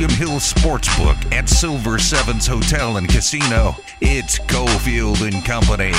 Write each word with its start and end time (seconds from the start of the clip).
William 0.00 0.18
Hill 0.18 0.38
Sportsbook 0.38 1.30
at 1.30 1.46
Silver 1.46 1.98
Sevens 1.98 2.46
Hotel 2.46 2.96
and 2.96 3.06
Casino. 3.06 3.76
It's 4.00 4.38
Cofield 4.38 5.20
and 5.20 5.44
Company. 5.44 5.92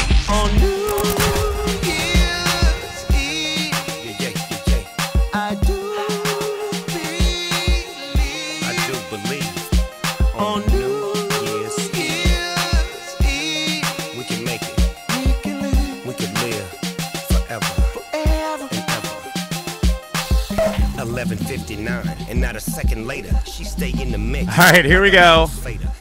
Second 22.71 23.05
later, 23.05 23.37
she 23.45 23.65
stay 23.65 23.91
in 24.01 24.11
the 24.11 24.17
mix. 24.17 24.47
All 24.57 24.71
right, 24.71 24.85
here 24.85 25.01
we 25.01 25.11
go. 25.11 25.47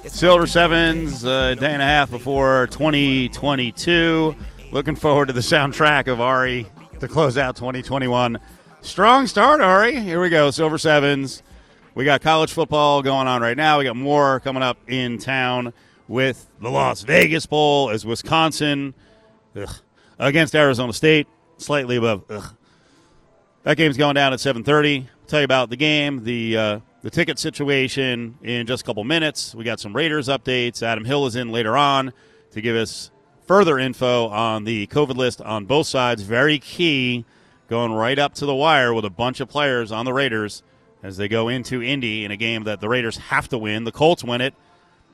Silver 0.07 0.47
Sevens, 0.47 1.25
a 1.25 1.57
day 1.57 1.73
and 1.73 1.83
a 1.83 1.85
half 1.85 2.11
before 2.11 2.69
2022. 2.69 4.37
Looking 4.71 4.95
forward 4.95 5.27
to 5.27 5.33
the 5.33 5.41
soundtrack 5.41 6.07
of 6.07 6.21
Ari 6.21 6.67
to 7.01 7.09
close 7.09 7.37
out 7.37 7.57
2021. 7.57 8.39
Strong 8.83 9.27
start, 9.27 9.61
Ari. 9.61 9.99
Here 10.01 10.21
we 10.21 10.29
go. 10.29 10.53
Silver 10.53 10.79
Sevens. 10.79 11.43
We 11.97 12.05
got 12.05 12.23
college 12.23 12.53
football 12.53 13.03
going 13.03 13.27
on 13.27 13.43
right 13.43 13.57
now. 13.57 13.79
We 13.79 13.85
got 13.85 13.97
more 13.97 14.39
coming 14.41 14.63
up 14.63 14.79
in 14.89 15.19
town 15.19 15.73
with 16.07 16.49
the 16.61 16.71
Las 16.71 17.03
Vegas 17.03 17.47
Bowl 17.47 17.91
as 17.91 18.07
Wisconsin 18.07 18.95
ugh, 19.57 19.75
against 20.21 20.55
Arizona 20.55 20.93
State, 20.93 21.27
slightly 21.59 21.97
above. 21.97 22.23
Ugh. 22.31 22.55
That 23.65 23.77
game's 23.77 23.97
going 23.97 24.15
down 24.15 24.33
at 24.33 24.39
7:30. 24.39 25.09
Tell 25.31 25.39
you 25.39 25.45
about 25.45 25.71
the 25.71 25.77
game, 25.77 26.25
the 26.25 26.57
uh, 26.57 26.81
the 27.03 27.11
ticket 27.11 27.39
situation 27.39 28.37
in 28.43 28.67
just 28.67 28.83
a 28.83 28.85
couple 28.85 29.05
minutes. 29.05 29.55
We 29.55 29.63
got 29.63 29.79
some 29.79 29.95
Raiders 29.95 30.27
updates. 30.27 30.83
Adam 30.83 31.05
Hill 31.05 31.25
is 31.25 31.37
in 31.37 31.53
later 31.53 31.77
on 31.77 32.13
to 32.51 32.61
give 32.61 32.75
us 32.75 33.13
further 33.47 33.79
info 33.79 34.27
on 34.27 34.65
the 34.65 34.89
COVID 34.89 35.15
list 35.15 35.41
on 35.41 35.67
both 35.67 35.87
sides. 35.87 36.23
Very 36.23 36.59
key, 36.59 37.25
going 37.69 37.93
right 37.93 38.19
up 38.19 38.35
to 38.35 38.45
the 38.45 38.57
wire 38.57 38.93
with 38.93 39.05
a 39.05 39.11
bunch 39.11 39.39
of 39.39 39.49
players 39.49 39.93
on 39.93 40.05
the 40.05 40.13
Raiders 40.13 40.65
as 41.01 41.17
they 41.17 41.29
go 41.29 41.47
into 41.47 41.81
Indy 41.81 42.25
in 42.25 42.33
a 42.33 42.37
game 42.37 42.65
that 42.65 42.81
the 42.81 42.89
Raiders 42.89 43.17
have 43.17 43.49
to 43.51 43.59
win. 43.59 43.85
The 43.85 43.93
Colts 43.93 44.25
win 44.25 44.41
it, 44.41 44.55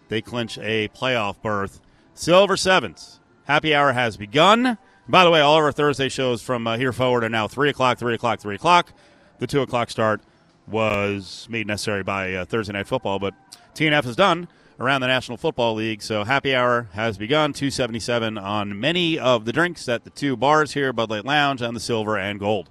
they 0.09 0.23
clinch 0.23 0.57
a 0.57 0.89
playoff 0.89 1.43
berth. 1.43 1.79
Silver 2.15 2.57
Sevens. 2.57 3.21
Happy 3.45 3.75
hour 3.75 3.93
has 3.93 4.17
begun. 4.17 4.79
By 5.07 5.25
the 5.25 5.31
way, 5.31 5.43
all 5.43 5.59
of 5.59 5.65
our 5.65 5.73
Thursday 5.73 6.09
shows 6.09 6.41
from 6.41 6.67
uh, 6.67 6.79
here 6.79 6.95
forward 6.95 7.23
are 7.23 7.29
now 7.29 7.49
3 7.49 7.69
o'clock, 7.69 7.99
3 7.99 8.15
o'clock, 8.15 8.41
3 8.41 8.55
o'clock. 8.55 8.95
The 9.39 9.47
2 9.47 9.63
o'clock 9.63 9.91
start 9.91 10.21
was 10.67 11.47
made 11.51 11.67
necessary 11.67 12.03
by 12.03 12.35
uh, 12.35 12.45
Thursday 12.45 12.73
Night 12.73 12.87
Football, 12.87 13.19
but 13.19 13.35
TNF 13.75 14.07
is 14.07 14.17
done 14.17 14.49
around 14.81 15.01
the 15.01 15.07
National 15.07 15.37
Football 15.39 15.75
League, 15.75 16.03
so 16.03 16.25
happy 16.25 16.55
hour 16.55 16.89
has 16.93 17.19
begun. 17.19 17.53
277 17.53 18.39
on 18.39 18.79
many 18.79 19.19
of 19.19 19.45
the 19.45 19.53
drinks 19.53 19.89
at 19.89 20.05
the 20.05 20.11
two 20.11 20.37
bars 20.37 20.73
here, 20.73 20.93
Bud 20.93 21.11
Light 21.11 21.25
Lounge 21.25 21.63
and 21.63 21.75
the 21.75 21.81
Silver 21.81 22.17
and 22.19 22.39
Gold. 22.41 22.71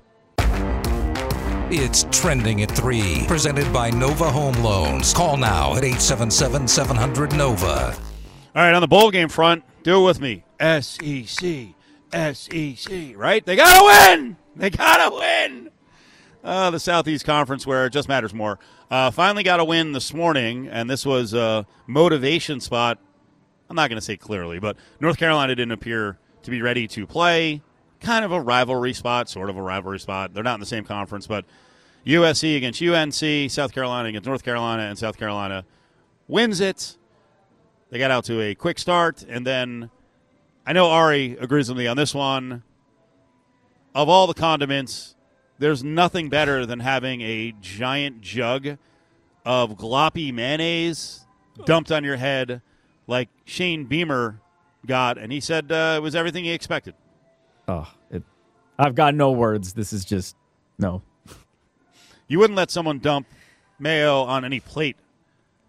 It's 1.72 2.06
trending 2.12 2.62
at 2.62 2.72
3. 2.72 3.26
Presented 3.28 3.72
by 3.74 3.90
Nova 3.90 4.30
Home 4.30 4.54
Loans. 4.64 5.14
Call 5.14 5.36
now 5.36 5.72
at 5.76 5.84
877 5.84 6.68
700 6.68 7.36
Nova. 7.36 7.96
All 8.56 8.62
right, 8.62 8.74
on 8.74 8.82
the 8.82 8.88
bowl 8.88 9.10
game 9.10 9.30
front, 9.30 9.64
do 9.84 10.02
it 10.02 10.06
with 10.06 10.22
me. 10.22 10.44
SEC, 10.60 11.74
SEC, 12.14 13.18
right? 13.18 13.46
They 13.46 13.56
got 13.56 13.80
to 13.80 14.16
win! 14.16 14.38
They 14.56 14.70
got 14.70 15.10
to 15.10 15.16
win! 15.16 15.72
Uh, 16.46 16.70
the 16.70 16.80
Southeast 16.80 17.26
Conference, 17.26 17.66
where 17.66 17.88
it 17.88 17.90
just 17.90 18.08
matters 18.08 18.32
more. 18.32 18.60
Uh, 18.92 19.10
finally 19.10 19.42
got 19.42 19.60
a 19.60 19.66
win 19.66 19.94
this 19.94 20.14
morning, 20.14 20.68
and 20.68 20.88
this 20.88 21.04
was 21.04 21.34
a 21.34 21.66
motivation 21.88 22.60
spot. 22.60 23.00
I'm 23.68 23.76
not 23.76 23.90
going 23.90 23.98
to 23.98 24.06
say 24.06 24.16
clearly, 24.16 24.60
but 24.60 24.78
North 25.00 25.18
Carolina 25.18 25.56
didn't 25.56 25.72
appear 25.72 26.20
to 26.44 26.52
be 26.52 26.62
ready 26.62 26.88
to 26.90 27.08
play. 27.08 27.64
Kind 28.00 28.24
of 28.24 28.32
a 28.32 28.40
rivalry 28.40 28.94
spot, 28.94 29.28
sort 29.28 29.50
of 29.50 29.58
a 29.58 29.62
rivalry 29.62 30.00
spot. 30.00 30.36
They're 30.36 30.44
not 30.44 30.54
in 30.54 30.60
the 30.60 30.68
same 30.68 30.86
conference, 30.86 31.26
but 31.26 31.46
USC 32.06 32.56
against 32.58 32.80
UNC, 32.80 33.50
South 33.50 33.74
Carolina 33.74 34.10
against 34.10 34.28
North 34.28 34.44
Carolina, 34.44 34.84
and 34.84 35.00
South 35.00 35.18
Carolina 35.18 35.66
wins 36.28 36.62
it. 36.62 36.96
They 37.90 37.98
got 37.98 38.12
out 38.12 38.24
to 38.26 38.40
a 38.40 38.54
quick 38.54 38.78
start, 38.78 39.26
and 39.28 39.48
then 39.48 39.90
I 40.64 40.74
know 40.74 40.92
Ari 40.92 41.38
agrees 41.40 41.70
with 41.70 41.78
me 41.80 41.88
on 41.88 41.98
this 41.98 42.14
one. 42.14 42.62
Of 43.96 44.10
all 44.10 44.28
the 44.28 44.36
condiments, 44.36 45.15
there's 45.60 45.84
nothing 45.84 46.30
better 46.30 46.66
than 46.66 46.80
having 46.80 47.22
a 47.22 47.54
giant 47.62 48.22
jug 48.22 48.78
of 49.46 49.72
gloppy 49.78 50.34
mayonnaise 50.34 51.26
dumped 51.66 51.92
on 51.92 52.04
your 52.04 52.18
head 52.18 52.62
like 53.08 53.30
Shane 53.46 53.86
Beamer 53.86 54.42
got, 54.86 55.18
and 55.18 55.32
he 55.32 55.40
said 55.40 55.72
uh, 55.72 55.96
it 55.98 56.02
was 56.02 56.16
everything 56.16 56.44
he 56.46 56.52
expected. 56.52 56.96
Oh, 57.68 57.92
it, 58.12 58.24
I've 58.78 58.96
got 58.96 59.16
no 59.16 59.32
words. 59.32 59.74
This 59.74 59.94
is 59.94 60.06
just 60.06 60.36
no. 60.78 61.02
You 62.28 62.40
wouldn't 62.40 62.58
let 62.58 62.72
someone 62.72 63.00
dump 63.00 63.28
mayo 63.80 64.22
on 64.24 64.44
any 64.46 64.60
plate 64.60 64.98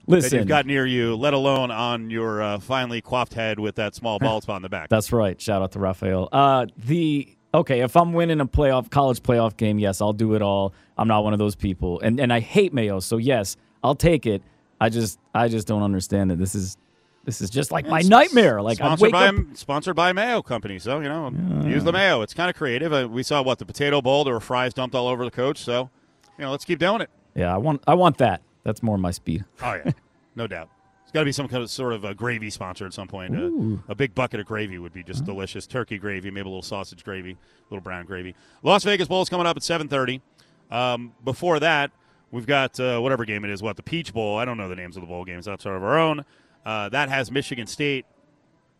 that 0.06 0.10
Listen, 0.10 0.38
you've 0.38 0.48
got 0.48 0.66
near 0.66 0.86
you, 0.86 1.16
let 1.16 1.34
alone 1.34 1.70
on 1.70 2.10
your 2.10 2.40
uh, 2.40 2.58
finely 2.58 3.00
coiffed 3.00 3.34
head 3.34 3.58
with 3.58 3.74
that 3.74 3.94
small 3.94 4.18
bald 4.20 4.44
spot 4.44 4.56
in 4.56 4.62
the 4.62 4.68
back. 4.68 4.88
that's 4.88 5.12
right. 5.12 5.40
Shout 5.40 5.62
out 5.62 5.72
to 5.72 5.78
Raphael. 5.78 6.28
Uh, 6.32 6.66
the 6.78 7.35
okay, 7.56 7.80
if 7.80 7.96
I'm 7.96 8.12
winning 8.12 8.40
a 8.40 8.46
playoff 8.46 8.90
college 8.90 9.22
playoff 9.22 9.56
game, 9.56 9.78
yes, 9.78 10.00
I'll 10.00 10.12
do 10.12 10.34
it 10.34 10.42
all. 10.42 10.72
I'm 10.96 11.08
not 11.08 11.24
one 11.24 11.32
of 11.32 11.38
those 11.38 11.54
people, 11.56 12.00
and 12.00 12.20
and 12.20 12.32
I 12.32 12.40
hate 12.40 12.72
mayo, 12.72 13.00
so 13.00 13.16
yes, 13.16 13.56
I'll 13.82 13.94
take 13.94 14.26
it. 14.26 14.42
I 14.80 14.88
just 14.88 15.18
I 15.34 15.48
just 15.48 15.66
don't 15.66 15.82
understand 15.82 16.32
it. 16.32 16.38
This 16.38 16.54
is 16.54 16.76
this 17.24 17.40
is 17.40 17.50
just 17.50 17.72
like 17.72 17.86
my 17.86 18.00
It's 18.00 18.08
nightmare. 18.08 18.62
Like 18.62 18.80
I 18.80 18.86
sponsored 18.86 19.02
wake 19.02 19.12
by 19.12 19.26
up. 19.28 19.34
sponsored 19.54 19.96
by 19.96 20.12
Mayo 20.12 20.42
Company, 20.42 20.78
so 20.78 21.00
you 21.00 21.08
know 21.08 21.30
use 21.64 21.82
the 21.84 21.92
mayo. 21.92 22.22
It's 22.22 22.34
kind 22.34 22.48
of 22.50 22.56
creative. 22.56 22.92
Uh, 22.92 23.08
we 23.10 23.22
saw 23.22 23.42
what 23.42 23.58
the 23.58 23.66
potato 23.66 24.00
bowl. 24.00 24.24
There 24.24 24.34
were 24.34 24.40
fries 24.40 24.72
dumped 24.74 24.94
all 24.94 25.08
over 25.08 25.24
the 25.24 25.30
coach. 25.30 25.58
So 25.58 25.90
you 26.38 26.44
know, 26.44 26.50
let's 26.50 26.64
keep 26.64 26.78
doing 26.78 27.00
it. 27.00 27.10
Yeah, 27.34 27.52
I 27.54 27.58
want 27.58 27.82
I 27.86 27.94
want 27.94 28.18
that. 28.18 28.42
That's 28.62 28.82
more 28.82 28.96
my 28.98 29.10
speed. 29.10 29.44
Oh 29.62 29.74
yeah, 29.74 29.92
no 30.36 30.46
doubt. 30.46 30.68
It's 31.06 31.12
got 31.12 31.20
to 31.20 31.24
be 31.24 31.30
some 31.30 31.46
kind 31.46 31.62
of 31.62 31.70
sort 31.70 31.92
of 31.92 32.04
a 32.04 32.16
gravy 32.16 32.50
sponsor 32.50 32.84
at 32.84 32.92
some 32.92 33.06
point. 33.06 33.36
Uh, 33.36 33.78
a 33.88 33.94
big 33.94 34.12
bucket 34.12 34.40
of 34.40 34.46
gravy 34.46 34.76
would 34.78 34.92
be 34.92 35.04
just 35.04 35.24
delicious. 35.24 35.64
Turkey 35.64 35.98
gravy, 35.98 36.32
maybe 36.32 36.40
a 36.48 36.50
little 36.50 36.62
sausage 36.62 37.04
gravy, 37.04 37.30
a 37.30 37.36
little 37.70 37.80
brown 37.80 38.06
gravy. 38.06 38.34
Las 38.64 38.82
Vegas 38.82 39.06
Bowl 39.06 39.22
is 39.22 39.28
coming 39.28 39.46
up 39.46 39.56
at 39.56 39.62
seven 39.62 39.86
thirty. 39.86 40.20
Um, 40.68 41.12
before 41.24 41.60
that, 41.60 41.92
we've 42.32 42.44
got 42.44 42.80
uh, 42.80 42.98
whatever 42.98 43.24
game 43.24 43.44
it 43.44 43.52
is. 43.52 43.62
What 43.62 43.76
the 43.76 43.84
Peach 43.84 44.12
Bowl? 44.12 44.36
I 44.36 44.44
don't 44.44 44.58
know 44.58 44.68
the 44.68 44.74
names 44.74 44.96
of 44.96 45.02
the 45.02 45.06
bowl 45.06 45.24
games 45.24 45.46
outside 45.46 45.74
of 45.74 45.84
our 45.84 45.96
own. 45.96 46.24
Uh, 46.64 46.88
that 46.88 47.08
has 47.08 47.30
Michigan 47.30 47.68
State 47.68 48.04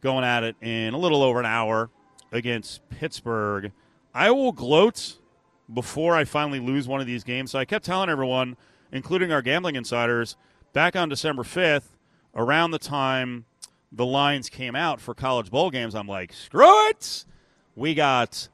going 0.00 0.24
at 0.24 0.42
it 0.42 0.56
in 0.60 0.94
a 0.94 0.98
little 0.98 1.22
over 1.22 1.38
an 1.38 1.46
hour 1.46 1.90
against 2.32 2.86
Pittsburgh. 2.90 3.70
I 4.12 4.32
will 4.32 4.50
gloat 4.50 5.18
before 5.72 6.16
I 6.16 6.24
finally 6.24 6.58
lose 6.58 6.88
one 6.88 7.00
of 7.00 7.06
these 7.06 7.22
games. 7.22 7.52
So 7.52 7.60
I 7.60 7.64
kept 7.64 7.84
telling 7.84 8.08
everyone, 8.10 8.56
including 8.90 9.30
our 9.30 9.42
gambling 9.42 9.76
insiders, 9.76 10.36
back 10.72 10.96
on 10.96 11.08
December 11.08 11.44
5th, 11.44 11.90
around 12.36 12.70
the 12.70 12.78
time 12.78 13.46
the 13.90 14.06
lines 14.06 14.48
came 14.48 14.76
out 14.76 15.00
for 15.00 15.14
college 15.14 15.50
bowl 15.50 15.70
games, 15.70 15.94
I'm 15.94 16.06
like, 16.06 16.32
screw 16.32 16.88
it. 16.88 17.24
We 17.74 17.94
got 17.94 18.48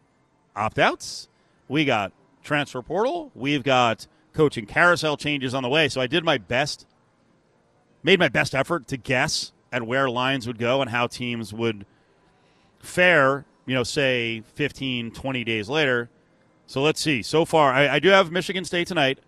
opt 0.54 0.78
outs, 0.78 1.28
we 1.68 1.84
got 1.84 2.12
transfer 2.42 2.82
portal, 2.82 3.30
we've 3.34 3.62
got 3.62 4.06
coaching 4.32 4.66
carousel 4.66 5.16
changes 5.16 5.54
on 5.54 5.62
the 5.62 5.68
way. 5.68 5.88
So 5.88 6.00
I 6.00 6.06
did 6.06 6.24
my 6.24 6.38
best, 6.38 6.86
made 8.02 8.18
my 8.18 8.28
best 8.28 8.54
effort 8.54 8.86
to 8.88 8.96
guess 8.96 9.52
at 9.70 9.82
where 9.86 10.08
lines 10.08 10.46
would 10.46 10.58
go 10.58 10.80
and 10.80 10.90
how 10.90 11.06
teams 11.06 11.52
would 11.52 11.86
fare, 12.78 13.44
you 13.66 13.74
know, 13.74 13.82
say 13.82 14.42
15, 14.54 15.12
20 15.12 15.44
days 15.44 15.68
later. 15.68 16.10
So 16.66 16.82
let's 16.82 17.00
see. 17.00 17.22
So 17.22 17.44
far, 17.44 17.72
I, 17.72 17.94
I 17.94 17.98
do 17.98 18.08
have 18.08 18.30
Michigan 18.30 18.64
State 18.64 18.86
tonight. 18.86 19.18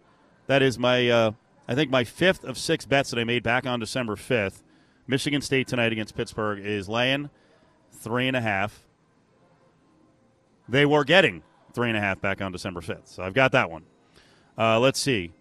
That 0.47 0.63
is 0.63 0.79
my, 0.79 1.09
uh, 1.09 1.31
I 1.67 1.75
think, 1.75 1.91
my 1.91 2.05
fifth 2.05 2.45
of 2.45 2.59
six 2.59 2.85
bets 2.85 3.11
that 3.11 3.19
I 3.19 3.25
made 3.25 3.43
back 3.43 3.67
on 3.67 3.81
December 3.81 4.17
5th. 4.17 4.63
Michigan 5.07 5.41
State 5.41 5.67
tonight 5.67 5.93
against 5.93 6.17
Pittsburgh 6.17 6.65
is 6.65 6.89
laying 6.89 7.31
three 7.91 8.29
and 8.29 8.37
a 8.37 8.41
half. 8.41 8.85
They 10.69 10.87
were 10.87 11.05
getting 11.05 11.43
three 11.73 11.89
and 11.89 11.97
a 11.97 12.01
half 12.01 12.21
back 12.21 12.41
on 12.41 12.53
December 12.53 12.81
5th. 12.81 13.09
So 13.09 13.23
I've 13.23 13.35
got 13.35 13.53
that 13.53 13.71
one. 13.71 13.85
Uh, 14.57 14.79
let's 14.79 15.01
see. 15.01 15.33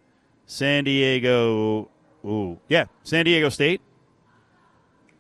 San 0.46 0.84
Diego. 0.84 1.90
Ooh. 2.26 2.60
Yeah. 2.68 2.86
San 3.04 3.26
Diego 3.26 3.50
State. 3.50 3.82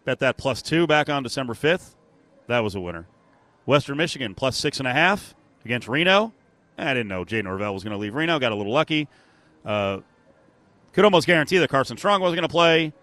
Bet 0.06 0.20
that 0.20 0.38
plus 0.38 0.62
two 0.62 0.86
back 0.88 1.10
on 1.10 1.24
December 1.24 1.54
5th. 1.54 1.96
That 2.48 2.60
was 2.60 2.76
a 2.76 2.82
winner. 2.82 3.08
Western 3.66 3.98
Michigan 3.98 4.36
plus 4.36 4.58
six 4.58 4.80
and 4.80 4.88
a 4.88 4.94
half 4.94 5.34
against 5.64 5.88
Reno. 5.88 6.34
I 6.78 6.94
didn't 6.94 7.08
know 7.08 7.24
Jay 7.24 7.42
Norvell 7.42 7.74
was 7.74 7.84
going 7.84 7.92
to 7.92 7.98
leave 7.98 8.16
Reno. 8.16 8.40
Got 8.40 8.52
a 8.52 8.56
little 8.56 8.74
lucky. 8.74 9.08
Uh, 9.64 10.00
could 10.94 11.04
almost 11.06 11.28
guarantee 11.28 11.58
that 11.58 11.70
Carson 11.70 11.98
Strong 11.98 12.22
wasn't 12.22 12.38
going 12.38 12.48
to 12.48 12.52
play. 12.52 12.94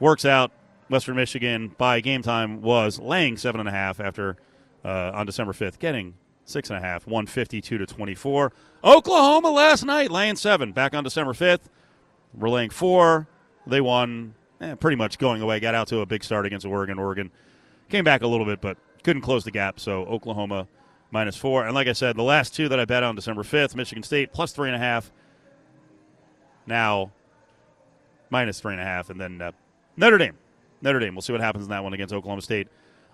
Works 0.00 0.24
out. 0.24 0.50
Western 0.88 1.16
Michigan 1.16 1.74
by 1.76 2.00
game 2.00 2.22
time 2.22 2.62
was 2.62 2.98
laying 2.98 3.36
seven 3.36 3.58
and 3.60 3.68
a 3.68 3.72
half 3.72 3.98
after 4.00 4.36
uh, 4.84 5.10
on 5.14 5.26
December 5.26 5.52
5th, 5.52 5.78
getting 5.80 6.14
six 6.44 6.70
and 6.70 6.78
a 6.78 6.80
half, 6.80 7.06
one 7.08 7.26
fifty-two 7.26 7.76
to 7.78 7.86
24. 7.86 8.52
Oklahoma 8.84 9.50
last 9.50 9.84
night 9.84 10.12
laying 10.12 10.36
seven 10.36 10.70
back 10.72 10.94
on 10.94 11.02
December 11.02 11.32
5th. 11.32 11.62
relaying 12.34 12.70
four. 12.70 13.26
They 13.66 13.80
won 13.80 14.34
eh, 14.60 14.76
pretty 14.76 14.96
much 14.96 15.18
going 15.18 15.42
away. 15.42 15.58
Got 15.58 15.74
out 15.74 15.88
to 15.88 16.00
a 16.00 16.06
big 16.06 16.22
start 16.22 16.46
against 16.46 16.64
Oregon. 16.64 17.00
Oregon 17.00 17.32
came 17.88 18.04
back 18.04 18.22
a 18.22 18.28
little 18.28 18.46
bit, 18.46 18.60
but 18.60 18.78
couldn't 19.02 19.22
close 19.22 19.42
the 19.42 19.50
gap. 19.50 19.80
So 19.80 20.04
Oklahoma 20.04 20.68
minus 21.10 21.34
four. 21.36 21.66
And 21.66 21.74
like 21.74 21.88
I 21.88 21.94
said, 21.94 22.14
the 22.16 22.22
last 22.22 22.54
two 22.54 22.68
that 22.68 22.78
I 22.78 22.84
bet 22.84 23.02
on 23.02 23.16
December 23.16 23.42
5th, 23.42 23.74
Michigan 23.74 24.04
State 24.04 24.32
plus 24.32 24.52
three 24.52 24.68
and 24.68 24.76
a 24.76 24.78
half. 24.80 25.10
Now 26.66 27.12
minus 28.30 28.60
three 28.60 28.72
and 28.72 28.80
a 28.80 28.84
half. 28.84 29.10
And 29.10 29.20
then 29.20 29.40
uh, 29.40 29.52
Notre 29.96 30.18
Dame. 30.18 30.36
Notre 30.82 30.98
Dame. 30.98 31.14
We'll 31.14 31.22
see 31.22 31.32
what 31.32 31.40
happens 31.40 31.64
in 31.64 31.70
that 31.70 31.82
one 31.82 31.92
against 31.92 32.12
Oklahoma 32.12 32.42
State 32.42 32.68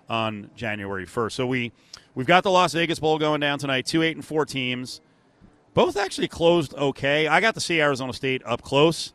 on 0.09 0.49
January 0.55 1.05
1st. 1.05 1.31
So 1.31 1.47
we, 1.47 1.71
we've 2.15 2.27
got 2.27 2.43
the 2.43 2.51
Las 2.51 2.73
Vegas 2.73 2.99
Bowl 2.99 3.17
going 3.17 3.39
down 3.39 3.59
tonight. 3.59 3.85
Two, 3.85 4.01
eight, 4.01 4.15
and 4.15 4.25
four 4.25 4.45
teams. 4.45 5.01
Both 5.73 5.97
actually 5.97 6.27
closed 6.27 6.73
okay. 6.75 7.27
I 7.27 7.41
got 7.41 7.55
to 7.55 7.59
see 7.59 7.81
Arizona 7.81 8.13
State 8.13 8.41
up 8.45 8.61
close. 8.61 9.13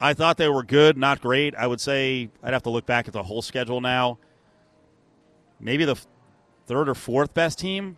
I 0.00 0.12
thought 0.12 0.36
they 0.36 0.48
were 0.48 0.64
good, 0.64 0.96
not 0.96 1.20
great. 1.20 1.54
I 1.54 1.66
would 1.66 1.80
say 1.80 2.30
I'd 2.42 2.52
have 2.52 2.64
to 2.64 2.70
look 2.70 2.84
back 2.84 3.06
at 3.06 3.12
the 3.12 3.22
whole 3.22 3.42
schedule 3.42 3.80
now. 3.80 4.18
Maybe 5.60 5.84
the 5.84 5.96
third 6.66 6.88
or 6.88 6.94
fourth 6.94 7.32
best 7.32 7.58
team 7.58 7.96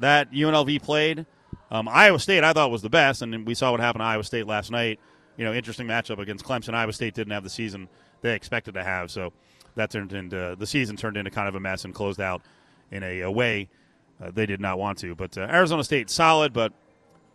that 0.00 0.30
UNLV 0.32 0.82
played. 0.82 1.24
Um, 1.70 1.88
Iowa 1.88 2.18
State, 2.18 2.44
I 2.44 2.52
thought 2.52 2.70
was 2.70 2.82
the 2.82 2.90
best, 2.90 3.22
and 3.22 3.46
we 3.46 3.54
saw 3.54 3.72
what 3.72 3.80
happened 3.80 4.00
to 4.00 4.06
Iowa 4.06 4.24
State 4.24 4.46
last 4.46 4.70
night. 4.70 5.00
You 5.36 5.44
know, 5.44 5.52
interesting 5.52 5.86
matchup 5.86 6.18
against 6.18 6.44
Clemson. 6.44 6.74
Iowa 6.74 6.92
State 6.92 7.14
didn't 7.14 7.32
have 7.32 7.44
the 7.44 7.50
season 7.50 7.88
they 8.22 8.34
expected 8.34 8.74
to 8.74 8.84
have, 8.84 9.10
so 9.10 9.32
that 9.74 9.90
turned 9.90 10.12
into 10.12 10.56
the 10.58 10.66
season 10.66 10.96
turned 10.96 11.16
into 11.16 11.30
kind 11.30 11.48
of 11.48 11.54
a 11.54 11.60
mess 11.60 11.84
and 11.84 11.94
closed 11.94 12.20
out 12.20 12.42
in 12.90 13.02
a, 13.02 13.20
a 13.22 13.30
way 13.30 13.68
uh, 14.22 14.30
they 14.30 14.46
did 14.46 14.60
not 14.60 14.78
want 14.78 14.98
to. 14.98 15.14
But 15.14 15.36
uh, 15.36 15.42
Arizona 15.42 15.84
State 15.84 16.08
solid, 16.08 16.52
but 16.52 16.72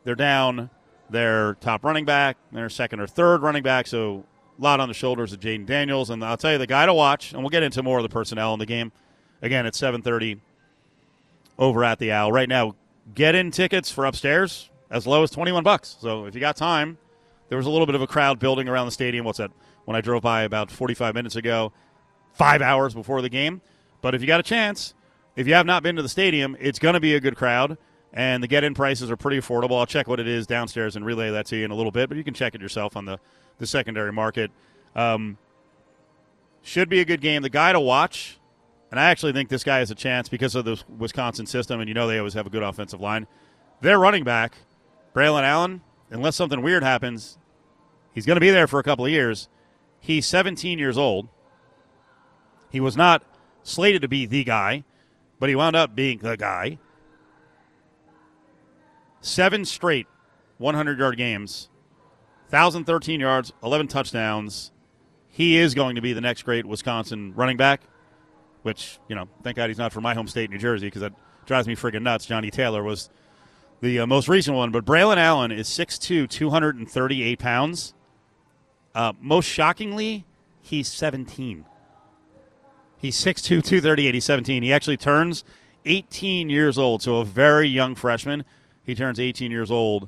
they're 0.04 0.16
down 0.16 0.70
their 1.10 1.56
top 1.56 1.84
running 1.84 2.06
back, 2.06 2.38
their 2.52 2.70
second 2.70 3.00
or 3.00 3.08
third 3.08 3.42
running 3.42 3.64
back, 3.64 3.86
so 3.86 4.24
a 4.58 4.62
lot 4.62 4.80
on 4.80 4.88
the 4.88 4.94
shoulders 4.94 5.34
of 5.34 5.40
Jayden 5.40 5.66
Daniels. 5.66 6.10
And 6.10 6.24
I'll 6.24 6.38
tell 6.38 6.54
you 6.54 6.58
the 6.58 6.68
guy 6.68 6.86
to 6.86 6.94
watch, 6.94 7.34
and 7.34 7.42
we'll 7.42 7.50
get 7.50 7.64
into 7.64 7.84
more 7.84 8.00
of 8.00 8.04
the 8.04 8.10
personnel 8.10 8.54
in 8.54 8.60
the 8.60 8.66
game. 8.66 8.92
Again, 9.42 9.66
at 9.66 9.74
7:30 9.74 10.40
over 11.58 11.84
at 11.84 12.00
the 12.00 12.12
Owl. 12.12 12.32
Right 12.32 12.50
now, 12.50 12.76
get 13.14 13.36
in 13.36 13.52
tickets 13.52 13.92
for 13.92 14.06
upstairs 14.06 14.70
as 14.90 15.08
low 15.08 15.24
as 15.24 15.32
21 15.32 15.64
bucks. 15.64 15.98
So 16.00 16.26
if 16.26 16.36
you 16.36 16.42
got 16.42 16.56
time, 16.56 16.98
there 17.50 17.58
was 17.58 17.66
a 17.66 17.70
little 17.70 17.86
bit 17.86 17.96
of 17.96 18.02
a 18.02 18.08
crowd 18.08 18.40
building 18.40 18.68
around 18.68 18.86
the 18.86 18.92
stadium. 18.92 19.26
What's 19.26 19.38
that? 19.38 19.52
When 19.86 19.96
I 19.96 20.02
drove 20.02 20.22
by 20.22 20.44
about 20.44 20.72
45 20.72 21.16
minutes 21.16 21.36
ago, 21.36 21.74
five 22.34 22.62
hours 22.62 22.94
before 22.94 23.22
the 23.22 23.30
game. 23.30 23.62
But 24.02 24.16
if 24.16 24.22
you 24.22 24.28
got 24.28 24.40
a 24.40 24.44
chance, 24.44 24.94
if 25.36 25.48
you 25.48 25.54
have 25.54 25.66
not 25.66 25.84
been 25.84 25.96
to 25.96 26.02
the 26.02 26.10
stadium, 26.10 26.56
it's 26.60 26.80
going 26.80 26.94
to 26.94 27.00
be 27.00 27.16
a 27.16 27.20
good 27.20 27.36
crowd. 27.36 27.78
And 28.14 28.44
the 28.44 28.48
get 28.48 28.64
in 28.64 28.74
prices 28.74 29.10
are 29.10 29.16
pretty 29.16 29.38
affordable. 29.38 29.80
I'll 29.80 29.86
check 29.86 30.08
what 30.08 30.20
it 30.20 30.28
is 30.28 30.46
downstairs 30.46 30.96
and 30.96 31.06
relay 31.06 31.32
that 31.32 31.46
to 31.48 31.56
you 31.56 31.66
in 31.66 31.72
a 31.72 31.76
little 31.76 31.92
bit, 31.92 32.10
but 32.10 32.18
you 32.18 32.26
can 32.26 32.34
check 32.34 32.54
it 32.56 32.62
yourself 32.62 32.98
on 32.98 33.06
the, 33.06 33.20
the 33.58 33.66
secondary 33.66 34.12
market. 34.12 34.52
Um, 34.96 35.38
should 36.62 36.90
be 36.90 37.00
a 37.00 37.06
good 37.06 37.22
game. 37.22 37.42
The 37.42 37.50
guy 37.50 37.72
to 37.72 37.80
watch, 37.80 38.38
and 38.92 39.00
I 39.00 39.06
actually 39.06 39.32
think 39.32 39.50
this 39.50 39.64
guy 39.64 39.80
has 39.80 39.90
a 39.90 39.96
chance 39.96 40.28
because 40.28 40.54
of 40.54 40.66
the 40.66 40.82
Wisconsin 40.98 41.46
system, 41.46 41.80
and 41.80 41.88
you 41.88 41.94
know 41.94 42.08
they 42.08 42.18
always 42.18 42.34
have 42.34 42.46
a 42.46 42.50
good 42.50 42.62
offensive 42.62 43.00
line. 43.00 43.26
Their 43.80 43.98
running 43.98 44.26
back, 44.26 44.56
Braylon 45.16 45.44
Allen, 45.44 45.82
unless 46.10 46.36
something 46.36 46.62
weird 46.62 46.84
happens, 46.84 47.38
he's 48.14 48.26
going 48.26 48.36
to 48.36 48.42
be 48.42 48.52
there 48.52 48.68
for 48.68 48.80
a 48.80 48.84
couple 48.84 49.06
of 49.06 49.12
years. 49.12 49.48
He's 50.02 50.26
17 50.26 50.78
years 50.78 50.98
old. 50.98 51.30
He 52.70 52.82
was 52.82 52.98
not 52.98 53.24
slated 53.64 54.02
to 54.02 54.08
be 54.08 54.26
the 54.26 54.44
guy, 54.44 54.84
but 55.40 55.48
he 55.48 55.56
wound 55.56 55.76
up 55.76 55.96
being 55.96 56.20
the 56.20 56.36
guy. 56.36 56.78
Seven 59.22 59.64
straight 59.66 60.08
100 60.58 61.00
yard 61.00 61.18
games, 61.18 61.70
1,013 62.50 63.20
yards, 63.20 63.54
11 63.64 63.88
touchdowns. 63.88 64.72
He 65.30 65.58
is 65.58 65.74
going 65.74 65.96
to 65.96 66.02
be 66.02 66.12
the 66.12 66.22
next 66.22 66.44
great 66.44 66.66
Wisconsin 66.66 67.34
running 67.36 67.56
back, 67.56 67.82
which, 68.64 69.00
you 69.08 69.16
know, 69.16 69.28
thank 69.44 69.58
God 69.58 69.70
he's 69.70 69.78
not 69.78 69.92
from 69.92 70.04
my 70.04 70.14
home 70.14 70.28
state, 70.28 70.50
New 70.50 70.58
Jersey, 70.58 70.88
because 70.88 71.02
that 71.02 71.14
drives 71.46 71.68
me 71.68 71.76
friggin' 71.76 72.02
nuts. 72.02 72.26
Johnny 72.26 72.52
Taylor 72.52 72.84
was 72.84 73.10
the 73.82 74.00
uh, 74.00 74.08
most 74.08 74.28
recent 74.28 74.56
one, 74.56 74.72
but 74.72 74.86
Braylon 74.86 75.18
Allen 75.18 75.52
is 75.52 75.68
6'2, 75.68 76.30
238 76.30 77.40
pounds. 77.40 77.94
Uh, 78.94 79.14
most 79.20 79.46
shockingly, 79.46 80.26
he's 80.62 80.88
17. 80.88 81.66
He's 82.98 83.18
6'2, 83.18 83.44
238. 83.44 84.14
He's 84.14 84.26
17. 84.26 84.64
He 84.64 84.72
actually 84.72 84.98
turns 84.98 85.44
18 85.86 86.50
years 86.50 86.78
old, 86.78 87.02
so 87.02 87.18
a 87.18 87.26
very 87.26 87.68
young 87.68 87.96
freshman. 87.96 88.46
He 88.84 88.94
turns 88.94 89.20
18 89.20 89.50
years 89.52 89.72
old 89.72 90.08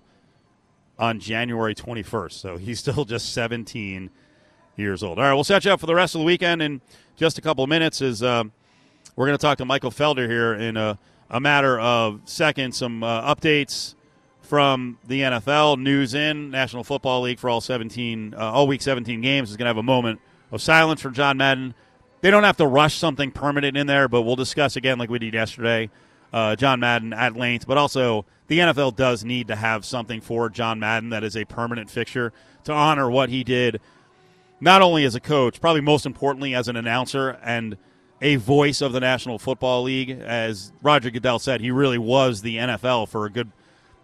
on 1.00 1.20
January 1.20 1.74
21st, 1.74 2.34
so 2.34 2.58
he's 2.58 2.80
still 2.82 3.06
just 3.06 3.34
17 3.34 4.12
years 4.76 5.04
old. 5.04 5.18
All 5.20 5.26
right, 5.26 5.34
we'll 5.34 5.44
set 5.44 5.66
you 5.66 5.72
up 5.72 5.80
for 5.80 5.86
the 5.86 5.96
rest 5.96 6.16
of 6.16 6.20
the 6.20 6.26
weekend 6.26 6.62
in 6.62 6.82
just 7.16 7.38
a 7.38 7.42
couple 7.42 7.64
of 7.64 7.70
minutes. 7.70 8.02
Is 8.02 8.24
uh, 8.24 8.44
we're 9.16 9.28
going 9.28 9.38
to 9.38 9.42
talk 9.42 9.58
to 9.60 9.66
Michael 9.66 9.92
Felder 9.92 10.28
here 10.28 10.54
in 10.54 10.78
a, 10.78 10.98
a 11.30 11.40
matter 11.40 11.80
of 11.80 12.22
seconds. 12.26 12.78
Some 12.78 13.04
uh, 13.04 13.34
updates 13.34 13.96
from 14.42 14.98
the 15.08 15.22
NFL, 15.22 15.80
news 15.80 16.14
in 16.14 16.52
National 16.52 16.84
Football 16.84 17.22
League 17.22 17.40
for 17.40 17.50
all 17.50 17.62
17, 17.62 18.34
uh, 18.34 18.38
all 18.38 18.68
week 18.68 18.82
17 18.82 19.22
games 19.22 19.50
is 19.50 19.58
going 19.58 19.66
to 19.66 19.70
have 19.70 19.78
a 19.78 19.84
moment 19.84 20.20
of 20.52 20.62
silence 20.62 21.02
for 21.02 21.10
John 21.10 21.38
Madden. 21.38 21.74
They 22.22 22.30
don't 22.30 22.44
have 22.44 22.58
to 22.58 22.68
rush 22.68 22.96
something 22.96 23.32
permanent 23.32 23.76
in 23.76 23.88
there, 23.88 24.08
but 24.08 24.22
we'll 24.22 24.36
discuss 24.36 24.76
again, 24.76 24.98
like 24.98 25.10
we 25.10 25.20
did 25.20 25.34
yesterday, 25.34 25.90
uh, 26.32 26.56
John 26.56 26.80
Madden 26.80 27.14
at 27.14 27.36
length. 27.36 27.68
But 27.68 27.78
also, 27.78 28.26
the 28.48 28.60
NFL 28.60 28.96
does 28.96 29.24
need 29.24 29.48
to 29.48 29.56
have 29.56 29.86
something 29.86 30.22
for 30.22 30.50
John 30.50 30.80
Madden 30.80 31.10
that 31.10 31.24
is 31.24 31.36
a 31.36 31.46
permanent 31.46 31.90
fixture 31.90 32.32
to 32.66 32.74
honor 32.74 33.10
what 33.10 33.30
he 33.30 33.44
did, 33.44 33.82
not 34.64 34.82
only 34.82 35.04
as 35.04 35.14
a 35.14 35.20
coach, 35.20 35.60
probably 35.60 35.82
most 35.82 36.06
importantly 36.06 36.56
as 36.56 36.70
an 36.70 36.78
announcer 36.78 37.38
and 37.44 37.78
a 38.22 38.38
voice 38.38 38.80
of 38.80 38.94
the 38.94 39.02
National 39.02 39.38
Football 39.38 39.84
League. 39.84 40.10
As 40.10 40.72
Roger 40.82 41.12
Goodell 41.12 41.38
said, 41.40 41.60
he 41.60 41.70
really 41.70 41.98
was 41.98 42.42
the 42.42 42.56
NFL 42.56 43.10
for 43.10 43.26
a 43.26 43.30
good, 43.30 43.52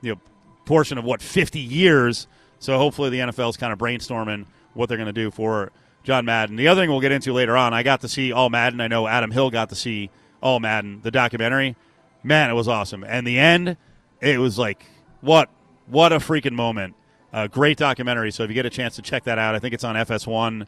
you 0.01 0.13
know, 0.13 0.21
portion 0.65 0.97
of 0.97 1.05
what 1.05 1.21
50 1.21 1.59
years. 1.59 2.27
So 2.59 2.77
hopefully 2.77 3.09
the 3.09 3.19
NFL 3.19 3.51
is 3.51 3.57
kind 3.57 3.71
of 3.71 3.79
brainstorming 3.79 4.47
what 4.73 4.89
they're 4.89 4.97
going 4.97 5.07
to 5.07 5.13
do 5.13 5.31
for 5.31 5.71
John 6.03 6.25
Madden. 6.25 6.57
The 6.57 6.67
other 6.67 6.81
thing 6.81 6.89
we'll 6.89 6.99
get 6.99 7.13
into 7.13 7.31
later 7.31 7.55
on, 7.55 7.73
I 7.73 7.81
got 7.81 8.01
to 8.01 8.09
see 8.09 8.33
All 8.33 8.49
Madden. 8.49 8.81
I 8.81 8.89
know 8.89 9.07
Adam 9.07 9.31
Hill 9.31 9.49
got 9.49 9.69
to 9.69 9.75
see 9.75 10.09
All 10.43 10.59
Madden, 10.59 10.99
the 11.03 11.11
documentary. 11.11 11.77
Man, 12.21 12.49
it 12.49 12.53
was 12.53 12.67
awesome. 12.67 13.05
And 13.05 13.25
the 13.25 13.39
end, 13.39 13.77
it 14.19 14.39
was 14.39 14.59
like 14.59 14.85
what 15.21 15.49
what 15.87 16.11
a 16.11 16.17
freaking 16.17 16.51
moment. 16.51 16.95
Uh, 17.31 17.47
great 17.47 17.77
documentary. 17.77 18.31
So 18.31 18.43
if 18.43 18.49
you 18.49 18.53
get 18.53 18.65
a 18.65 18.69
chance 18.69 18.95
to 18.95 19.01
check 19.01 19.23
that 19.25 19.37
out, 19.37 19.55
I 19.55 19.59
think 19.59 19.73
it's 19.73 19.83
on 19.83 19.95
FS1. 19.95 20.65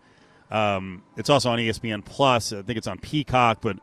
Um, 0.51 1.03
it's 1.17 1.29
also 1.29 1.49
on 1.49 1.59
ESPN 1.59 2.03
Plus. 2.03 2.53
I 2.53 2.61
think 2.61 2.77
it's 2.77 2.87
on 2.87 2.99
Peacock, 2.99 3.59
but 3.61 3.77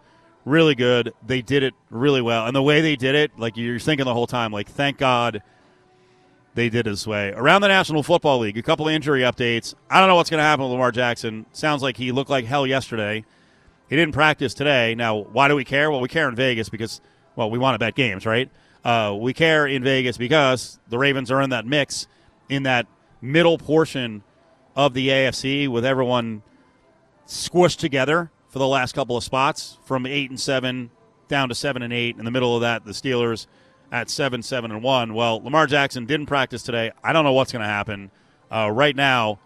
really 0.45 0.75
good. 0.75 1.13
They 1.27 1.43
did 1.43 1.63
it 1.63 1.75
really 1.91 2.23
well, 2.23 2.47
and 2.47 2.55
the 2.55 2.63
way 2.63 2.81
they 2.81 2.97
did 2.97 3.15
it, 3.15 3.39
like 3.39 3.57
you're 3.57 3.79
thinking 3.79 4.05
the 4.05 4.15
whole 4.15 4.27
time, 4.27 4.53
like 4.53 4.69
thank 4.69 4.99
God 4.99 5.43
they 6.55 6.69
did 6.69 6.87
it 6.87 6.91
this 6.91 7.07
way. 7.07 7.33
Around 7.33 7.63
the 7.63 7.69
National 7.69 8.03
Football 8.03 8.41
League, 8.41 8.59
a 8.59 8.63
couple 8.63 8.89
of 8.89 8.95
injury 8.95 9.21
updates. 9.21 9.75
I 9.89 10.01
don't 10.01 10.09
know 10.09 10.17
what's 10.17 10.29
going 10.31 10.39
to 10.39 10.45
happen 10.45 10.65
with 10.65 10.73
Lamar 10.73 10.91
Jackson. 10.91 11.47
Sounds 11.53 11.83
like 11.83 11.97
he 11.97 12.11
looked 12.11 12.31
like 12.31 12.47
hell 12.47 12.67
yesterday. 12.67 13.25
He 13.89 13.97
didn't 13.97 14.13
practice 14.13 14.55
today. 14.55 14.95
Now, 14.95 15.17
why 15.17 15.49
do 15.49 15.55
we 15.55 15.65
care? 15.65 15.91
Well, 15.91 16.01
we 16.01 16.09
care 16.09 16.29
in 16.29 16.35
Vegas 16.35 16.69
because, 16.69 17.01
well, 17.37 17.51
we 17.51 17.59
want 17.59 17.75
to 17.75 17.79
bet 17.79 17.95
games, 17.95 18.27
right? 18.27 18.51
Uh, 18.85 19.17
we 19.19 19.33
care 19.33 19.67
in 19.67 19.83
Vegas 19.83 20.19
because 20.19 20.79
the 20.89 20.99
Ravens 20.99 21.31
are 21.31 21.41
in 21.41 21.51
that 21.51 21.65
mix, 21.65 22.07
in 22.49 22.63
that 22.65 22.87
middle 23.21 23.59
portion 23.59 24.23
of 24.77 24.95
the 24.95 25.09
AFC 25.09 25.69
with 25.69 25.85
everyone 25.85 26.43
squished 27.27 27.79
together 27.79 28.31
for 28.49 28.59
the 28.59 28.67
last 28.67 28.95
couple 28.95 29.17
of 29.17 29.25
spots 29.25 29.79
from 29.85 30.07
eight 30.07 30.31
and 30.31 30.41
seven 30.41 30.91
down 31.29 31.49
to 31.49 31.55
seven 31.55 31.83
and 31.83 31.93
eight. 31.93 32.17
In 32.19 32.25
the 32.25 32.31
middle 32.31 32.55
of 32.55 32.63
that, 32.63 32.85
the 32.85 32.93
Steelers 32.93 33.47
at 33.93 34.11
seven, 34.11 34.43
seven 34.43 34.71
and 34.71 34.83
one. 34.83 35.15
Well, 35.15 35.43
Lamar 35.43 35.67
Jackson 35.67 36.07
didn't 36.07 36.27
practice 36.27 36.63
today. 36.63 36.93
I 37.03 37.13
don't 37.13 37.25
know 37.25 37.33
what's 37.33 37.53
going 37.53 37.63
to 37.63 37.69
happen. 37.69 38.11
Uh, 38.51 38.71
right 38.71 38.97
now, 38.97 39.39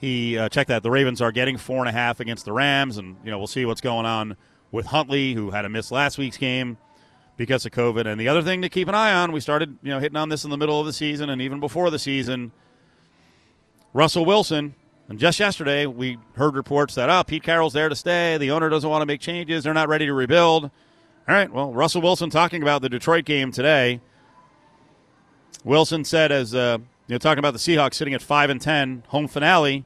he 0.00 0.38
uh, 0.38 0.48
check 0.48 0.68
that 0.68 0.82
the 0.82 0.90
Ravens 0.90 1.20
are 1.20 1.32
getting 1.32 1.56
four 1.56 1.78
and 1.78 1.88
a 1.88 1.92
half 1.92 2.20
against 2.20 2.44
the 2.44 2.52
Rams, 2.52 2.98
and 2.98 3.16
you 3.24 3.30
know 3.30 3.38
we'll 3.38 3.48
see 3.48 3.64
what's 3.64 3.80
going 3.80 4.06
on 4.06 4.36
with 4.70 4.86
Huntley, 4.86 5.34
who 5.34 5.50
had 5.50 5.62
to 5.62 5.68
miss 5.68 5.90
last 5.90 6.18
week's 6.18 6.36
game 6.36 6.78
because 7.38 7.64
of 7.64 7.72
COVID. 7.72 8.06
And 8.06 8.20
the 8.20 8.28
other 8.28 8.42
thing 8.42 8.60
to 8.60 8.68
keep 8.68 8.88
an 8.88 8.94
eye 8.94 9.14
on, 9.14 9.32
we 9.32 9.40
started 9.40 9.78
you 9.82 9.90
know 9.90 10.00
hitting 10.00 10.16
on 10.16 10.28
this 10.28 10.44
in 10.44 10.50
the 10.50 10.58
middle 10.58 10.78
of 10.78 10.84
the 10.84 10.92
season 10.92 11.30
and 11.30 11.40
even 11.40 11.60
before 11.60 11.88
the 11.88 11.98
season. 11.98 12.52
Russell 13.94 14.26
Wilson, 14.26 14.74
and 15.08 15.18
just 15.18 15.40
yesterday 15.40 15.86
we 15.86 16.18
heard 16.34 16.54
reports 16.54 16.94
that 16.96 17.08
oh 17.08 17.24
Pete 17.24 17.42
Carroll's 17.42 17.72
there 17.72 17.88
to 17.88 17.96
stay. 17.96 18.36
The 18.36 18.50
owner 18.50 18.68
doesn't 18.68 18.90
want 18.90 19.00
to 19.00 19.06
make 19.06 19.22
changes. 19.22 19.64
They're 19.64 19.72
not 19.72 19.88
ready 19.88 20.04
to 20.04 20.12
rebuild. 20.12 20.64
All 20.64 21.34
right. 21.34 21.50
Well, 21.50 21.72
Russell 21.72 22.02
Wilson 22.02 22.28
talking 22.28 22.60
about 22.62 22.82
the 22.82 22.88
Detroit 22.90 23.24
game 23.24 23.52
today. 23.52 24.00
Wilson 25.64 26.04
said, 26.04 26.32
as 26.32 26.54
uh, 26.54 26.78
you 27.06 27.14
know, 27.14 27.18
talking 27.18 27.38
about 27.38 27.52
the 27.52 27.58
Seahawks 27.58 27.94
sitting 27.94 28.14
at 28.14 28.22
five 28.22 28.50
and 28.50 28.60
ten, 28.60 29.04
home 29.08 29.28
finale. 29.28 29.84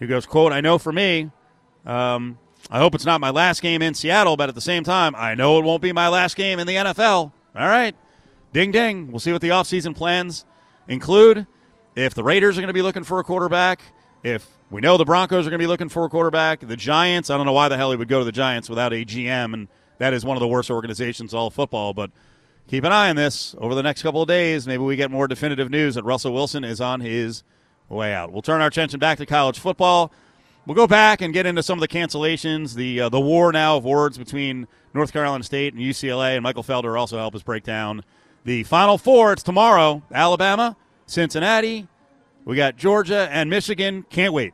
He 0.00 0.06
goes, 0.06 0.26
"quote 0.26 0.52
I 0.52 0.60
know 0.60 0.78
for 0.78 0.92
me, 0.92 1.30
um, 1.86 2.38
I 2.70 2.78
hope 2.78 2.94
it's 2.94 3.06
not 3.06 3.20
my 3.20 3.30
last 3.30 3.62
game 3.62 3.80
in 3.80 3.94
Seattle, 3.94 4.36
but 4.36 4.48
at 4.48 4.54
the 4.54 4.60
same 4.60 4.84
time, 4.84 5.14
I 5.16 5.34
know 5.34 5.58
it 5.58 5.64
won't 5.64 5.82
be 5.82 5.92
my 5.92 6.08
last 6.08 6.36
game 6.36 6.58
in 6.58 6.66
the 6.66 6.74
NFL. 6.74 7.32
All 7.56 7.66
right, 7.68 7.94
ding 8.52 8.70
ding. 8.70 9.10
We'll 9.10 9.20
see 9.20 9.32
what 9.32 9.40
the 9.40 9.48
offseason 9.48 9.96
plans 9.96 10.44
include. 10.86 11.46
if 11.96 12.14
the 12.14 12.22
Raiders 12.22 12.56
are 12.58 12.60
going 12.60 12.68
to 12.68 12.74
be 12.74 12.82
looking 12.82 13.04
for 13.04 13.18
a 13.18 13.24
quarterback, 13.24 13.80
if 14.22 14.46
we 14.70 14.80
know 14.80 14.96
the 14.96 15.04
Broncos 15.04 15.46
are 15.46 15.50
going 15.50 15.58
to 15.58 15.62
be 15.62 15.66
looking 15.66 15.88
for 15.88 16.04
a 16.04 16.08
quarterback, 16.08 16.60
the 16.60 16.76
Giants, 16.76 17.30
I 17.30 17.36
don't 17.36 17.46
know 17.46 17.52
why 17.52 17.68
the 17.68 17.76
hell 17.76 17.90
he 17.90 17.96
would 17.96 18.08
go 18.08 18.18
to 18.18 18.24
the 18.24 18.32
Giants 18.32 18.68
without 18.68 18.92
a 18.92 19.04
GM, 19.04 19.54
and 19.54 19.68
that 19.98 20.12
is 20.12 20.24
one 20.24 20.36
of 20.36 20.40
the 20.40 20.48
worst 20.48 20.70
organizations 20.70 21.32
all 21.32 21.50
football. 21.50 21.94
But 21.94 22.10
keep 22.68 22.84
an 22.84 22.92
eye 22.92 23.08
on 23.08 23.16
this 23.16 23.54
over 23.58 23.74
the 23.74 23.82
next 23.82 24.02
couple 24.02 24.20
of 24.22 24.28
days. 24.28 24.66
Maybe 24.66 24.82
we 24.82 24.94
get 24.96 25.10
more 25.10 25.26
definitive 25.26 25.70
news 25.70 25.94
that 25.94 26.04
Russell 26.04 26.34
Wilson 26.34 26.64
is 26.64 26.80
on 26.80 27.00
his 27.00 27.42
way 27.88 28.12
out. 28.12 28.30
We'll 28.30 28.42
turn 28.42 28.60
our 28.60 28.68
attention 28.68 29.00
back 29.00 29.18
to 29.18 29.26
college 29.26 29.58
football. 29.58 30.12
We'll 30.68 30.74
go 30.74 30.86
back 30.86 31.22
and 31.22 31.32
get 31.32 31.46
into 31.46 31.62
some 31.62 31.78
of 31.78 31.80
the 31.80 31.88
cancellations, 31.88 32.74
the 32.74 33.00
uh, 33.00 33.08
the 33.08 33.18
war 33.18 33.50
now 33.52 33.78
of 33.78 33.86
words 33.86 34.18
between 34.18 34.68
North 34.92 35.14
Carolina 35.14 35.42
State 35.42 35.72
and 35.72 35.82
UCLA, 35.82 36.34
and 36.34 36.42
Michael 36.42 36.62
Felder 36.62 37.00
also 37.00 37.16
help 37.16 37.34
us 37.34 37.42
break 37.42 37.64
down 37.64 38.04
the 38.44 38.64
Final 38.64 38.98
Four. 38.98 39.32
It's 39.32 39.42
tomorrow: 39.42 40.02
Alabama, 40.12 40.76
Cincinnati. 41.06 41.88
We 42.44 42.54
got 42.54 42.76
Georgia 42.76 43.30
and 43.32 43.48
Michigan. 43.48 44.04
Can't 44.10 44.34
wait. 44.34 44.52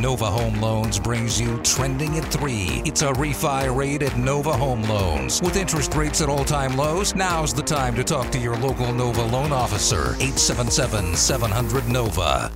Nova 0.00 0.26
Home 0.26 0.60
Loans 0.60 0.98
brings 0.98 1.40
you 1.40 1.56
Trending 1.58 2.18
at 2.18 2.24
3. 2.24 2.82
It's 2.84 3.02
a 3.02 3.12
refi 3.12 3.74
rate 3.74 4.02
at 4.02 4.16
Nova 4.16 4.52
Home 4.52 4.82
Loans. 4.82 5.40
With 5.40 5.56
interest 5.56 5.94
rates 5.94 6.20
at 6.20 6.28
all 6.28 6.44
time 6.44 6.76
lows, 6.76 7.14
now's 7.14 7.54
the 7.54 7.62
time 7.62 7.94
to 7.94 8.02
talk 8.02 8.30
to 8.32 8.38
your 8.38 8.56
local 8.56 8.92
Nova 8.92 9.22
loan 9.22 9.52
officer. 9.52 10.14
877 10.18 11.14
700 11.14 11.88
Nova. 11.88 12.50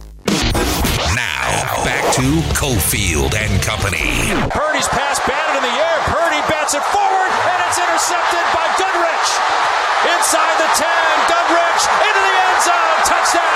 Now, 1.14 1.84
back 1.84 2.14
to 2.16 2.40
Cofield 2.56 3.34
and 3.34 3.60
Company. 3.62 4.32
Purdy's 4.48 4.88
pass 4.88 5.20
batted 5.28 5.56
in 5.56 5.62
the 5.62 5.76
air. 5.76 5.98
Purdy 6.08 6.40
bats 6.48 6.72
it 6.72 6.82
forward, 6.88 7.30
and 7.52 7.58
it's 7.68 7.76
intercepted 7.76 8.44
by 8.56 8.64
Goodrich. 8.80 9.28
Inside 10.08 10.56
the 10.56 10.70
10, 10.72 10.88
Goodrich 11.28 11.82
into 12.00 12.20
the 12.24 12.34
end 12.40 12.60
zone. 12.64 12.98
Touchdown. 13.04 13.52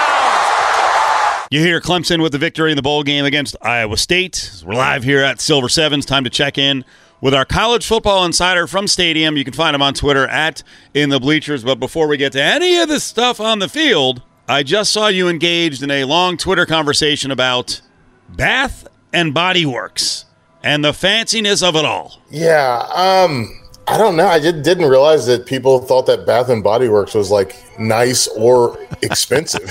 You 1.51 1.61
hear 1.61 1.81
Clemson 1.81 2.21
with 2.21 2.33
the 2.33 2.39
victory 2.39 2.73
in 2.73 2.77
the 2.77 2.83
bowl 2.83 3.03
game 3.03 3.25
against 3.25 3.57
Iowa 3.63 3.97
State. 3.97 4.63
We're 4.65 4.75
live 4.75 5.05
here 5.05 5.23
at 5.23 5.41
Silver 5.41 5.71
Sevens. 5.71 6.05
Time 6.05 6.25
to 6.25 6.31
check 6.31 6.59
in 6.59 6.85
with 7.23 7.33
our 7.33 7.47
college 7.47 7.87
football 7.87 8.25
insider 8.27 8.67
from 8.67 8.87
Stadium. 8.87 9.37
You 9.37 9.45
can 9.45 9.55
find 9.55 9.75
him 9.75 9.81
on 9.81 9.95
Twitter 9.95 10.27
at 10.29 10.63
In 10.93 11.09
the 11.09 11.21
Bleachers. 11.21 11.65
But 11.65 11.77
before 11.81 12.07
we 12.07 12.19
get 12.19 12.33
to 12.33 12.43
any 12.43 12.77
of 12.79 12.89
the 12.89 13.01
stuff 13.01 13.41
on 13.41 13.61
the 13.61 13.69
field, 13.69 14.21
I 14.49 14.63
just 14.63 14.93
saw 14.93 15.09
you 15.09 15.29
engaged 15.29 15.83
in 15.83 15.91
a 15.91 16.05
long 16.05 16.37
Twitter 16.37 16.67
conversation 16.67 17.33
about 17.33 17.81
Bath 18.29 18.87
and 19.13 19.35
Body 19.35 19.67
Works 19.67 20.25
and 20.63 20.85
the 20.85 20.93
fanciness 20.93 21.69
of 21.69 21.75
it 21.75 21.85
all. 21.85 22.21
Yeah, 22.31 22.87
um, 22.95 23.61
I 23.89 23.99
don't 23.99 24.17
know. 24.17 24.27
I 24.27 24.39
just 24.39 24.63
didn't 24.63 24.89
realize 24.89 25.27
that 25.27 25.47
people 25.47 25.81
thought 25.81 26.07
that 26.07 26.27
Bath 26.27 26.49
and 26.49 26.63
Body 26.63 26.89
Works 26.89 27.15
was 27.15 27.29
like 27.29 27.57
nice 27.77 28.29
or 28.29 28.79
expensive. 29.03 29.69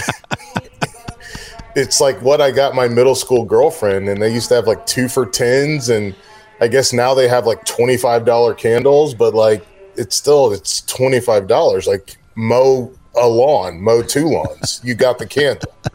it's 1.78 2.02
like 2.02 2.22
what 2.22 2.42
I 2.42 2.52
got 2.52 2.76
my 2.76 2.90
middle 2.90 3.16
school 3.16 3.46
girlfriend, 3.46 4.10
and 4.10 4.22
they 4.22 4.34
used 4.34 4.50
to 4.50 4.56
have 4.56 4.68
like 4.68 4.86
two 4.86 5.08
for 5.08 5.26
tens, 5.26 5.88
and 5.88 6.14
I 6.60 6.68
guess 6.68 6.92
now 6.92 7.14
they 7.14 7.30
have 7.30 7.46
like 7.46 7.64
twenty 7.64 7.96
five 7.96 8.26
dollar 8.26 8.54
candles, 8.54 9.14
but 9.14 9.34
like 9.34 9.66
it's 9.96 10.18
still 10.18 10.52
it's 10.52 10.82
twenty 10.82 11.22
five 11.22 11.48
dollars. 11.48 11.88
Like 11.88 12.18
mow 12.36 12.94
a 13.18 13.28
lawn, 13.28 13.82
mow 13.82 14.02
two 14.02 14.26
lawns, 14.26 14.82
you 14.84 14.96
got 14.96 15.18
the 15.20 15.26
candle. 15.28 15.72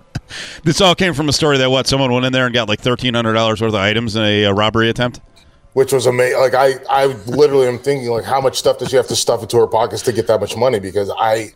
This 0.63 0.81
all 0.81 0.95
came 0.95 1.13
from 1.13 1.29
a 1.29 1.33
story 1.33 1.59
that 1.59 1.73
what 1.73 1.89
someone 1.89 2.13
went 2.13 2.25
in 2.25 2.33
there 2.33 2.47
and 2.47 2.55
got 2.55 2.69
like 2.69 2.79
thirteen 2.79 3.15
hundred 3.15 3.33
dollars 3.33 3.61
worth 3.61 3.71
of 3.71 3.81
items 3.81 4.15
in 4.15 4.23
a, 4.23 4.45
uh 4.47 4.53
robbery 4.53 4.89
attempt. 4.89 5.21
which 5.73 5.93
was 5.93 6.07
amazing. 6.07 6.39
Like 6.39 6.55
I, 6.55 6.75
I 6.89 7.07
literally 7.27 7.67
am 7.67 7.81
thinking 7.81 8.09
like, 8.11 8.23
how 8.23 8.41
much 8.41 8.57
stuff 8.57 8.79
does 8.79 8.91
she 8.91 8.97
have 8.97 9.09
to 9.09 9.17
stuff 9.17 9.43
into 9.43 9.57
her 9.57 9.67
pockets 9.67 10.03
to 10.03 10.13
get 10.13 10.29
that 10.29 10.39
much 10.41 10.57
money? 10.57 10.79
Because 10.79 11.11
I, 11.19 11.53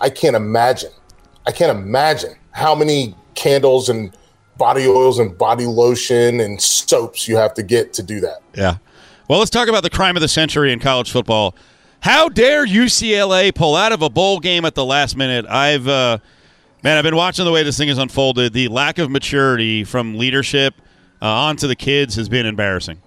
I 0.00 0.08
can't 0.08 0.34
imagine. 0.34 0.92
I 1.46 1.52
can't 1.52 1.76
imagine 1.76 2.36
how 2.52 2.74
many 2.74 3.14
candles 3.34 3.90
and 3.90 4.16
body 4.56 4.86
oils 4.88 5.18
and 5.18 5.36
body 5.36 5.66
lotion 5.66 6.40
and 6.40 6.58
soaps 6.62 7.28
you 7.28 7.36
have 7.36 7.52
to 7.52 7.62
get 7.62 7.92
to 7.92 8.02
do 8.02 8.20
that. 8.20 8.38
Yeah. 8.54 8.78
Well, 9.28 9.40
let's 9.40 9.50
talk 9.50 9.68
about 9.68 9.82
the 9.82 9.90
crime 9.90 10.16
of 10.16 10.22
the 10.22 10.28
century 10.28 10.72
in 10.72 10.78
college 10.80 11.10
football. 11.10 11.54
How 12.06 12.28
dare 12.28 12.64
UCLA 12.64 13.52
pull 13.52 13.74
out 13.74 13.90
of 13.90 14.00
a 14.00 14.08
bowl 14.08 14.38
game 14.38 14.64
at 14.64 14.76
the 14.76 14.84
last 14.84 15.16
minute? 15.16 15.44
I've, 15.44 15.88
uh, 15.88 16.18
man, 16.84 16.98
I've 16.98 17.02
been 17.02 17.16
watching 17.16 17.44
the 17.44 17.50
way 17.50 17.64
this 17.64 17.76
thing 17.76 17.88
has 17.88 17.98
unfolded. 17.98 18.52
The 18.52 18.68
lack 18.68 18.98
of 18.98 19.10
maturity 19.10 19.82
from 19.82 20.16
leadership 20.16 20.74
uh, 21.20 21.26
onto 21.26 21.66
the 21.66 21.74
kids 21.74 22.14
has 22.14 22.28
been 22.28 22.46
embarrassing. 22.46 23.02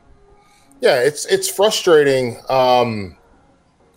Yeah, 0.82 1.00
it's 1.00 1.26
it's 1.28 1.48
frustrating 1.48 2.42
um, 2.50 3.16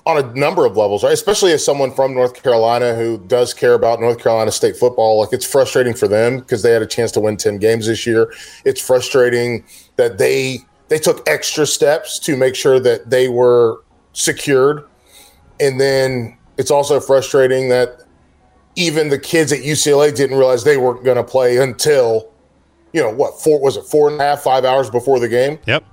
on 0.07 0.19
a 0.19 0.35
number 0.37 0.65
of 0.65 0.77
levels, 0.77 1.03
right? 1.03 1.13
Especially 1.13 1.51
as 1.51 1.65
someone 1.65 1.93
from 1.93 2.15
North 2.15 2.41
Carolina 2.41 2.95
who 2.95 3.19
does 3.27 3.53
care 3.53 3.75
about 3.75 3.99
North 3.99 4.21
Carolina 4.21 4.53
State 4.53 4.77
football. 4.77 5.19
Like 5.19 5.33
it's 5.33 5.45
frustrating 5.45 5.95
for 5.95 6.07
them 6.07 6.39
because 6.39 6.63
they 6.63 6.71
had 6.71 6.81
a 6.81 6.87
chance 6.87 7.11
to 7.11 7.21
win 7.21 7.37
ten 7.37 7.59
games 7.59 7.89
this 7.89 8.07
year. 8.07 8.33
It's 8.65 8.81
frustrating 8.81 9.65
that 9.97 10.19
they 10.19 10.59
they 10.87 10.99
took 11.01 11.29
extra 11.29 11.67
steps 11.67 12.21
to 12.21 12.37
make 12.37 12.55
sure 12.55 12.79
that 12.79 13.11
they 13.11 13.29
were 13.29 13.83
secured, 14.13 14.85
and 15.61 15.81
then 15.81 16.37
it's 16.59 16.71
also 16.71 17.01
frustrating 17.01 17.69
that 17.69 18.03
even 18.77 19.09
the 19.09 19.19
kids 19.19 19.53
at 19.53 19.61
UCLA 19.61 20.15
didn't 20.15 20.37
realize 20.37 20.65
they 20.65 20.77
weren't 20.77 21.05
going 21.05 21.17
to 21.17 21.25
play 21.25 21.59
until 21.59 22.31
you 22.93 23.03
know 23.03 23.11
what 23.11 23.41
four 23.41 23.61
was 23.61 23.77
it 23.77 23.85
four 23.85 24.11
and 24.11 24.21
a 24.21 24.25
half 24.25 24.43
five 24.43 24.65
hours 24.65 24.91
before 24.91 25.19
the 25.19 25.29
game 25.29 25.59
Yep. 25.67 25.85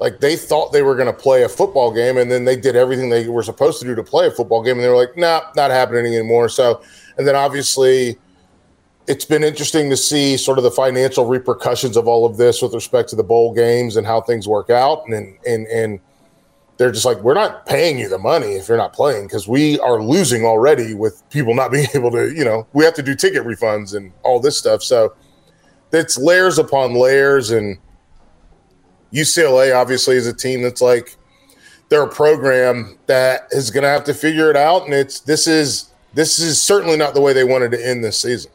like 0.00 0.20
they 0.20 0.36
thought 0.36 0.72
they 0.72 0.82
were 0.82 0.94
going 0.94 1.06
to 1.06 1.12
play 1.12 1.44
a 1.44 1.48
football 1.48 1.92
game 1.92 2.16
and 2.18 2.30
then 2.30 2.44
they 2.44 2.56
did 2.56 2.74
everything 2.76 3.10
they 3.10 3.28
were 3.28 3.42
supposed 3.42 3.80
to 3.80 3.86
do 3.86 3.94
to 3.94 4.02
play 4.02 4.26
a 4.26 4.30
football 4.30 4.62
game 4.62 4.76
and 4.76 4.84
they 4.84 4.88
were 4.88 4.96
like 4.96 5.16
nah 5.16 5.40
not 5.56 5.70
happening 5.70 6.04
anymore 6.14 6.48
so 6.48 6.82
and 7.16 7.26
then 7.26 7.36
obviously 7.36 8.18
it's 9.06 9.24
been 9.24 9.44
interesting 9.44 9.88
to 9.88 9.96
see 9.96 10.36
sort 10.36 10.58
of 10.58 10.64
the 10.64 10.70
financial 10.70 11.26
repercussions 11.26 11.96
of 11.96 12.08
all 12.08 12.26
of 12.26 12.36
this 12.36 12.60
with 12.60 12.74
respect 12.74 13.08
to 13.08 13.14
the 13.16 13.22
bowl 13.22 13.54
games 13.54 13.96
and 13.96 14.04
how 14.04 14.20
things 14.20 14.48
work 14.48 14.68
out 14.68 15.04
and 15.06 15.38
and 15.46 15.66
and 15.68 16.00
they're 16.76 16.92
just 16.92 17.04
like 17.04 17.18
we're 17.18 17.34
not 17.34 17.64
paying 17.66 17.98
you 17.98 18.08
the 18.08 18.18
money 18.18 18.52
if 18.52 18.68
you're 18.68 18.76
not 18.76 18.92
playing 18.92 19.26
because 19.26 19.48
we 19.48 19.78
are 19.80 20.02
losing 20.02 20.44
already 20.44 20.94
with 20.94 21.22
people 21.30 21.54
not 21.54 21.70
being 21.72 21.88
able 21.94 22.10
to 22.10 22.32
you 22.34 22.44
know 22.44 22.66
we 22.72 22.84
have 22.84 22.94
to 22.94 23.02
do 23.02 23.14
ticket 23.14 23.44
refunds 23.44 23.94
and 23.94 24.12
all 24.22 24.40
this 24.40 24.58
stuff 24.58 24.82
so 24.82 25.14
it's 25.92 26.18
layers 26.18 26.58
upon 26.58 26.94
layers 26.94 27.50
and 27.50 27.78
UCLA 29.12 29.74
obviously 29.74 30.16
is 30.16 30.26
a 30.26 30.32
team 30.32 30.62
that's 30.62 30.82
like 30.82 31.16
they're 31.88 32.02
a 32.02 32.08
program 32.08 32.98
that 33.06 33.46
is 33.50 33.70
going 33.70 33.82
to 33.82 33.88
have 33.88 34.04
to 34.04 34.14
figure 34.14 34.50
it 34.50 34.56
out, 34.56 34.84
and 34.84 34.94
it's 34.94 35.20
this 35.20 35.46
is 35.46 35.90
this 36.14 36.38
is 36.38 36.60
certainly 36.60 36.96
not 36.96 37.14
the 37.14 37.20
way 37.20 37.32
they 37.32 37.44
wanted 37.44 37.70
to 37.72 37.86
end 37.86 38.02
this 38.02 38.20
season. 38.20 38.50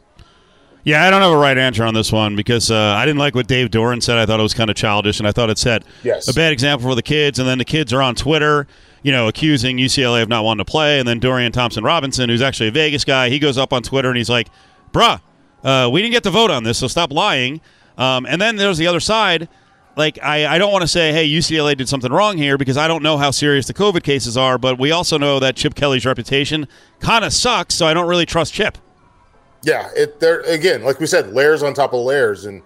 Yeah, 0.84 1.04
I 1.06 1.10
don't 1.10 1.22
have 1.22 1.30
a 1.30 1.36
right 1.36 1.56
answer 1.56 1.84
on 1.84 1.94
this 1.94 2.10
one 2.10 2.34
because 2.34 2.70
uh, 2.70 2.76
I 2.76 3.04
didn't 3.06 3.18
like 3.20 3.36
what 3.36 3.46
Dave 3.46 3.70
Doeren 3.70 4.02
said. 4.02 4.18
I 4.18 4.26
thought 4.26 4.40
it 4.40 4.42
was 4.42 4.54
kind 4.54 4.68
of 4.68 4.74
childish, 4.74 5.20
and 5.20 5.28
I 5.28 5.32
thought 5.32 5.48
it 5.48 5.58
set 5.58 5.84
Yes. 6.02 6.26
a 6.26 6.34
bad 6.34 6.52
example 6.52 6.88
for 6.88 6.96
the 6.96 7.02
kids. 7.02 7.38
And 7.38 7.48
then 7.48 7.58
the 7.58 7.64
kids 7.64 7.92
are 7.92 8.02
on 8.02 8.16
Twitter, 8.16 8.66
you 9.02 9.12
know, 9.12 9.28
accusing 9.28 9.76
UCLA 9.78 10.22
of 10.22 10.28
not 10.28 10.44
wanting 10.44 10.64
to 10.64 10.70
play. 10.70 10.98
And 10.98 11.06
then 11.06 11.20
Dorian 11.20 11.52
Thompson 11.52 11.84
Robinson, 11.84 12.28
who's 12.28 12.42
actually 12.42 12.68
a 12.68 12.72
Vegas 12.72 13.04
guy, 13.04 13.28
he 13.28 13.38
goes 13.38 13.58
up 13.58 13.72
on 13.72 13.82
Twitter 13.84 14.08
and 14.08 14.16
he's 14.16 14.30
like, 14.30 14.48
"Bruh, 14.92 15.20
uh, 15.62 15.88
we 15.92 16.02
didn't 16.02 16.12
get 16.14 16.24
to 16.24 16.30
vote 16.30 16.50
on 16.50 16.64
this, 16.64 16.78
so 16.78 16.88
stop 16.88 17.12
lying." 17.12 17.60
Um, 17.96 18.26
and 18.26 18.40
then 18.40 18.56
there's 18.56 18.78
the 18.78 18.88
other 18.88 19.00
side. 19.00 19.48
Like, 19.94 20.18
I, 20.22 20.46
I 20.46 20.58
don't 20.58 20.72
want 20.72 20.80
to 20.82 20.88
say, 20.88 21.12
hey, 21.12 21.28
UCLA 21.28 21.76
did 21.76 21.86
something 21.86 22.10
wrong 22.10 22.38
here 22.38 22.56
because 22.56 22.78
I 22.78 22.88
don't 22.88 23.02
know 23.02 23.18
how 23.18 23.30
serious 23.30 23.66
the 23.66 23.74
COVID 23.74 24.02
cases 24.02 24.38
are, 24.38 24.56
but 24.56 24.78
we 24.80 24.90
also 24.90 25.18
know 25.18 25.38
that 25.38 25.54
Chip 25.54 25.74
Kelly's 25.74 26.06
reputation 26.06 26.66
kind 27.00 27.26
of 27.26 27.32
sucks, 27.34 27.74
so 27.74 27.86
I 27.86 27.92
don't 27.92 28.08
really 28.08 28.24
trust 28.24 28.54
Chip. 28.54 28.78
Yeah, 29.62 29.90
it 29.94 30.18
there 30.20 30.40
again, 30.40 30.82
like 30.82 30.98
we 30.98 31.06
said, 31.06 31.32
layers 31.32 31.62
on 31.62 31.74
top 31.74 31.92
of 31.92 32.00
layers, 32.00 32.46
and 32.46 32.62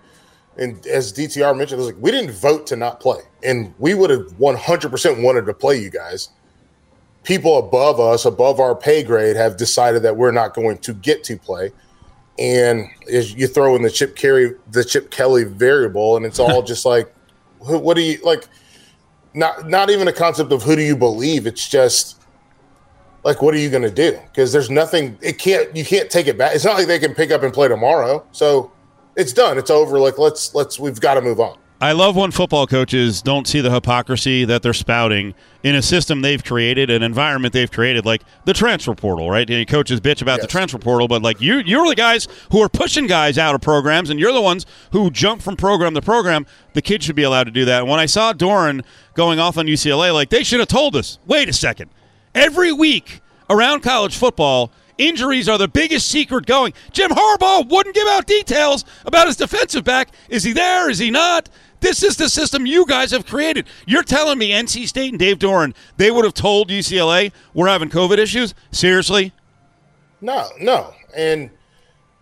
and 0.56 0.84
as 0.86 1.12
DTR 1.12 1.56
mentioned, 1.56 1.80
it 1.80 1.84
was 1.84 1.92
like 1.92 2.02
we 2.02 2.10
didn't 2.10 2.30
vote 2.30 2.66
to 2.68 2.76
not 2.76 3.00
play, 3.00 3.20
and 3.42 3.74
we 3.78 3.94
would 3.94 4.10
have 4.10 4.32
one 4.38 4.56
hundred 4.56 4.90
percent 4.90 5.20
wanted 5.20 5.44
to 5.46 5.54
play 5.54 5.78
you 5.78 5.90
guys. 5.90 6.30
People 7.22 7.58
above 7.58 8.00
us, 8.00 8.24
above 8.24 8.60
our 8.60 8.74
pay 8.74 9.02
grade, 9.02 9.36
have 9.36 9.56
decided 9.56 10.02
that 10.02 10.16
we're 10.16 10.30
not 10.30 10.54
going 10.54 10.78
to 10.78 10.94
get 10.94 11.22
to 11.24 11.36
play, 11.36 11.70
and 12.38 12.88
as 13.12 13.34
you 13.34 13.46
throw 13.46 13.76
in 13.76 13.82
the 13.82 13.90
Chip 13.90 14.16
Kelly, 14.16 14.52
the 14.70 14.84
Chip 14.84 15.10
Kelly 15.10 15.44
variable, 15.44 16.16
and 16.16 16.24
it's 16.24 16.38
all 16.38 16.62
just 16.62 16.86
like, 16.86 17.12
what 17.58 17.94
do 17.94 18.02
you 18.02 18.18
like? 18.22 18.48
Not 19.34 19.68
not 19.68 19.90
even 19.90 20.08
a 20.08 20.12
concept 20.14 20.50
of 20.50 20.62
who 20.62 20.76
do 20.76 20.82
you 20.82 20.96
believe. 20.96 21.46
It's 21.46 21.68
just 21.68 22.22
like 23.26 23.42
what 23.42 23.52
are 23.52 23.58
you 23.58 23.68
going 23.68 23.82
to 23.82 23.90
do 23.90 24.16
because 24.26 24.52
there's 24.52 24.70
nothing 24.70 25.18
it 25.20 25.36
can't 25.36 25.74
you 25.76 25.84
can't 25.84 26.08
take 26.08 26.28
it 26.28 26.38
back 26.38 26.54
it's 26.54 26.64
not 26.64 26.76
like 26.78 26.86
they 26.86 26.98
can 26.98 27.12
pick 27.12 27.32
up 27.32 27.42
and 27.42 27.52
play 27.52 27.66
tomorrow 27.66 28.24
so 28.30 28.70
it's 29.16 29.32
done 29.32 29.58
it's 29.58 29.68
over 29.70 29.98
like 29.98 30.16
let's 30.16 30.54
let's 30.54 30.78
we've 30.78 31.00
got 31.00 31.14
to 31.14 31.20
move 31.20 31.40
on 31.40 31.58
I 31.78 31.92
love 31.92 32.16
when 32.16 32.30
football 32.30 32.66
coaches 32.66 33.20
don't 33.20 33.46
see 33.46 33.60
the 33.60 33.70
hypocrisy 33.70 34.46
that 34.46 34.62
they're 34.62 34.72
spouting 34.72 35.34
in 35.62 35.74
a 35.74 35.82
system 35.82 36.22
they've 36.22 36.42
created, 36.42 36.88
an 36.88 37.02
environment 37.02 37.52
they've 37.52 37.70
created, 37.70 38.06
like 38.06 38.22
the 38.46 38.54
transfer 38.54 38.94
portal, 38.94 39.30
right? 39.30 39.50
And 39.50 39.68
coaches 39.68 40.00
bitch 40.00 40.22
about 40.22 40.40
the 40.40 40.46
transfer 40.46 40.78
portal, 40.78 41.06
but 41.06 41.20
like 41.20 41.38
you, 41.38 41.58
you're 41.58 41.86
the 41.86 41.94
guys 41.94 42.28
who 42.50 42.62
are 42.62 42.70
pushing 42.70 43.06
guys 43.06 43.36
out 43.36 43.54
of 43.54 43.60
programs, 43.60 44.08
and 44.08 44.18
you're 44.18 44.32
the 44.32 44.40
ones 44.40 44.64
who 44.92 45.10
jump 45.10 45.42
from 45.42 45.54
program 45.54 45.92
to 45.92 46.00
program. 46.00 46.46
The 46.72 46.80
kids 46.80 47.04
should 47.04 47.16
be 47.16 47.24
allowed 47.24 47.44
to 47.44 47.50
do 47.50 47.66
that. 47.66 47.80
And 47.80 47.90
when 47.90 48.00
I 48.00 48.06
saw 48.06 48.32
Doeren 48.32 48.82
going 49.12 49.38
off 49.38 49.58
on 49.58 49.66
UCLA, 49.66 50.14
like 50.14 50.30
they 50.30 50.44
should 50.44 50.60
have 50.60 50.68
told 50.68 50.96
us. 50.96 51.18
Wait 51.26 51.46
a 51.46 51.52
second. 51.52 51.90
Every 52.36 52.70
week 52.70 53.22
around 53.48 53.80
college 53.80 54.16
football, 54.16 54.70
Injuries 54.98 55.48
are 55.48 55.58
the 55.58 55.68
biggest 55.68 56.08
secret 56.08 56.46
going. 56.46 56.72
Jim 56.90 57.10
Harbaugh 57.10 57.68
wouldn't 57.68 57.94
give 57.94 58.08
out 58.08 58.26
details 58.26 58.84
about 59.04 59.26
his 59.26 59.36
defensive 59.36 59.84
back. 59.84 60.08
Is 60.30 60.42
he 60.42 60.52
there? 60.52 60.88
Is 60.88 60.98
he 60.98 61.10
not? 61.10 61.50
This 61.80 62.02
is 62.02 62.16
the 62.16 62.30
system 62.30 62.64
you 62.64 62.86
guys 62.86 63.10
have 63.10 63.26
created. 63.26 63.66
You're 63.86 64.02
telling 64.02 64.38
me 64.38 64.52
NC 64.52 64.86
State 64.88 65.10
and 65.10 65.18
Dave 65.18 65.38
Doeren, 65.38 65.74
they 65.98 66.10
would 66.10 66.24
have 66.24 66.32
told 66.32 66.70
UCLA 66.70 67.30
we're 67.52 67.68
having 67.68 67.90
COVID 67.90 68.16
issues? 68.16 68.54
Seriously? 68.70 69.32
No, 70.22 70.48
no, 70.58 70.94
and 71.14 71.50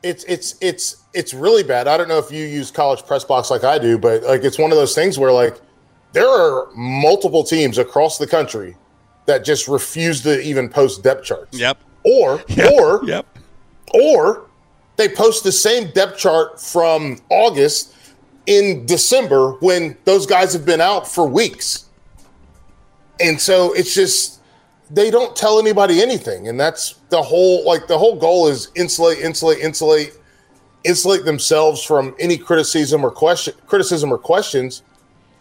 it's 0.02 0.24
it's 0.24 0.56
it's 0.60 1.04
it's 1.12 1.32
really 1.32 1.62
bad. 1.62 1.86
I 1.86 1.96
don't 1.96 2.08
know 2.08 2.18
if 2.18 2.32
you 2.32 2.44
use 2.44 2.72
college 2.72 3.06
press 3.06 3.22
box 3.24 3.52
like 3.52 3.62
I 3.62 3.78
do, 3.78 3.98
but 3.98 4.24
like 4.24 4.42
it's 4.42 4.58
one 4.58 4.72
of 4.72 4.76
those 4.76 4.96
things 4.96 5.16
where 5.16 5.30
like 5.30 5.60
there 6.12 6.28
are 6.28 6.68
multiple 6.74 7.44
teams 7.44 7.78
across 7.78 8.18
the 8.18 8.26
country 8.26 8.76
that 9.26 9.44
just 9.44 9.68
refuse 9.68 10.22
to 10.22 10.40
even 10.42 10.68
post 10.68 11.02
depth 11.02 11.24
charts. 11.24 11.58
Yep. 11.58 11.78
Or 12.04 12.42
Yep. 12.48 12.72
or 12.72 13.04
Yep. 13.04 13.26
or 13.94 14.46
they 14.96 15.08
post 15.08 15.42
the 15.44 15.52
same 15.52 15.90
depth 15.92 16.18
chart 16.18 16.60
from 16.60 17.18
August 17.30 17.94
in 18.46 18.84
December 18.86 19.52
when 19.60 19.96
those 20.04 20.26
guys 20.26 20.52
have 20.52 20.64
been 20.66 20.80
out 20.80 21.08
for 21.08 21.26
weeks. 21.26 21.86
And 23.20 23.40
so 23.40 23.72
it's 23.72 23.94
just 23.94 24.40
they 24.90 25.10
don't 25.10 25.34
tell 25.34 25.58
anybody 25.58 26.02
anything. 26.02 26.48
And 26.48 26.60
that's 26.60 26.96
the 27.08 27.22
whole 27.22 27.64
like 27.64 27.86
the 27.86 27.96
whole 27.98 28.16
goal 28.16 28.48
is 28.48 28.70
insulate, 28.74 29.18
insulate, 29.18 29.58
insulate, 29.60 30.12
insulate 30.84 31.24
themselves 31.24 31.82
from 31.82 32.14
any 32.18 32.36
criticism 32.36 33.04
or 33.04 33.10
question 33.10 33.54
criticism 33.66 34.12
or 34.12 34.18
questions. 34.18 34.82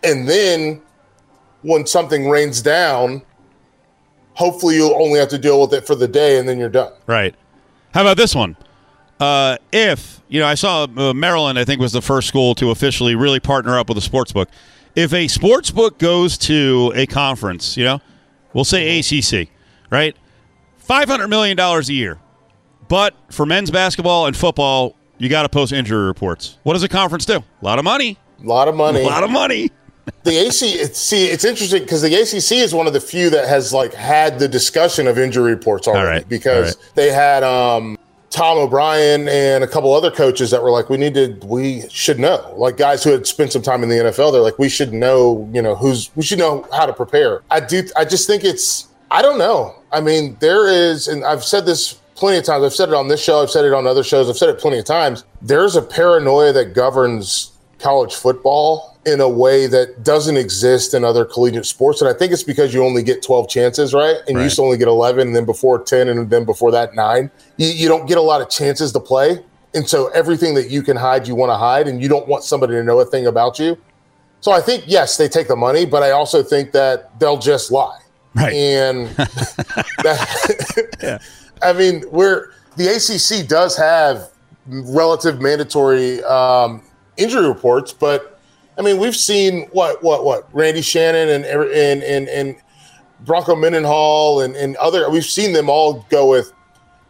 And 0.03 0.27
then 0.27 0.81
when 1.61 1.85
something 1.85 2.29
rains 2.29 2.61
down, 2.61 3.21
hopefully 4.33 4.75
you'll 4.75 4.95
only 4.95 5.19
have 5.19 5.29
to 5.29 5.37
deal 5.37 5.59
with 5.61 5.73
it 5.73 5.85
for 5.85 5.95
the 5.95 6.07
day 6.07 6.37
and 6.37 6.47
then 6.47 6.57
you're 6.57 6.69
done. 6.69 6.93
Right. 7.07 7.35
How 7.93 8.01
about 8.01 8.17
this 8.17 8.33
one? 8.33 8.55
Uh, 9.19 9.57
if 9.71 10.21
you 10.27 10.39
know, 10.39 10.47
I 10.47 10.55
saw 10.55 10.85
uh, 10.85 11.13
Maryland. 11.13 11.59
I 11.59 11.65
think 11.65 11.79
was 11.79 11.91
the 11.91 12.01
first 12.01 12.27
school 12.27 12.55
to 12.55 12.71
officially 12.71 13.15
really 13.15 13.39
partner 13.39 13.77
up 13.77 13.87
with 13.87 13.97
a 13.97 14.01
sports 14.01 14.31
book. 14.31 14.49
If 14.95 15.13
a 15.13 15.27
sports 15.27 15.71
book 15.71 15.99
goes 15.99 16.37
to 16.39 16.91
a 16.95 17.05
conference, 17.05 17.77
you 17.77 17.83
know, 17.83 18.01
we'll 18.53 18.65
say 18.65 18.99
ACC, 18.99 19.49
right? 19.91 20.15
Five 20.77 21.07
hundred 21.07 21.27
million 21.27 21.55
dollars 21.55 21.89
a 21.89 21.93
year, 21.93 22.19
but 22.89 23.15
for 23.29 23.45
men's 23.45 23.71
basketball 23.71 24.25
and 24.25 24.35
football, 24.35 24.95
you 25.19 25.29
got 25.29 25.43
to 25.43 25.49
post 25.49 25.71
injury 25.71 26.05
reports. 26.05 26.57
What 26.63 26.73
does 26.73 26.83
a 26.83 26.89
conference 26.89 27.25
do? 27.25 27.37
A 27.37 27.45
lot 27.65 27.79
of 27.79 27.85
money. 27.85 28.17
A 28.43 28.47
lot 28.47 28.67
of 28.67 28.75
money. 28.75 29.01
A 29.01 29.05
lot 29.05 29.23
of 29.23 29.29
money. 29.29 29.71
The 30.23 30.31
AC 30.31 30.67
it's, 30.73 30.99
see 30.99 31.27
it's 31.27 31.45
interesting 31.45 31.83
because 31.83 32.01
the 32.01 32.13
ACC 32.13 32.63
is 32.63 32.73
one 32.73 32.87
of 32.87 32.93
the 32.93 33.01
few 33.01 33.29
that 33.29 33.47
has 33.47 33.73
like 33.73 33.93
had 33.93 34.39
the 34.39 34.47
discussion 34.47 35.07
of 35.07 35.17
injury 35.17 35.53
reports 35.53 35.87
already 35.87 36.19
right, 36.19 36.29
because 36.29 36.75
right. 36.75 36.95
they 36.95 37.11
had 37.11 37.43
um 37.43 37.97
Tom 38.29 38.57
O'Brien 38.57 39.27
and 39.27 39.63
a 39.63 39.67
couple 39.67 39.93
other 39.93 40.09
coaches 40.09 40.49
that 40.51 40.63
were 40.63 40.71
like 40.71 40.89
we 40.89 40.97
need 40.97 41.13
to 41.13 41.37
we 41.45 41.87
should 41.89 42.19
know. 42.19 42.53
Like 42.57 42.77
guys 42.77 43.03
who 43.03 43.11
had 43.11 43.27
spent 43.27 43.51
some 43.51 43.61
time 43.61 43.83
in 43.83 43.89
the 43.89 43.95
NFL 43.95 44.31
they're 44.31 44.41
like 44.41 44.59
we 44.59 44.69
should 44.69 44.93
know 44.93 45.49
you 45.53 45.61
know 45.61 45.75
who's 45.75 46.09
we 46.15 46.23
should 46.23 46.39
know 46.39 46.67
how 46.73 46.85
to 46.85 46.93
prepare. 46.93 47.41
I 47.51 47.59
do 47.59 47.87
I 47.95 48.05
just 48.05 48.27
think 48.27 48.43
it's 48.43 48.87
I 49.11 49.21
don't 49.21 49.37
know. 49.37 49.75
I 49.91 50.01
mean 50.01 50.37
there 50.39 50.67
is 50.67 51.07
and 51.07 51.23
I've 51.23 51.43
said 51.43 51.65
this 51.65 51.93
plenty 52.15 52.37
of 52.37 52.43
times. 52.43 52.63
I've 52.63 52.73
said 52.73 52.89
it 52.89 52.95
on 52.95 53.07
this 53.07 53.23
show 53.23 53.41
I've 53.41 53.51
said 53.51 53.65
it 53.65 53.73
on 53.73 53.87
other 53.87 54.03
shows 54.03 54.29
I've 54.29 54.37
said 54.37 54.49
it 54.49 54.59
plenty 54.59 54.79
of 54.79 54.85
times. 54.85 55.23
There's 55.41 55.75
a 55.75 55.81
paranoia 55.81 56.53
that 56.53 56.73
governs 56.73 57.51
college 57.79 58.15
football 58.15 58.92
in 59.05 59.19
a 59.19 59.27
way 59.27 59.67
that 59.67 60.03
doesn't 60.03 60.37
exist 60.37 60.93
in 60.93 61.03
other 61.03 61.25
collegiate 61.25 61.65
sports. 61.65 62.01
And 62.01 62.09
I 62.09 62.13
think 62.13 62.31
it's 62.31 62.43
because 62.43 62.73
you 62.73 62.83
only 62.83 63.03
get 63.03 63.21
12 63.21 63.49
chances, 63.49 63.93
right? 63.93 64.17
And 64.27 64.37
you 64.37 64.43
used 64.43 64.55
to 64.55 64.61
only 64.61 64.77
get 64.77 64.87
11, 64.87 65.27
and 65.27 65.35
then 65.35 65.45
before 65.45 65.81
10, 65.83 66.07
and 66.07 66.29
then 66.29 66.45
before 66.45 66.71
that, 66.71 66.95
nine. 66.95 67.29
You, 67.57 67.67
you 67.67 67.87
don't 67.89 68.05
get 68.05 68.17
a 68.17 68.21
lot 68.21 68.41
of 68.41 68.49
chances 68.49 68.91
to 68.93 68.99
play. 68.99 69.43
And 69.73 69.87
so 69.89 70.07
everything 70.09 70.53
that 70.55 70.69
you 70.69 70.83
can 70.83 70.95
hide, 70.95 71.27
you 71.27 71.35
want 71.35 71.49
to 71.49 71.57
hide, 71.57 71.87
and 71.87 72.01
you 72.01 72.07
don't 72.07 72.27
want 72.27 72.43
somebody 72.43 72.73
to 72.73 72.83
know 72.83 72.99
a 72.99 73.05
thing 73.05 73.27
about 73.27 73.59
you. 73.59 73.77
So 74.39 74.51
I 74.51 74.61
think, 74.61 74.83
yes, 74.87 75.17
they 75.17 75.27
take 75.27 75.47
the 75.47 75.55
money, 75.55 75.85
but 75.85 76.03
I 76.03 76.11
also 76.11 76.43
think 76.43 76.71
that 76.73 77.17
they'll 77.19 77.37
just 77.37 77.71
lie. 77.71 77.99
Right. 78.35 78.53
And 78.53 79.07
that, 80.03 81.21
I 81.61 81.73
mean, 81.73 82.03
we're 82.11 82.51
the 82.75 82.87
ACC 82.87 83.47
does 83.47 83.77
have 83.77 84.29
relative 84.67 85.41
mandatory 85.41 86.23
um, 86.23 86.81
injury 87.17 87.47
reports, 87.47 87.93
but 87.93 88.32
I 88.77 88.81
mean, 88.81 88.97
we've 88.97 89.15
seen 89.15 89.67
what 89.71 90.03
what 90.03 90.25
what 90.25 90.49
Randy 90.53 90.81
Shannon 90.81 91.29
and 91.29 91.45
and 91.45 92.03
and 92.03 92.27
and 92.27 92.55
Bronco 93.21 93.55
Mendenhall 93.55 94.41
and 94.41 94.55
and 94.55 94.75
other. 94.77 95.09
We've 95.09 95.25
seen 95.25 95.53
them 95.53 95.69
all 95.69 96.05
go 96.09 96.29
with 96.29 96.53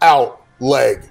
out 0.01 0.41
leg 0.59 1.09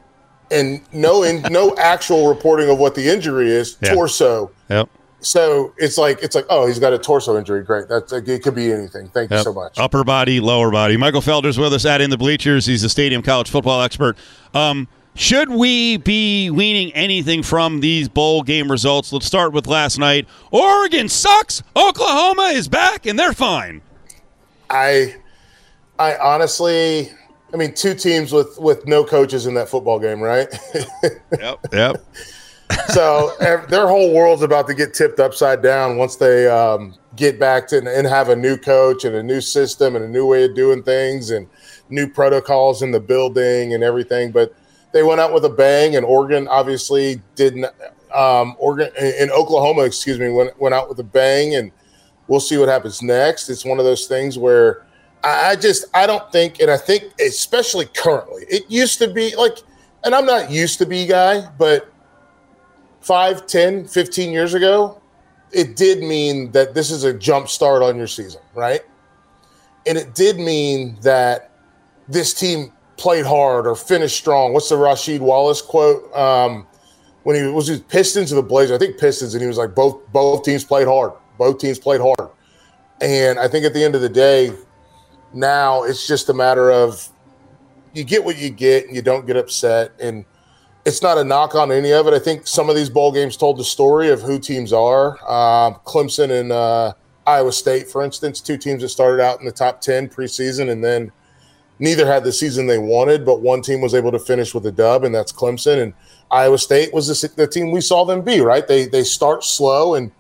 and 0.51 0.83
no 0.93 1.23
in, 1.23 1.43
no 1.51 1.75
actual 1.77 2.29
reporting 2.29 2.71
of 2.71 2.79
what 2.79 2.95
the 2.95 3.09
injury 3.09 3.51
is. 3.51 3.79
Yeah. 3.83 3.95
Torso. 3.95 4.51
Yep. 4.71 4.89
So 5.21 5.73
it's 5.79 5.99
like 5.99 6.23
it's 6.23 6.35
like 6.35 6.47
oh 6.51 6.67
he's 6.67 6.79
got 6.79 6.93
a 6.93 6.99
torso 6.99 7.39
injury. 7.39 7.63
Great. 7.63 7.89
That's 7.89 8.13
it. 8.13 8.43
Could 8.43 8.55
be 8.55 8.73
anything. 8.73 9.09
Thank 9.09 9.31
you 9.31 9.39
so 9.43 9.53
much. 9.53 9.79
Upper 9.79 10.05
body, 10.05 10.41
lower 10.41 10.71
body. 10.71 10.97
Michael 10.97 11.21
Felder's 11.21 11.59
with 11.59 11.73
us 11.73 11.85
at 11.85 12.01
In 12.01 12.11
the 12.11 12.19
Bleachers. 12.19 12.67
He's 12.67 12.83
a 12.83 12.89
stadium 12.89 13.23
college 13.23 13.49
football 13.49 13.83
expert. 13.83 14.17
Um, 14.53 14.89
should 15.15 15.51
we 15.51 15.99
be 15.99 16.51
weaning 16.51 16.93
anything 16.93 17.43
from 17.43 17.81
these 17.81 18.09
bowl 18.09 18.43
game 18.43 18.71
results? 18.71 19.13
Let's 19.13 19.27
start 19.27 19.53
with 19.53 19.67
last 19.67 19.99
night. 19.99 20.27
Oregon 20.51 21.09
sucks. 21.09 21.63
Oklahoma 21.77 22.53
is 22.55 22.69
back, 22.69 23.07
and 23.07 23.19
they're 23.19 23.35
fine. 23.35 23.83
I 24.71 25.17
I 25.99 26.17
honestly 26.17 27.11
I 27.53 27.57
mean 27.57 27.75
two 27.75 27.95
teams 27.95 28.33
with 28.33 28.59
with 28.59 28.87
no 28.87 29.05
coaches 29.05 29.47
in 29.47 29.55
that 29.55 29.69
football 29.69 29.99
game, 29.99 30.21
right? 30.21 30.49
Yep. 31.39 31.59
Yep. 31.73 32.05
so 32.89 33.33
their 33.69 33.87
whole 33.89 34.15
world's 34.15 34.43
about 34.43 34.67
to 34.67 34.75
get 34.75 34.95
tipped 34.95 35.19
upside 35.21 35.63
down 35.63 35.97
once 35.97 36.17
they 36.17 36.47
um, 36.47 36.95
get 37.17 37.39
back 37.39 37.67
to 37.69 37.79
and 37.79 38.07
have 38.07 38.29
a 38.29 38.37
new 38.37 38.57
coach 38.57 39.05
and 39.05 39.15
a 39.17 39.23
new 39.23 39.41
system 39.41 39.97
and 39.97 40.05
a 40.05 40.09
new 40.09 40.27
way 40.27 40.45
of 40.45 40.55
doing 40.55 40.83
things 40.83 41.31
and 41.31 41.47
new 41.91 42.09
protocols 42.09 42.81
in 42.83 42.91
the 42.91 43.01
building 43.01 43.75
and 43.75 43.83
everything. 43.83 44.31
But 44.31 44.55
they 44.93 45.03
went 45.03 45.21
out 45.21 45.33
with 45.33 45.45
a 45.45 45.51
bang, 45.51 45.97
and 45.97 46.05
Oregon 46.05 46.49
obviously 46.49 47.21
didn't. 47.35 47.67
Um, 48.15 48.57
Oregon 48.59 48.91
in 48.97 49.31
Oklahoma, 49.31 49.83
excuse 49.83 50.19
me, 50.19 50.31
went 50.31 50.59
went 50.61 50.75
out 50.75 50.89
with 50.89 50.99
a 51.01 51.05
bang, 51.05 51.55
and 51.55 51.73
we'll 52.29 52.41
see 52.41 52.59
what 52.59 52.69
happens 52.69 53.03
next. 53.03 53.49
It's 53.49 53.65
one 53.65 53.79
of 53.79 53.85
those 53.85 54.07
things 54.07 54.39
where 54.39 54.87
I, 55.25 55.51
I 55.51 55.57
just 55.57 55.87
I 55.95 56.07
don't 56.07 56.31
think, 56.31 56.61
and 56.61 56.71
I 56.71 56.77
think 56.77 57.05
especially 57.21 57.87
currently, 57.87 58.45
it 58.49 58.71
used 58.71 58.99
to 58.99 59.09
be 59.09 59.35
like, 59.35 59.59
and 60.05 60.15
I'm 60.15 60.27
not 60.27 60.51
used 60.51 60.79
to 60.79 60.87
be 60.87 61.07
guy, 61.07 61.49
but 61.59 61.93
5, 63.01 63.47
10, 63.47 63.87
15 63.89 64.31
years 64.31 64.55
ago, 64.55 65.01
it 65.51 65.77
did 65.77 66.01
mean 66.01 66.51
that 66.53 66.75
this 66.75 66.91
is 66.91 67.05
a 67.05 67.13
jump 67.13 67.49
start 67.49 67.83
on 67.83 67.97
your 67.97 68.07
season, 68.07 68.41
right? 68.55 68.83
And 69.87 69.99
it 69.99 70.15
did 70.15 70.39
mean 70.39 70.99
that 71.03 71.51
this 72.09 72.33
team 72.33 72.73
played 73.03 73.27
hard 73.27 73.67
or 73.67 73.75
finished 73.75 74.17
strong. 74.17 74.53
What's 74.53 74.69
the 74.69 74.77
Rasheed 74.77 75.19
Wallace 75.19 75.61
quote? 75.61 76.15
Um, 76.15 76.69
when 77.25 77.35
he 77.35 77.43
was 77.43 77.69
it 77.69 77.89
Pistons 77.89 78.33
or 78.33 78.37
the 78.37 78.43
Blazers, 78.43 78.77
I 78.77 78.79
think 78.79 78.99
Pistons, 78.99 79.35
and 79.35 79.43
he 79.43 79.49
was 79.49 79.59
like, 79.59 79.75
both 79.75 80.01
both 80.13 80.45
teams 80.45 80.65
played 80.65 80.87
hard. 80.87 81.13
Both 81.37 81.59
teams 81.59 81.81
played 81.81 82.01
hard. 82.01 82.31
And 83.01 83.41
I 83.41 83.49
think 83.49 83.65
at 83.65 83.75
the 83.75 83.83
end 83.83 83.97
of 83.97 84.03
the 84.03 84.09
day, 84.09 84.53
now 85.35 85.83
it's 85.83 86.07
just 86.07 86.29
a 86.29 86.35
matter 86.35 86.71
of 86.71 87.09
you 87.93 88.05
get 88.05 88.25
what 88.25 88.39
you 88.39 88.51
get 88.51 88.87
and 88.87 88.95
you 88.95 89.03
don't 89.03 89.27
get 89.27 89.37
upset. 89.37 89.91
And 90.01 90.25
it's 90.85 91.03
not 91.03 91.19
a 91.19 91.25
knock 91.25 91.57
on 91.57 91.73
any 91.73 91.93
of 91.93 92.07
it. 92.07 92.15
I 92.15 92.21
think 92.21 92.47
some 92.47 92.71
of 92.71 92.77
these 92.77 92.89
bowl 92.89 93.11
games 93.11 93.37
told 93.37 93.59
the 93.59 93.65
story 93.65 94.11
of 94.11 94.23
who 94.23 94.39
teams 94.39 94.73
are. 94.73 95.13
Um, 95.29 95.81
Clemson 95.85 96.31
and 96.31 96.53
uh, 96.53 96.93
Iowa 97.27 97.53
State, 97.53 97.89
for 97.89 98.05
instance, 98.05 98.41
two 98.41 98.57
teams 98.57 98.83
that 98.83 98.91
started 98.91 99.21
out 99.21 99.41
in 99.41 99.47
the 99.47 99.53
top 99.53 99.81
10 99.81 100.09
preseason 100.09 100.71
and 100.71 100.83
then 100.83 101.11
neither 101.83 102.07
had 102.07 102.23
the 102.23 102.33
season 102.33 102.69
they 102.69 102.79
wanted, 102.79 103.27
but 103.27 103.41
one 103.41 103.61
team 103.61 103.81
was 103.81 103.93
able 103.93 104.13
to 104.13 104.19
finish 104.21 104.55
with 104.55 104.65
a 104.67 104.71
dub, 104.71 105.03
and 105.03 105.13
that's 105.13 105.33
Clemson. 105.33 105.83
And 105.83 105.93
Iowa 106.31 106.57
State 106.57 106.95
was 106.95 107.09
the, 107.09 107.29
the 107.35 107.49
team 107.49 107.73
we 107.73 107.81
saw 107.81 108.05
them 108.05 108.23
be, 108.23 108.41
right? 108.41 108.69
They, 108.69 108.87
they 108.87 109.03
start 109.03 109.43
slow, 109.43 109.97
and 109.97 110.13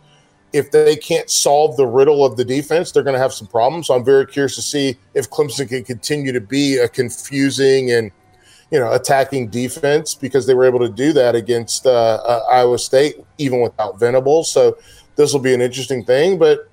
if 0.53 0.72
they 0.72 0.96
can't 0.96 1.31
solve 1.31 1.77
the 1.77 1.87
riddle 1.87 2.27
of 2.27 2.37
the 2.37 2.44
defense, 2.44 2.90
they're 2.90 3.05
going 3.05 3.14
to 3.14 3.20
have 3.20 3.33
some 3.33 3.46
problems. 3.46 3.87
So 3.87 3.94
I'm 3.94 4.05
very 4.05 4.27
curious 4.27 4.57
to 4.57 4.62
see 4.62 4.96
if 5.14 5.31
Clemson 5.31 5.68
can 5.68 5.85
continue 5.85 6.33
to 6.33 6.40
be 6.40 6.79
a 6.79 6.88
confusing 6.88 7.92
and 7.92 8.11
you 8.72 8.81
know 8.81 8.92
attacking 8.92 9.48
defense 9.48 10.14
because 10.14 10.46
they 10.46 10.55
were 10.55 10.64
able 10.64 10.81
to 10.81 10.88
do 10.88 11.12
that 11.12 11.37
against 11.37 11.87
uh, 11.87 11.90
uh, 12.27 12.44
Iowa 12.51 12.79
State 12.79 13.16
even 13.38 13.61
without 13.61 14.01
Venables. 14.01 14.51
So 14.51 14.77
this 15.14 15.33
will 15.33 15.40
be 15.40 15.55
an 15.55 15.61
interesting 15.61 16.05
thing. 16.05 16.38
But 16.38 16.68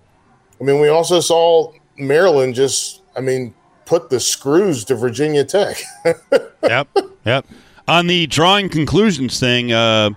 I 0.60 0.64
mean, 0.64 0.82
we 0.82 0.88
also 0.88 1.20
saw 1.20 1.74
Maryland 1.98 2.56
just, 2.56 3.04
I 3.16 3.22
mean, 3.22 3.54
put 3.90 4.12
the 4.12 4.20
screws 4.20 4.86
to 4.86 4.94
Virginia 4.96 5.44
Tech. 5.44 5.78
yep. 6.64 6.88
Yep. 7.26 7.46
On 7.88 8.06
the 8.06 8.28
drawing 8.28 8.70
conclusions 8.70 9.40
thing, 9.40 9.72
uh, 9.72 10.12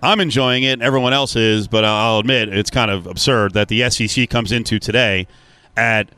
I'm 0.00 0.20
enjoying 0.20 0.62
it, 0.62 0.80
everyone 0.80 1.12
else 1.12 1.34
is, 1.34 1.66
but 1.66 1.84
I'll 1.84 2.20
admit 2.20 2.48
it's 2.48 2.70
kind 2.70 2.92
of 2.92 3.08
absurd 3.08 3.54
that 3.54 3.66
the 3.66 3.90
SEC 3.90 4.30
comes 4.30 4.52
into 4.52 4.78
today 4.78 5.26
at 5.76 6.10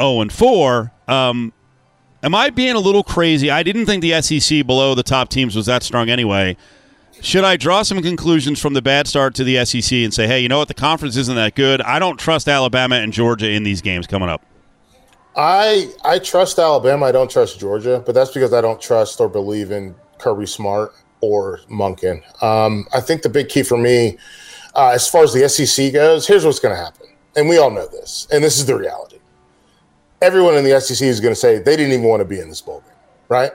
0 0.00 0.20
and 0.22 0.32
4. 0.32 0.92
Um, 1.06 1.52
Am 2.24 2.34
I 2.36 2.50
being 2.50 2.74
a 2.74 2.80
little 2.80 3.02
crazy? 3.02 3.50
I 3.50 3.62
didn't 3.62 3.86
think 3.86 4.02
the 4.02 4.20
SEC 4.22 4.66
below 4.66 4.94
the 4.94 5.02
top 5.02 5.28
teams 5.28 5.56
was 5.56 5.66
that 5.66 5.82
strong 5.82 6.08
anyway. 6.08 6.56
Should 7.20 7.42
I 7.44 7.56
draw 7.56 7.82
some 7.82 8.00
conclusions 8.00 8.60
from 8.60 8.74
the 8.74 8.82
bad 8.82 9.06
start 9.06 9.34
to 9.36 9.44
the 9.44 9.64
SEC 9.64 9.92
and 9.92 10.14
say, 10.14 10.26
hey, 10.26 10.40
you 10.40 10.48
know 10.48 10.58
what? 10.58 10.68
The 10.68 10.74
conference 10.74 11.16
isn't 11.16 11.34
that 11.34 11.54
good. 11.54 11.82
I 11.82 11.98
don't 11.98 12.18
trust 12.18 12.48
Alabama 12.48 12.96
and 12.96 13.12
Georgia 13.12 13.50
in 13.50 13.64
these 13.64 13.80
games 13.80 14.06
coming 14.06 14.28
up. 14.28 14.44
I 15.36 15.90
I 16.04 16.18
trust 16.18 16.58
Alabama. 16.58 17.06
I 17.06 17.12
don't 17.12 17.30
trust 17.30 17.58
Georgia, 17.58 18.02
but 18.04 18.14
that's 18.14 18.32
because 18.32 18.52
I 18.52 18.60
don't 18.60 18.80
trust 18.80 19.20
or 19.20 19.28
believe 19.28 19.70
in 19.70 19.94
Kirby 20.18 20.46
Smart 20.46 20.92
or 21.20 21.60
Monken. 21.70 22.22
Um, 22.42 22.86
I 22.92 23.00
think 23.00 23.22
the 23.22 23.28
big 23.28 23.48
key 23.48 23.62
for 23.62 23.78
me, 23.78 24.18
uh, 24.74 24.90
as 24.94 25.08
far 25.08 25.24
as 25.24 25.32
the 25.32 25.48
SEC 25.48 25.92
goes, 25.92 26.26
here's 26.26 26.44
what's 26.44 26.58
going 26.58 26.74
to 26.74 26.82
happen, 26.82 27.06
and 27.36 27.48
we 27.48 27.58
all 27.58 27.70
know 27.70 27.86
this, 27.86 28.26
and 28.30 28.42
this 28.44 28.58
is 28.58 28.66
the 28.66 28.76
reality. 28.76 29.18
Everyone 30.20 30.54
in 30.54 30.64
the 30.64 30.80
SEC 30.80 31.06
is 31.06 31.20
going 31.20 31.32
to 31.34 31.40
say 31.40 31.58
they 31.58 31.76
didn't 31.76 31.92
even 31.92 32.04
want 32.04 32.20
to 32.20 32.24
be 32.24 32.38
in 32.38 32.48
this 32.48 32.60
bowl 32.60 32.80
game, 32.80 32.94
right? 33.28 33.52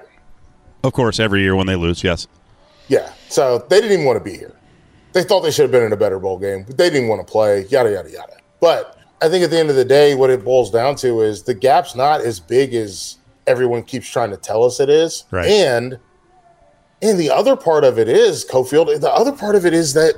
Of 0.84 0.94
course, 0.94 1.20
every 1.20 1.42
year 1.42 1.56
when 1.56 1.68
they 1.68 1.76
lose, 1.76 2.04
yes. 2.04 2.28
Yeah. 2.88 3.12
So 3.30 3.60
they 3.70 3.82
didn't 3.82 3.94
even 3.94 4.06
want 4.06 4.18
to 4.18 4.24
be 4.24 4.38
here. 4.38 4.54
They 5.14 5.24
thought 5.24 5.42
they 5.42 5.52
should 5.52 5.64
have 5.64 5.72
been 5.72 5.84
in 5.84 5.94
a 5.94 5.98
better 5.98 6.20
bowl 6.20 6.38
game, 6.38 6.64
but 6.64 6.78
they 6.78 6.90
didn't 6.90 7.08
want 7.08 7.26
to 7.26 7.32
play, 7.32 7.66
yada, 7.66 7.92
yada, 7.92 8.10
yada. 8.10 8.38
But 8.60 8.97
I 9.22 9.30
think 9.30 9.44
at 9.44 9.50
the 9.50 9.58
end 9.58 9.70
of 9.70 9.76
the 9.76 9.86
day, 9.86 10.16
what 10.16 10.30
it 10.30 10.44
boils 10.44 10.72
down 10.72 10.96
to 10.98 11.22
is 11.22 11.44
the 11.44 11.54
gap's 11.54 11.96
not 11.96 12.22
as 12.22 12.40
big 12.40 12.74
as 12.74 13.18
everyone 13.48 13.84
keeps 13.84 14.08
trying 14.08 14.30
to 14.30 14.38
tell 14.38 14.64
us 14.64 14.80
it 14.80 14.90
is. 14.90 15.24
Right. 15.32 15.48
And 15.48 16.00
and 17.02 17.20
the 17.20 17.30
other 17.30 17.56
part 17.56 17.84
of 17.84 18.00
it 18.00 18.08
is, 18.08 18.46
Cofield, 18.46 19.00
the 19.00 19.12
other 19.12 19.32
part 19.32 19.56
of 19.56 19.66
it 19.66 19.74
is 19.74 19.94
that, 19.94 20.16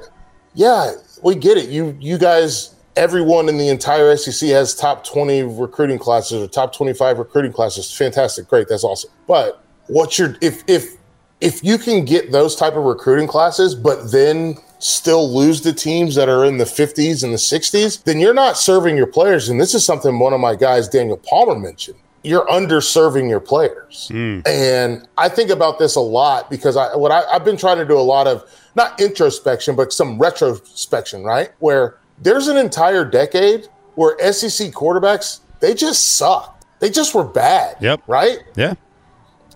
yeah, 0.53 0.91
we 1.21 1.35
get 1.35 1.57
it. 1.57 1.69
You 1.69 1.97
you 1.99 2.17
guys, 2.17 2.75
everyone 2.95 3.47
in 3.49 3.57
the 3.57 3.69
entire 3.69 4.15
SEC 4.17 4.49
has 4.49 4.75
top 4.75 5.03
20 5.05 5.43
recruiting 5.43 5.99
classes 5.99 6.41
or 6.41 6.47
top 6.47 6.73
25 6.73 7.19
recruiting 7.19 7.53
classes. 7.53 7.91
Fantastic, 7.91 8.47
great, 8.47 8.67
that's 8.67 8.83
awesome. 8.83 9.11
But 9.27 9.63
what's 9.87 10.17
your 10.17 10.35
if 10.41 10.63
if 10.67 10.97
if 11.41 11.63
you 11.63 11.77
can 11.77 12.03
get 12.05 12.31
those 12.31 12.55
type 12.55 12.75
of 12.75 12.83
recruiting 12.83 13.27
classes, 13.27 13.75
but 13.75 14.11
then 14.11 14.57
still 14.79 15.31
lose 15.33 15.61
the 15.61 15.73
teams 15.73 16.15
that 16.15 16.29
are 16.29 16.45
in 16.45 16.57
the 16.57 16.63
50s 16.65 17.23
and 17.23 17.31
the 17.33 17.37
60s, 17.37 18.03
then 18.03 18.19
you're 18.19 18.33
not 18.33 18.57
serving 18.57 18.97
your 18.97 19.07
players. 19.07 19.49
And 19.49 19.59
this 19.59 19.73
is 19.75 19.85
something 19.85 20.17
one 20.17 20.33
of 20.33 20.39
my 20.39 20.55
guys, 20.55 20.87
Daniel 20.87 21.17
Palmer, 21.17 21.59
mentioned. 21.59 21.97
You're 22.23 22.45
underserving 22.47 23.29
your 23.29 23.39
players. 23.39 24.09
Hmm. 24.11 24.41
And 24.45 25.07
I 25.17 25.29
think 25.29 25.49
about 25.51 25.79
this 25.79 25.95
a 25.95 26.01
lot 26.01 26.49
because 26.49 26.75
I 26.75 26.95
what 26.95 27.11
I, 27.11 27.23
I've 27.25 27.45
been 27.45 27.55
trying 27.55 27.77
to 27.77 27.85
do 27.85 27.97
a 27.97 28.01
lot 28.01 28.27
of 28.27 28.43
not 28.75 28.99
introspection, 28.99 29.75
but 29.75 29.93
some 29.93 30.19
retrospection, 30.19 31.23
right? 31.23 31.51
Where 31.59 31.97
there's 32.21 32.47
an 32.49 32.57
entire 32.57 33.05
decade 33.05 33.67
where 33.95 34.17
SEC 34.33 34.71
quarterbacks, 34.73 35.39
they 35.61 35.73
just 35.73 36.17
sucked. 36.17 36.65
They 36.81 36.89
just 36.89 37.15
were 37.15 37.23
bad. 37.23 37.77
Yep. 37.79 38.01
Right? 38.07 38.39
Yeah. 38.55 38.73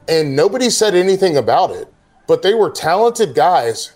and 0.07 0.35
nobody 0.35 0.69
said 0.69 0.95
anything 0.95 1.37
about 1.37 1.71
it. 1.71 1.91
But 2.27 2.41
they 2.43 2.53
were 2.53 2.69
talented 2.69 3.35
guys 3.35 3.93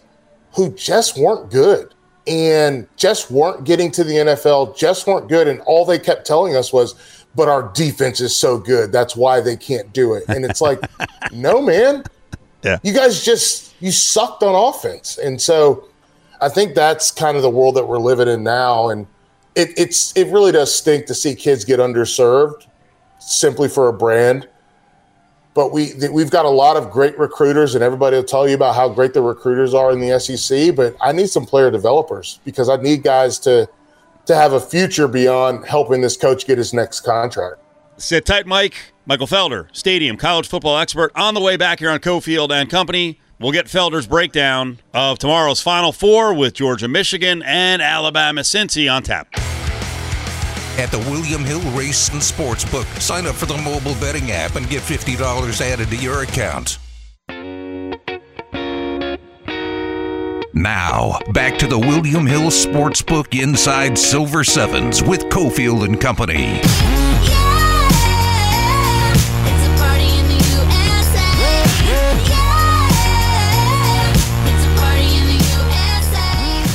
who 0.58 0.72
just 0.72 1.17
weren't 1.20 1.52
good 1.52 1.93
and 2.26 2.88
just 2.98 3.30
weren't 3.30 3.63
getting 3.63 3.91
to 3.91 4.04
the 4.04 4.15
NFL, 4.15 4.76
just 4.76 5.06
weren't 5.06 5.30
good. 5.30 5.48
And 5.48 5.62
all 5.62 5.86
they 5.86 6.00
kept 6.00 6.26
telling 6.26 6.56
us 6.56 6.74
was, 6.74 6.96
but 7.36 7.48
our 7.48 7.72
defense 7.74 8.20
is 8.20 8.36
so 8.36 8.58
good. 8.58 8.91
That's 8.91 9.15
why 9.15 9.39
they 9.39 9.56
can't 9.56 9.93
do 9.93 10.15
it. 10.15 10.24
And 10.28 10.43
it's 10.43 10.60
like, 10.60 10.80
no, 11.32 11.62
man. 11.62 12.04
Yeah. 12.63 12.80
You 12.82 12.91
guys 12.91 13.24
just, 13.24 13.76
you 13.80 13.91
sucked 13.91 14.41
on 14.41 14.56
offense. 14.56 15.20
And 15.20 15.39
so 15.39 15.86
I 16.41 16.50
think 16.50 16.74
that's 16.74 17.12
kind 17.12 17.38
of 17.38 17.43
the 17.43 17.52
world 17.52 17.76
that 17.76 17.88
we're 17.88 18.00
living 18.00 18.28
in 18.28 18.43
now. 18.43 18.89
And 18.89 19.06
it, 19.54 19.70
it's, 19.78 20.12
it 20.17 20.26
really 20.30 20.52
does 20.52 20.74
stink 20.74 21.06
to 21.06 21.13
see 21.13 21.36
kids 21.36 21.65
get 21.65 21.80
underserved 21.80 22.65
simply 23.20 23.70
for 23.70 23.89
a 23.89 23.93
brand 23.93 24.50
but 25.58 25.74
we 25.74 25.88
th- 25.88 26.12
we've 26.12 26.30
got 26.30 26.46
a 26.46 26.50
lot 26.50 26.78
of 26.78 26.91
great 26.91 27.17
recruiters, 27.17 27.74
and 27.74 27.84
everybody 27.84 28.15
will 28.15 28.24
tell 28.24 28.48
you 28.48 28.54
about 28.54 28.76
how 28.76 28.88
great 28.88 29.15
the 29.15 29.24
recruiters 29.24 29.74
are 29.74 29.91
in 29.91 30.00
the 30.00 30.20
SEC. 30.20 30.76
But 30.76 30.96
I 31.02 31.12
need 31.12 31.32
some 31.32 31.48
player 31.48 31.72
developers 31.72 32.39
because 32.46 32.70
I 32.70 32.76
need 32.76 33.02
guys 33.02 33.39
to 33.39 33.67
to 34.28 34.36
have 34.36 34.54
a 34.54 34.60
future 34.60 35.08
beyond 35.08 35.65
helping 35.65 36.02
this 36.02 36.15
coach 36.15 36.46
get 36.46 36.60
his 36.60 36.76
next 36.76 37.00
contract. 37.00 37.56
Sit 37.98 38.28
tight, 38.28 38.46
Mike. 38.46 38.76
Michael 39.08 39.26
Felder, 39.26 39.67
Stadium 39.72 40.15
college 40.15 40.48
football 40.48 40.78
expert, 40.78 41.12
on 41.15 41.34
the 41.34 41.41
way 41.41 41.58
back 41.58 41.80
here 41.80 41.89
on 41.89 42.00
Cofield 42.00 42.52
and 42.52 42.70
Company. 42.70 43.20
We'll 43.39 43.52
get 43.52 43.65
Felder's 43.65 44.06
breakdown 44.06 44.78
of 44.93 45.17
tomorrow's 45.17 45.60
Final 45.60 45.91
Four 45.91 46.36
with 46.36 46.54
Georgia, 46.54 46.88
Michigan, 46.88 47.41
and 47.41 47.82
Alabama, 47.82 48.41
Cincy 48.41 48.93
on 48.93 49.02
tap. 49.02 49.34
At 50.78 50.92
the 50.92 51.00
William 51.10 51.44
Hill 51.44 51.62
Race 51.72 52.10
and 52.10 52.22
Sportsbook, 52.22 52.86
sign 53.02 53.26
up 53.26 53.34
for 53.34 53.48
the 53.48 53.58
mobile 53.58 53.96
betting 54.00 54.30
app 54.30 54.56
and 54.56 54.70
get 54.70 54.84
$50 54.84 55.60
added 55.60 55.90
to 55.90 55.96
your 55.96 56.22
account. 56.22 56.78
Now, 60.54 61.20
back 61.34 61.58
to 61.60 61.68
the 61.68 61.80
William 61.80 62.28
Hill 62.28 62.52
Sportsbook 62.52 63.40
Inside 63.42 63.98
Silver 63.98 64.44
Sevens 64.44 65.02
with 65.02 65.22
Cofield 65.30 65.84
and 65.84 66.00
Company. 66.00 66.62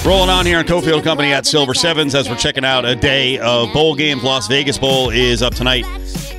Rolling 0.04 0.30
on 0.30 0.44
here 0.46 0.58
on 0.58 0.64
Cofield 0.64 1.04
Company 1.04 1.32
at 1.32 1.46
Silver 1.46 1.74
Sevens 1.74 2.16
as 2.16 2.28
we're 2.28 2.34
checking 2.34 2.64
out 2.64 2.84
a 2.84 2.96
day 2.96 3.38
of 3.38 3.72
bowl 3.72 3.94
games. 3.94 4.24
Las 4.24 4.48
Vegas 4.48 4.76
Bowl 4.76 5.10
is 5.10 5.42
up 5.42 5.54
tonight 5.54 5.84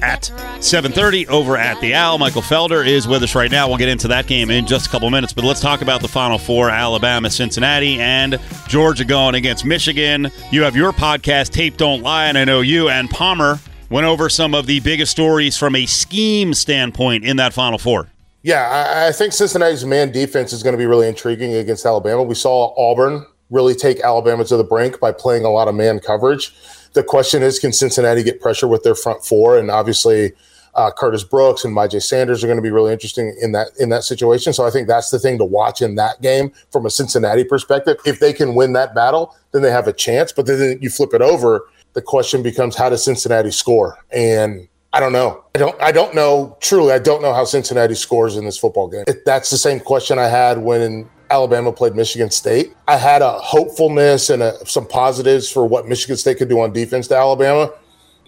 at 0.02 0.24
7.30 0.58 1.30
over 1.30 1.56
at 1.56 1.80
the 1.80 1.94
Owl. 1.94 2.18
Michael 2.18 2.42
Felder 2.42 2.86
is 2.86 3.08
with 3.08 3.24
us 3.24 3.36
right 3.36 3.50
now. 3.50 3.70
We'll 3.70 3.78
get 3.78 3.88
into 3.88 4.10
that 4.10 4.28
game 4.28 4.52
in 4.52 4.68
just 4.68 4.88
a 4.88 4.90
couple 4.90 5.10
minutes, 5.10 5.32
but 5.32 5.46
let's 5.46 5.62
talk 5.62 5.82
about 5.82 6.02
the 6.02 6.10
Final 6.10 6.38
Four, 6.38 6.70
Alabama, 6.70 7.30
Cincinnati, 7.30 8.02
and 8.02 8.38
Georgia 8.68 9.06
going 9.06 9.36
against 9.36 9.64
Michigan. 9.64 10.30
You 10.52 10.64
have 10.64 10.76
your 10.76 10.92
podcast, 10.92 11.52
Tape 11.52 11.78
Don't 11.78 12.02
Lie, 12.04 12.26
and 12.26 12.38
I 12.38 12.44
know 12.44 12.60
you 12.60 12.90
and 12.90 13.10
Palmer 13.10 13.60
went 13.90 14.06
over 14.06 14.28
some 14.28 14.54
of 14.54 14.66
the 14.66 14.82
biggest 14.82 15.14
stories 15.14 15.58
from 15.58 15.78
a 15.78 15.86
scheme 15.86 16.54
standpoint 16.54 17.24
in 17.24 17.38
that 17.38 17.54
Final 17.54 17.80
Four. 17.80 18.10
Yeah, 18.42 18.68
I, 18.68 19.08
I 19.08 19.12
think 19.14 19.32
Cincinnati's 19.32 19.86
man 19.86 20.12
defense 20.12 20.52
is 20.52 20.64
going 20.64 20.74
to 20.74 20.78
be 20.78 20.86
really 20.86 21.08
intriguing 21.08 21.54
against 21.54 21.86
Alabama. 21.86 22.24
We 22.24 22.36
saw 22.36 22.74
Auburn 22.78 23.26
really 23.54 23.76
take 23.76 24.02
Alabama 24.02 24.44
to 24.46 24.58
the 24.58 24.64
brink 24.64 25.00
by 25.00 25.12
playing 25.12 25.46
a 25.46 25.50
lot 25.50 25.68
of 25.68 25.76
man 25.76 26.00
coverage. 26.00 26.54
The 26.94 27.04
question 27.04 27.42
is, 27.42 27.60
can 27.60 27.72
Cincinnati 27.72 28.24
get 28.24 28.42
pressure 28.42 28.68
with 28.68 28.84
their 28.84 28.96
front 28.96 29.24
four? 29.24 29.58
And 29.58 29.72
obviously, 29.72 30.34
uh, 30.76 30.92
Curtis 30.92 31.24
Brooks 31.24 31.64
and 31.64 31.76
Myjai 31.76 32.02
Sanders 32.02 32.44
are 32.44 32.48
going 32.48 32.58
to 32.58 32.64
be 32.64 32.72
really 32.72 32.92
interesting 32.92 33.36
in 33.40 33.52
that 33.52 33.70
in 33.80 33.90
that 33.90 34.04
situation. 34.04 34.54
So 34.54 34.66
I 34.66 34.72
think 34.72 34.88
that's 34.88 35.12
the 35.12 35.20
thing 35.20 35.38
to 35.38 35.46
watch 35.46 35.82
in 35.82 35.96
that 35.96 36.22
game 36.22 36.52
from 36.72 36.86
a 36.86 36.90
Cincinnati 36.90 37.44
perspective. 37.44 37.98
If 38.06 38.20
they 38.20 38.34
can 38.34 38.56
win 38.56 38.74
that 38.74 38.96
battle, 38.96 39.36
then 39.52 39.62
they 39.62 39.72
have 39.72 39.88
a 39.88 39.94
chance. 39.94 40.32
But 40.32 40.48
then 40.48 40.80
you 40.82 40.90
flip 40.90 41.14
it 41.14 41.22
over, 41.22 41.68
the 41.94 42.02
question 42.02 42.42
becomes, 42.42 42.76
how 42.76 42.90
does 42.90 43.04
Cincinnati 43.04 43.52
score? 43.52 44.04
And 44.12 44.68
I 44.94 45.00
don't 45.00 45.14
know. 45.14 45.44
I 45.56 45.60
don't. 45.60 45.82
I 45.82 45.92
don't 45.92 46.14
know. 46.14 46.56
Truly, 46.62 46.92
I 46.92 47.00
don't 47.00 47.24
know 47.24 47.34
how 47.34 47.46
Cincinnati 47.46 47.96
scores 47.96 48.38
in 48.38 48.46
this 48.46 48.60
football 48.60 48.88
game. 48.88 49.06
It, 49.08 49.26
that's 49.26 49.50
the 49.50 49.58
same 49.58 49.80
question 49.80 50.20
I 50.20 50.28
had 50.28 50.60
when 50.60 51.10
Alabama 51.34 51.74
played 51.74 51.96
Michigan 51.96 52.30
State. 52.30 52.76
I 52.88 52.96
had 52.96 53.24
a 53.24 53.32
hopefulness 53.32 54.30
and 54.30 54.44
a, 54.44 54.64
some 54.68 54.86
positives 54.86 55.50
for 55.50 55.66
what 55.66 55.88
Michigan 55.88 56.16
State 56.16 56.38
could 56.38 56.48
do 56.48 56.62
on 56.62 56.72
defense 56.72 57.08
to 57.08 57.18
Alabama, 57.18 57.72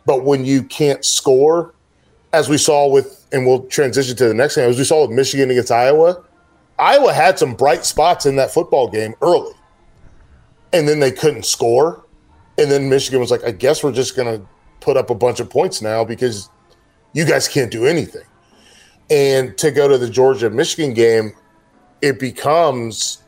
but 0.07 0.23
when 0.23 0.43
you 0.43 0.63
can't 0.63 1.05
score, 1.05 1.75
as 2.33 2.49
we 2.49 2.57
saw 2.57 2.89
with, 2.89 3.23
and 3.31 3.45
we'll 3.45 3.67
transition 3.67 4.15
to 4.15 4.27
the 4.27 4.33
next 4.33 4.55
game, 4.55 4.67
as 4.67 4.79
we 4.79 4.83
saw 4.83 5.03
with 5.03 5.15
Michigan 5.15 5.51
against 5.51 5.71
Iowa, 5.71 6.23
Iowa 6.79 7.13
had 7.13 7.37
some 7.37 7.53
bright 7.53 7.85
spots 7.85 8.25
in 8.25 8.37
that 8.37 8.51
football 8.51 8.89
game 8.89 9.13
early, 9.21 9.53
and 10.73 10.87
then 10.87 10.99
they 10.99 11.11
couldn't 11.11 11.45
score, 11.45 12.03
and 12.57 12.71
then 12.71 12.89
Michigan 12.89 13.19
was 13.19 13.29
like, 13.29 13.43
"I 13.43 13.51
guess 13.51 13.83
we're 13.83 13.91
just 13.91 14.15
going 14.15 14.35
to 14.35 14.43
put 14.79 14.97
up 14.97 15.11
a 15.11 15.15
bunch 15.15 15.39
of 15.39 15.47
points 15.47 15.79
now 15.79 16.03
because 16.03 16.49
you 17.13 17.23
guys 17.23 17.47
can't 17.47 17.69
do 17.69 17.85
anything." 17.85 18.25
And 19.11 19.55
to 19.59 19.69
go 19.69 19.87
to 19.87 19.99
the 19.99 20.09
Georgia 20.09 20.49
Michigan 20.49 20.95
game, 20.95 21.33
it 22.01 22.19
becomes 22.19 23.23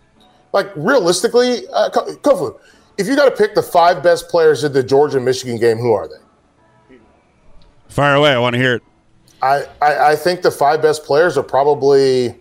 like 0.53 0.71
realistically, 0.75 1.67
uh, 1.73 1.89
Kofu, 1.89 2.59
if 2.97 3.07
you 3.07 3.15
got 3.15 3.25
to 3.25 3.35
pick 3.35 3.53
the 3.53 3.61
five 3.61 4.01
best 4.01 4.27
players 4.29 4.63
in 4.63 4.73
the 4.73 4.83
Georgia 4.83 5.19
Michigan 5.19 5.57
game, 5.57 5.77
who 5.77 5.93
are 5.93 6.07
they? 6.07 6.97
Fire 7.89 8.15
away. 8.15 8.31
I 8.31 8.39
want 8.39 8.53
to 8.53 8.59
hear 8.59 8.75
it. 8.75 8.83
I, 9.41 9.65
I, 9.81 10.11
I 10.11 10.15
think 10.15 10.41
the 10.41 10.51
five 10.51 10.81
best 10.81 11.03
players 11.03 11.37
are 11.37 11.43
probably 11.43 12.35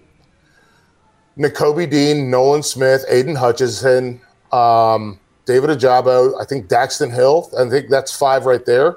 Nakobe 1.36 1.90
Dean, 1.90 2.30
Nolan 2.30 2.62
Smith, 2.62 3.04
Aidan 3.08 3.34
Hutchinson, 3.34 4.20
um, 4.52 5.20
David 5.44 5.70
Ojabo. 5.70 6.40
I 6.40 6.44
think 6.44 6.68
Daxton 6.68 7.12
Hill. 7.12 7.50
I 7.58 7.68
think 7.68 7.90
that's 7.90 8.16
five 8.16 8.46
right 8.46 8.64
there. 8.64 8.96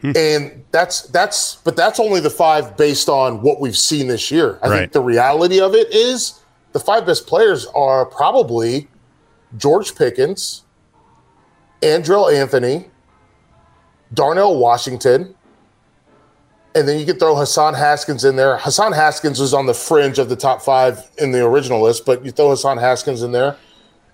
Hmm. 0.00 0.12
And 0.16 0.64
that's 0.70 1.02
that's 1.02 1.56
but 1.56 1.74
that's 1.76 1.98
only 1.98 2.20
the 2.20 2.30
five 2.30 2.76
based 2.76 3.08
on 3.08 3.42
what 3.42 3.60
we've 3.60 3.76
seen 3.76 4.06
this 4.06 4.30
year. 4.30 4.58
I 4.62 4.68
Right. 4.68 4.78
think 4.80 4.92
the 4.92 5.00
reality 5.00 5.60
of 5.60 5.74
it 5.74 5.92
is 5.92 6.34
the 6.72 6.78
five 6.80 7.04
best 7.04 7.26
players 7.26 7.66
are 7.74 8.06
probably 8.06 8.86
George 9.56 9.96
Pickens, 9.96 10.62
Andrel 11.82 12.32
Anthony, 12.32 12.90
Darnell 14.14 14.56
Washington, 14.58 15.34
And 16.74 16.86
then 16.86 17.00
you 17.00 17.06
could 17.06 17.18
throw 17.18 17.34
Hassan 17.34 17.74
Haskins 17.74 18.24
in 18.24 18.36
there. 18.36 18.58
Hassan 18.58 18.92
Haskins 18.92 19.40
was 19.40 19.52
on 19.52 19.66
the 19.66 19.74
fringe 19.74 20.18
of 20.20 20.28
the 20.28 20.36
top 20.36 20.62
five 20.62 21.10
in 21.18 21.32
the 21.32 21.44
original 21.44 21.82
list, 21.82 22.04
but 22.06 22.24
you 22.24 22.30
throw 22.30 22.50
Hassan 22.50 22.78
Haskins 22.78 23.22
in 23.22 23.32
there, 23.32 23.56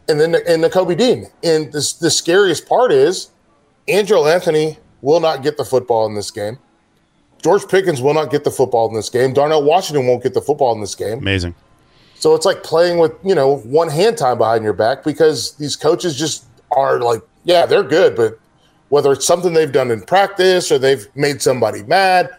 and 0.09 0.19
then 0.19 0.37
and 0.49 0.65
the 0.65 0.71
Kobe 0.71 0.95
Dean. 0.95 1.27
And 1.43 1.71
this, 1.73 1.93
the 1.93 2.11
scariest 2.11 2.67
part 2.67 2.91
is 2.91 3.29
Andrew 3.89 4.25
Anthony 4.25 4.79
will 5.05 5.21
not 5.21 5.43
get 5.43 5.59
the 5.59 5.65
football 5.65 6.07
in 6.07 6.15
this 6.15 6.31
game. 6.31 6.59
George 7.43 7.69
Pickens 7.69 8.01
will 8.01 8.15
not 8.15 8.31
get 8.31 8.43
the 8.43 8.51
football 8.51 8.89
in 8.89 8.95
this 8.95 9.11
game. 9.11 9.35
Darnell 9.35 9.63
Washington 9.63 10.07
won't 10.07 10.23
get 10.23 10.33
the 10.33 10.41
football 10.41 10.75
in 10.75 10.81
this 10.81 10.95
game. 10.95 11.19
Amazing. 11.19 11.55
So 12.15 12.35
it's 12.35 12.47
like 12.47 12.63
playing 12.63 12.99
with, 12.99 13.13
you 13.23 13.35
know, 13.35 13.59
one 13.59 13.91
hand 13.91 14.17
tied 14.17 14.39
behind 14.39 14.65
your 14.65 14.73
back 14.73 15.05
because 15.05 15.55
these 15.57 15.77
coaches 15.77 16.17
just 16.17 16.47
are 16.71 17.01
like, 17.01 17.21
yeah, 17.45 17.67
they're 17.67 17.83
good, 17.83 18.17
but 18.17 18.41
whether 18.89 19.13
it's 19.13 19.27
something 19.27 19.53
they've 19.53 19.73
done 19.73 19.91
in 19.91 20.01
practice 20.01 20.73
or 20.73 20.79
they've 20.79 21.07
made 21.15 21.43
somebody 21.43 21.83
mad, 21.83 22.31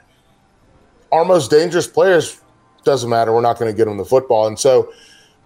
our 1.12 1.24
most 1.24 1.52
dangerous 1.52 1.88
players 1.88 2.42
doesn't 2.84 3.12
matter. 3.12 3.32
We're 3.32 3.42
not 3.42 3.60
going 3.60 3.72
to 3.72 3.78
get 3.78 3.86
them 3.86 3.98
the 3.98 4.06
football. 4.06 4.48
And 4.48 4.58
so 4.58 4.92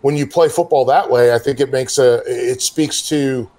when 0.02 0.16
you 0.16 0.26
play 0.26 0.48
football 0.48 0.86
that 0.86 1.10
way, 1.10 1.34
I 1.34 1.40
think 1.40 1.60
it 1.60 1.70
makes 1.70 1.98
a 1.98 2.22
it 2.26 2.62
speaks 2.62 3.02
to 3.10 3.50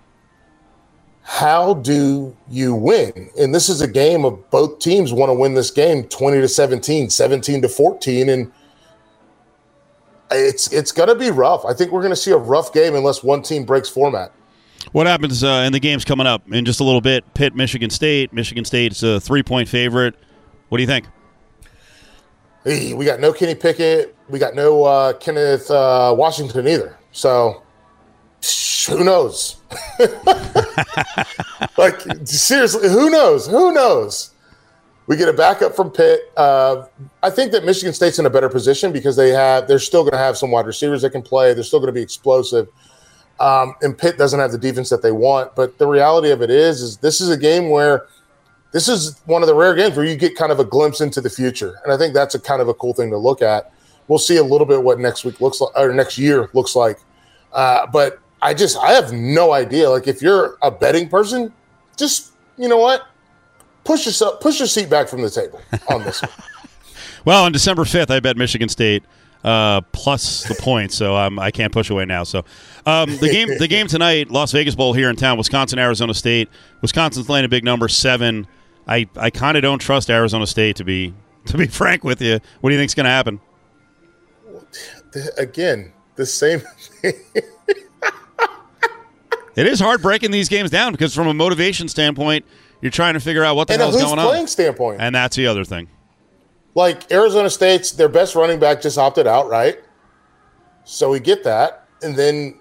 how 1.22 1.74
do 1.74 2.36
you 2.48 2.74
win? 2.74 3.30
And 3.38 3.54
this 3.54 3.68
is 3.68 3.80
a 3.80 3.88
game 3.88 4.24
of 4.24 4.50
both 4.50 4.78
teams 4.78 5.12
want 5.12 5.30
to 5.30 5.34
win 5.34 5.54
this 5.54 5.70
game 5.70 6.04
20 6.04 6.40
to 6.40 6.48
17, 6.48 7.10
17 7.10 7.62
to 7.62 7.68
14 7.68 8.28
and 8.28 8.52
it's 10.32 10.72
it's 10.72 10.92
going 10.92 11.08
to 11.08 11.14
be 11.14 11.30
rough. 11.30 11.64
I 11.64 11.74
think 11.74 11.92
we're 11.92 12.02
going 12.02 12.12
to 12.12 12.16
see 12.16 12.30
a 12.30 12.36
rough 12.36 12.72
game 12.72 12.94
unless 12.94 13.22
one 13.22 13.42
team 13.42 13.64
breaks 13.64 13.88
format. 13.88 14.32
What 14.92 15.06
happens 15.06 15.44
uh, 15.44 15.64
in 15.66 15.72
the 15.72 15.80
games 15.80 16.04
coming 16.04 16.26
up 16.26 16.42
in 16.52 16.64
just 16.64 16.80
a 16.80 16.84
little 16.84 17.00
bit? 17.00 17.24
Pitt, 17.34 17.54
Michigan 17.54 17.90
State. 17.90 18.32
Michigan 18.32 18.64
State's 18.64 19.02
a 19.02 19.20
three 19.20 19.42
point 19.42 19.68
favorite. 19.68 20.14
What 20.68 20.78
do 20.78 20.82
you 20.82 20.86
think? 20.86 21.06
Hey, 22.64 22.94
we 22.94 23.04
got 23.04 23.20
no 23.20 23.32
Kenny 23.32 23.54
Pickett. 23.54 24.14
We 24.28 24.38
got 24.38 24.54
no 24.54 24.84
uh, 24.84 25.12
Kenneth 25.14 25.70
uh, 25.70 26.14
Washington 26.16 26.68
either. 26.68 26.98
So 27.12 27.62
who 28.88 29.04
knows? 29.04 29.56
like 31.76 32.00
seriously, 32.24 32.88
who 32.88 33.10
knows? 33.10 33.46
Who 33.46 33.72
knows? 33.72 34.30
We 35.06 35.16
get 35.16 35.28
a 35.28 35.32
backup 35.32 35.74
from 35.74 35.90
Pitt. 35.90 36.32
Uh, 36.36 36.86
I 37.22 37.30
think 37.30 37.52
that 37.52 37.64
Michigan 37.64 37.92
State's 37.92 38.18
in 38.18 38.26
a 38.26 38.30
better 38.30 38.48
position 38.48 38.92
because 38.92 39.16
they 39.16 39.30
have 39.30 39.66
they're 39.66 39.78
still 39.78 40.02
going 40.02 40.12
to 40.12 40.18
have 40.18 40.36
some 40.38 40.50
wide 40.50 40.66
receivers 40.66 41.02
that 41.02 41.10
can 41.10 41.22
play. 41.22 41.52
They're 41.52 41.64
still 41.64 41.80
going 41.80 41.88
to 41.88 41.92
be 41.92 42.02
explosive. 42.02 42.68
Um, 43.40 43.74
and 43.82 43.96
Pitt 43.96 44.18
doesn't 44.18 44.38
have 44.38 44.52
the 44.52 44.58
defense 44.58 44.90
that 44.90 45.02
they 45.02 45.12
want. 45.12 45.56
But 45.56 45.78
the 45.78 45.86
reality 45.86 46.30
of 46.30 46.42
it 46.42 46.50
is, 46.50 46.82
is 46.82 46.98
this 46.98 47.20
is 47.20 47.30
a 47.30 47.36
game 47.36 47.70
where 47.70 48.06
this 48.72 48.86
is 48.86 49.20
one 49.24 49.42
of 49.42 49.48
the 49.48 49.54
rare 49.54 49.74
games 49.74 49.96
where 49.96 50.06
you 50.06 50.14
get 50.14 50.36
kind 50.36 50.52
of 50.52 50.60
a 50.60 50.64
glimpse 50.64 51.00
into 51.00 51.20
the 51.20 51.30
future, 51.30 51.80
and 51.82 51.92
I 51.92 51.96
think 51.96 52.14
that's 52.14 52.34
a 52.34 52.40
kind 52.40 52.62
of 52.62 52.68
a 52.68 52.74
cool 52.74 52.94
thing 52.94 53.10
to 53.10 53.16
look 53.16 53.42
at. 53.42 53.72
We'll 54.06 54.18
see 54.18 54.36
a 54.36 54.44
little 54.44 54.66
bit 54.66 54.82
what 54.82 55.00
next 55.00 55.24
week 55.24 55.40
looks 55.40 55.60
like, 55.60 55.76
or 55.76 55.92
next 55.92 56.18
year 56.18 56.50
looks 56.52 56.76
like. 56.76 56.98
Uh, 57.52 57.86
but 57.86 58.20
I 58.42 58.54
just 58.54 58.76
I 58.78 58.92
have 58.92 59.12
no 59.12 59.52
idea. 59.52 59.90
Like 59.90 60.08
if 60.08 60.22
you're 60.22 60.58
a 60.62 60.70
betting 60.70 61.08
person, 61.08 61.52
just 61.96 62.32
you 62.56 62.68
know 62.68 62.78
what, 62.78 63.06
push 63.84 64.06
yourself, 64.06 64.40
push 64.40 64.58
your 64.58 64.68
seat 64.68 64.88
back 64.88 65.08
from 65.08 65.22
the 65.22 65.30
table 65.30 65.60
on 65.88 66.02
this 66.04 66.22
one. 66.22 66.30
Well, 67.24 67.44
on 67.44 67.52
December 67.52 67.84
5th, 67.84 68.10
I 68.10 68.20
bet 68.20 68.38
Michigan 68.38 68.70
State 68.70 69.04
uh, 69.44 69.80
plus 69.92 70.44
the 70.44 70.54
points, 70.54 70.94
so 70.94 71.16
um, 71.16 71.38
I 71.38 71.50
can't 71.50 71.72
push 71.72 71.90
away 71.90 72.04
now. 72.04 72.24
So 72.24 72.44
um, 72.86 73.14
the 73.18 73.28
game, 73.30 73.58
the 73.58 73.68
game 73.68 73.86
tonight, 73.86 74.30
Las 74.30 74.52
Vegas 74.52 74.74
Bowl 74.74 74.92
here 74.92 75.10
in 75.10 75.16
town, 75.16 75.38
Wisconsin, 75.38 75.78
Arizona 75.78 76.14
State. 76.14 76.48
Wisconsin's 76.80 77.28
laying 77.28 77.44
a 77.44 77.48
big 77.48 77.64
number 77.64 77.88
seven. 77.88 78.46
I, 78.86 79.08
I 79.16 79.30
kind 79.30 79.56
of 79.56 79.62
don't 79.62 79.78
trust 79.78 80.10
Arizona 80.10 80.46
State 80.46 80.76
to 80.76 80.84
be 80.84 81.14
to 81.46 81.58
be 81.58 81.66
frank 81.68 82.04
with 82.04 82.20
you. 82.20 82.40
What 82.60 82.70
do 82.70 82.74
you 82.74 82.80
think's 82.80 82.94
going 82.94 83.04
to 83.04 83.10
happen? 83.10 83.40
Again, 85.36 85.92
the 86.16 86.26
same 86.26 86.60
thing. 87.00 87.14
It 89.60 89.66
is 89.66 89.78
hard 89.78 90.00
breaking 90.00 90.30
these 90.30 90.48
games 90.48 90.70
down 90.70 90.92
because 90.92 91.14
from 91.14 91.26
a 91.26 91.34
motivation 91.34 91.86
standpoint, 91.86 92.46
you're 92.80 92.90
trying 92.90 93.12
to 93.12 93.20
figure 93.20 93.44
out 93.44 93.56
what 93.56 93.68
the 93.68 93.74
and 93.74 93.82
hell's 93.82 93.94
who's 93.94 94.04
going 94.04 94.18
playing 94.18 94.46
standpoint. 94.46 95.02
and 95.02 95.14
that's 95.14 95.36
the 95.36 95.46
other 95.46 95.64
thing. 95.64 95.86
like 96.74 97.12
Arizona 97.12 97.50
State's 97.50 97.92
their 97.92 98.08
best 98.08 98.34
running 98.34 98.58
back 98.58 98.80
just 98.80 98.96
opted 98.96 99.26
out, 99.26 99.50
right? 99.50 99.78
So 100.84 101.10
we 101.10 101.20
get 101.20 101.44
that, 101.44 101.86
and 102.02 102.16
then 102.16 102.58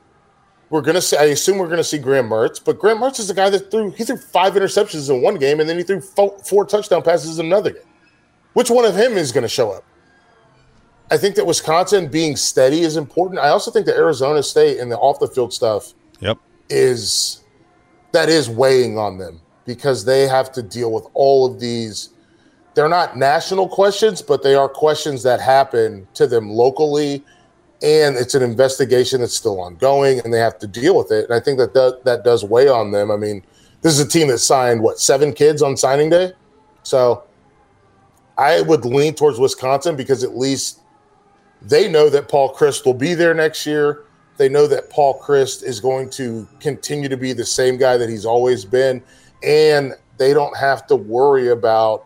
we're 0.70 0.82
gonna 0.82 1.00
see. 1.00 1.16
I 1.16 1.24
assume 1.26 1.58
we're 1.58 1.70
gonna 1.70 1.86
see 1.86 2.00
Graham 2.00 2.28
Mertz, 2.28 2.62
but 2.64 2.78
Graham 2.78 2.98
Mertz 2.98 3.20
is 3.20 3.30
the 3.30 3.34
guy 3.34 3.50
that 3.50 3.72
threw 3.72 3.92
he 3.92 4.04
threw 4.04 4.18
five 4.18 4.54
interceptions 4.56 5.10
in 5.10 5.22
one 5.22 5.36
game, 5.36 5.62
and 5.62 5.70
then 5.70 5.78
he 5.78 5.84
threw 5.84 6.02
four, 6.02 6.38
four 6.40 6.66
touchdown 6.66 7.02
passes 7.02 7.40
in 7.40 7.46
another 7.46 7.72
game. 7.72 7.84
Which 8.54 8.70
one 8.70 8.84
of 8.84 8.96
him 8.96 9.14
is 9.14 9.32
going 9.32 9.44
to 9.44 9.48
show 9.48 9.72
up? 9.72 9.86
I 11.10 11.18
think 11.18 11.36
that 11.36 11.46
Wisconsin 11.46 12.08
being 12.08 12.36
steady 12.36 12.82
is 12.82 12.98
important. 12.98 13.40
I 13.40 13.50
also 13.50 13.72
think 13.72 13.86
that 13.86 13.96
Arizona 13.96 14.44
State 14.44 14.80
and 14.80 14.92
the 14.92 14.98
off 14.98 15.20
the 15.20 15.28
field 15.28 15.54
stuff 15.54 15.94
Yep. 16.20 16.38
Is 16.70 17.44
that 18.12 18.30
is 18.30 18.50
weighing 18.50 18.98
on 18.98 19.18
them 19.18 19.42
because 19.66 20.06
they 20.06 20.28
have 20.28 20.52
to 20.54 20.64
deal 20.64 20.92
with 20.92 21.06
all 21.14 21.46
of 21.46 21.60
these 21.60 22.10
they're 22.74 22.90
not 22.90 23.18
national 23.18 23.68
questions 23.68 24.22
but 24.22 24.44
they 24.44 24.56
are 24.56 24.70
questions 24.70 25.24
that 25.24 25.42
happen 25.42 26.08
to 26.14 26.28
them 26.28 26.50
locally. 26.50 27.24
And 27.82 28.18
it's 28.18 28.36
an 28.36 28.44
investigation 28.44 29.22
that's 29.22 29.36
still 29.36 29.60
ongoing 29.60 30.20
and 30.24 30.34
they 30.34 30.40
have 30.40 30.60
to 30.60 30.68
deal 30.68 30.98
with 30.98 31.12
it. 31.12 31.26
And 31.26 31.34
i 31.34 31.40
think 31.40 31.58
that 31.60 31.74
that, 31.74 32.02
that 32.06 32.24
does 32.24 32.44
weigh 32.44 32.68
on 32.68 32.92
them. 32.92 33.12
I 33.12 33.18
mean 33.18 33.44
this 33.82 33.98
is 33.98 34.06
a 34.06 34.08
team 34.08 34.28
that 34.28 34.40
signed 34.40 34.82
what 34.82 35.00
seven 35.00 35.34
kids 35.34 35.62
on 35.62 35.78
signing 35.78 36.10
day? 36.10 36.34
So 36.84 37.24
i 38.38 38.62
would 38.62 38.86
lean 38.86 39.14
towards 39.14 39.38
wisconsin 39.38 39.96
because 39.96 40.24
at 40.24 40.38
least 40.38 40.80
they 41.62 41.92
know 41.92 42.10
that 42.10 42.30
paul 42.30 42.56
chryst 42.56 42.86
will 42.86 42.94
be 42.94 43.14
there 43.14 43.34
next 43.34 43.66
year 43.66 44.06
they 44.40 44.50
know 44.50 44.68
that 44.68 44.90
Paul 44.90 45.22
Chryst 45.22 45.64
is 45.64 45.82
going 45.82 46.10
to 46.12 46.48
continue 46.62 47.10
to 47.10 47.18
be 47.18 47.34
the 47.34 47.46
same 47.46 47.78
guy 47.78 47.98
that 47.98 48.10
he's 48.10 48.26
always 48.26 48.64
been, 48.64 49.04
and 49.44 49.94
they 50.18 50.34
don't 50.34 50.56
have 50.58 50.88
to 50.88 50.96
worry 50.96 51.50
about 51.50 52.06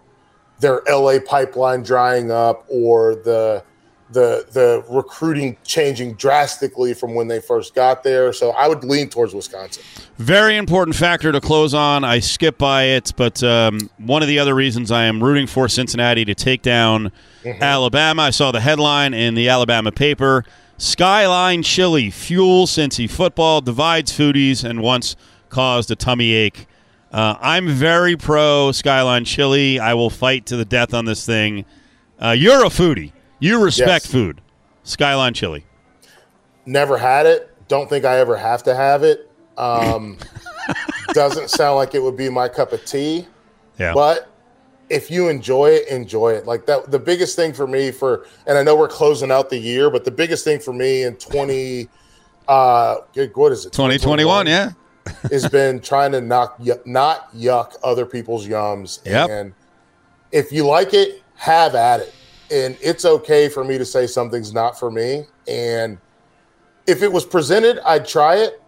their 0.59 0.81
LA 0.89 1.19
pipeline 1.23 1.83
drying 1.83 2.31
up 2.31 2.65
or 2.67 3.15
the 3.15 3.63
the 4.09 4.45
the 4.51 4.83
recruiting 4.89 5.57
changing 5.63 6.13
drastically 6.13 6.95
from 6.95 7.13
when 7.13 7.27
they 7.27 7.39
first 7.39 7.75
got 7.75 8.03
there. 8.03 8.33
So 8.33 8.49
I 8.51 8.67
would 8.67 8.83
lean 8.83 9.09
towards 9.09 9.35
Wisconsin. 9.35 9.83
Very 10.17 10.57
important 10.57 10.95
factor 10.95 11.31
to 11.31 11.39
close 11.39 11.75
on. 11.75 12.03
I 12.03 12.17
skip 12.19 12.57
by 12.57 12.83
it, 12.83 13.13
but 13.15 13.43
um, 13.43 13.91
one 13.97 14.23
of 14.23 14.27
the 14.27 14.39
other 14.39 14.55
reasons 14.55 14.91
I 14.91 15.03
am 15.03 15.23
rooting 15.23 15.45
for 15.45 15.67
Cincinnati 15.67 16.25
to 16.25 16.33
take 16.33 16.63
down 16.63 17.11
Alabama. 17.45 18.23
I 18.23 18.29
saw 18.31 18.51
the 18.51 18.61
headline 18.61 19.13
in 19.13 19.35
the 19.35 19.49
Alabama 19.49 19.91
paper 19.91 20.45
Skyline 20.77 21.63
Chili, 21.63 22.09
fuel 22.09 22.65
Cincy 22.65 23.09
football, 23.09 23.61
divides 23.61 24.11
foodies, 24.11 24.63
and 24.63 24.81
once 24.81 25.15
caused 25.49 25.91
a 25.91 25.95
tummy 25.95 26.33
ache. 26.33 26.67
Uh, 27.11 27.35
I'm 27.39 27.69
very 27.69 28.17
pro 28.17 28.71
Skyline 28.71 29.23
Chili. 29.25 29.79
I 29.79 29.93
will 29.93 30.09
fight 30.09 30.47
to 30.47 30.55
the 30.57 30.65
death 30.65 30.93
on 30.93 31.05
this 31.05 31.25
thing. 31.25 31.65
Uh, 32.19 32.31
you're 32.31 32.65
a 32.65 32.69
foodie. 32.69 33.11
You 33.39 33.63
respect 33.63 34.05
Yes. 34.05 34.07
food. 34.07 34.41
Skyline 34.83 35.33
Chili. 35.33 35.65
Never 36.65 36.97
had 36.97 37.25
it. 37.25 37.49
Don't 37.67 37.89
think 37.89 38.03
I 38.05 38.17
ever 38.17 38.35
have 38.35 38.63
to 38.63 38.75
have 38.75 39.03
it. 39.03 39.29
Um, 39.57 40.17
doesn't 41.13 41.49
sound 41.49 41.75
like 41.75 41.93
it 41.93 42.01
would 42.01 42.17
be 42.17 42.29
my 42.29 42.47
cup 42.49 42.73
of 42.73 42.83
tea. 42.85 43.27
Yeah. 43.79 43.93
But 43.93 44.27
if 44.89 45.09
you 45.09 45.29
enjoy 45.29 45.71
it, 45.71 45.87
enjoy 45.87 46.33
it. 46.33 46.45
Like 46.45 46.65
that, 46.65 46.91
the 46.91 46.99
biggest 46.99 47.35
thing 47.35 47.53
for 47.53 47.67
me 47.67 47.91
for, 47.91 48.25
and 48.47 48.57
I 48.57 48.63
know 48.63 48.75
we're 48.75 48.87
closing 48.87 49.31
out 49.31 49.49
the 49.49 49.57
year, 49.57 49.89
but 49.89 50.05
the 50.05 50.11
biggest 50.11 50.43
thing 50.43 50.59
for 50.59 50.73
me 50.73 51.03
in 51.03 51.15
twenty, 51.15 51.89
uh, 52.47 52.97
what 53.33 53.51
is 53.51 53.65
it? 53.65 53.73
2021, 53.73 54.47
yeah. 54.47 54.71
has 55.31 55.47
been 55.49 55.79
trying 55.79 56.11
to 56.13 56.21
knock, 56.21 56.59
not 56.85 57.33
yuck 57.33 57.75
other 57.83 58.05
people's 58.05 58.47
yums. 58.47 59.05
Yep. 59.05 59.29
And 59.29 59.53
if 60.31 60.51
you 60.51 60.65
like 60.65 60.93
it, 60.93 61.21
have 61.35 61.75
at 61.75 62.01
it. 62.01 62.13
And 62.51 62.77
it's 62.81 63.05
okay 63.05 63.49
for 63.49 63.63
me 63.63 63.77
to 63.77 63.85
say 63.85 64.07
something's 64.07 64.53
not 64.53 64.79
for 64.79 64.91
me. 64.91 65.25
And 65.47 65.97
if 66.87 67.01
it 67.01 67.11
was 67.11 67.25
presented, 67.25 67.79
I'd 67.85 68.07
try 68.07 68.35
it. 68.37 68.61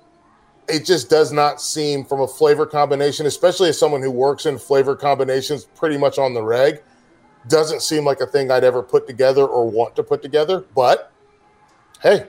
It 0.67 0.85
just 0.85 1.09
does 1.09 1.31
not 1.31 1.61
seem 1.61 2.05
from 2.05 2.21
a 2.21 2.27
flavor 2.27 2.65
combination, 2.65 3.25
especially 3.25 3.69
as 3.69 3.77
someone 3.77 4.01
who 4.01 4.11
works 4.11 4.45
in 4.45 4.57
flavor 4.57 4.95
combinations 4.95 5.65
pretty 5.75 5.97
much 5.97 6.17
on 6.17 6.33
the 6.33 6.41
reg, 6.41 6.81
doesn't 7.47 7.81
seem 7.81 8.03
like 8.03 8.19
a 8.19 8.25
thing 8.25 8.49
I'd 8.49 8.63
ever 8.63 8.81
put 8.81 9.05
together 9.05 9.45
or 9.45 9.69
want 9.69 9.95
to 9.97 10.03
put 10.03 10.21
together. 10.21 10.65
But 10.75 11.11
hey, 12.01 12.27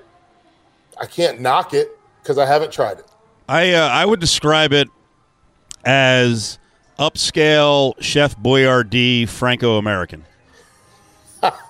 I 1.00 1.06
can't 1.06 1.40
knock 1.40 1.72
it 1.72 1.98
because 2.22 2.36
I 2.36 2.46
haven't 2.46 2.72
tried 2.72 2.98
it. 2.98 3.06
I 3.48 3.72
uh, 3.72 3.88
I 3.88 4.04
would 4.04 4.20
describe 4.20 4.72
it 4.72 4.88
as 5.84 6.58
upscale 6.98 7.94
Chef 8.02 8.36
Boyardee 8.36 9.28
Franco 9.28 9.78
American. 9.78 10.24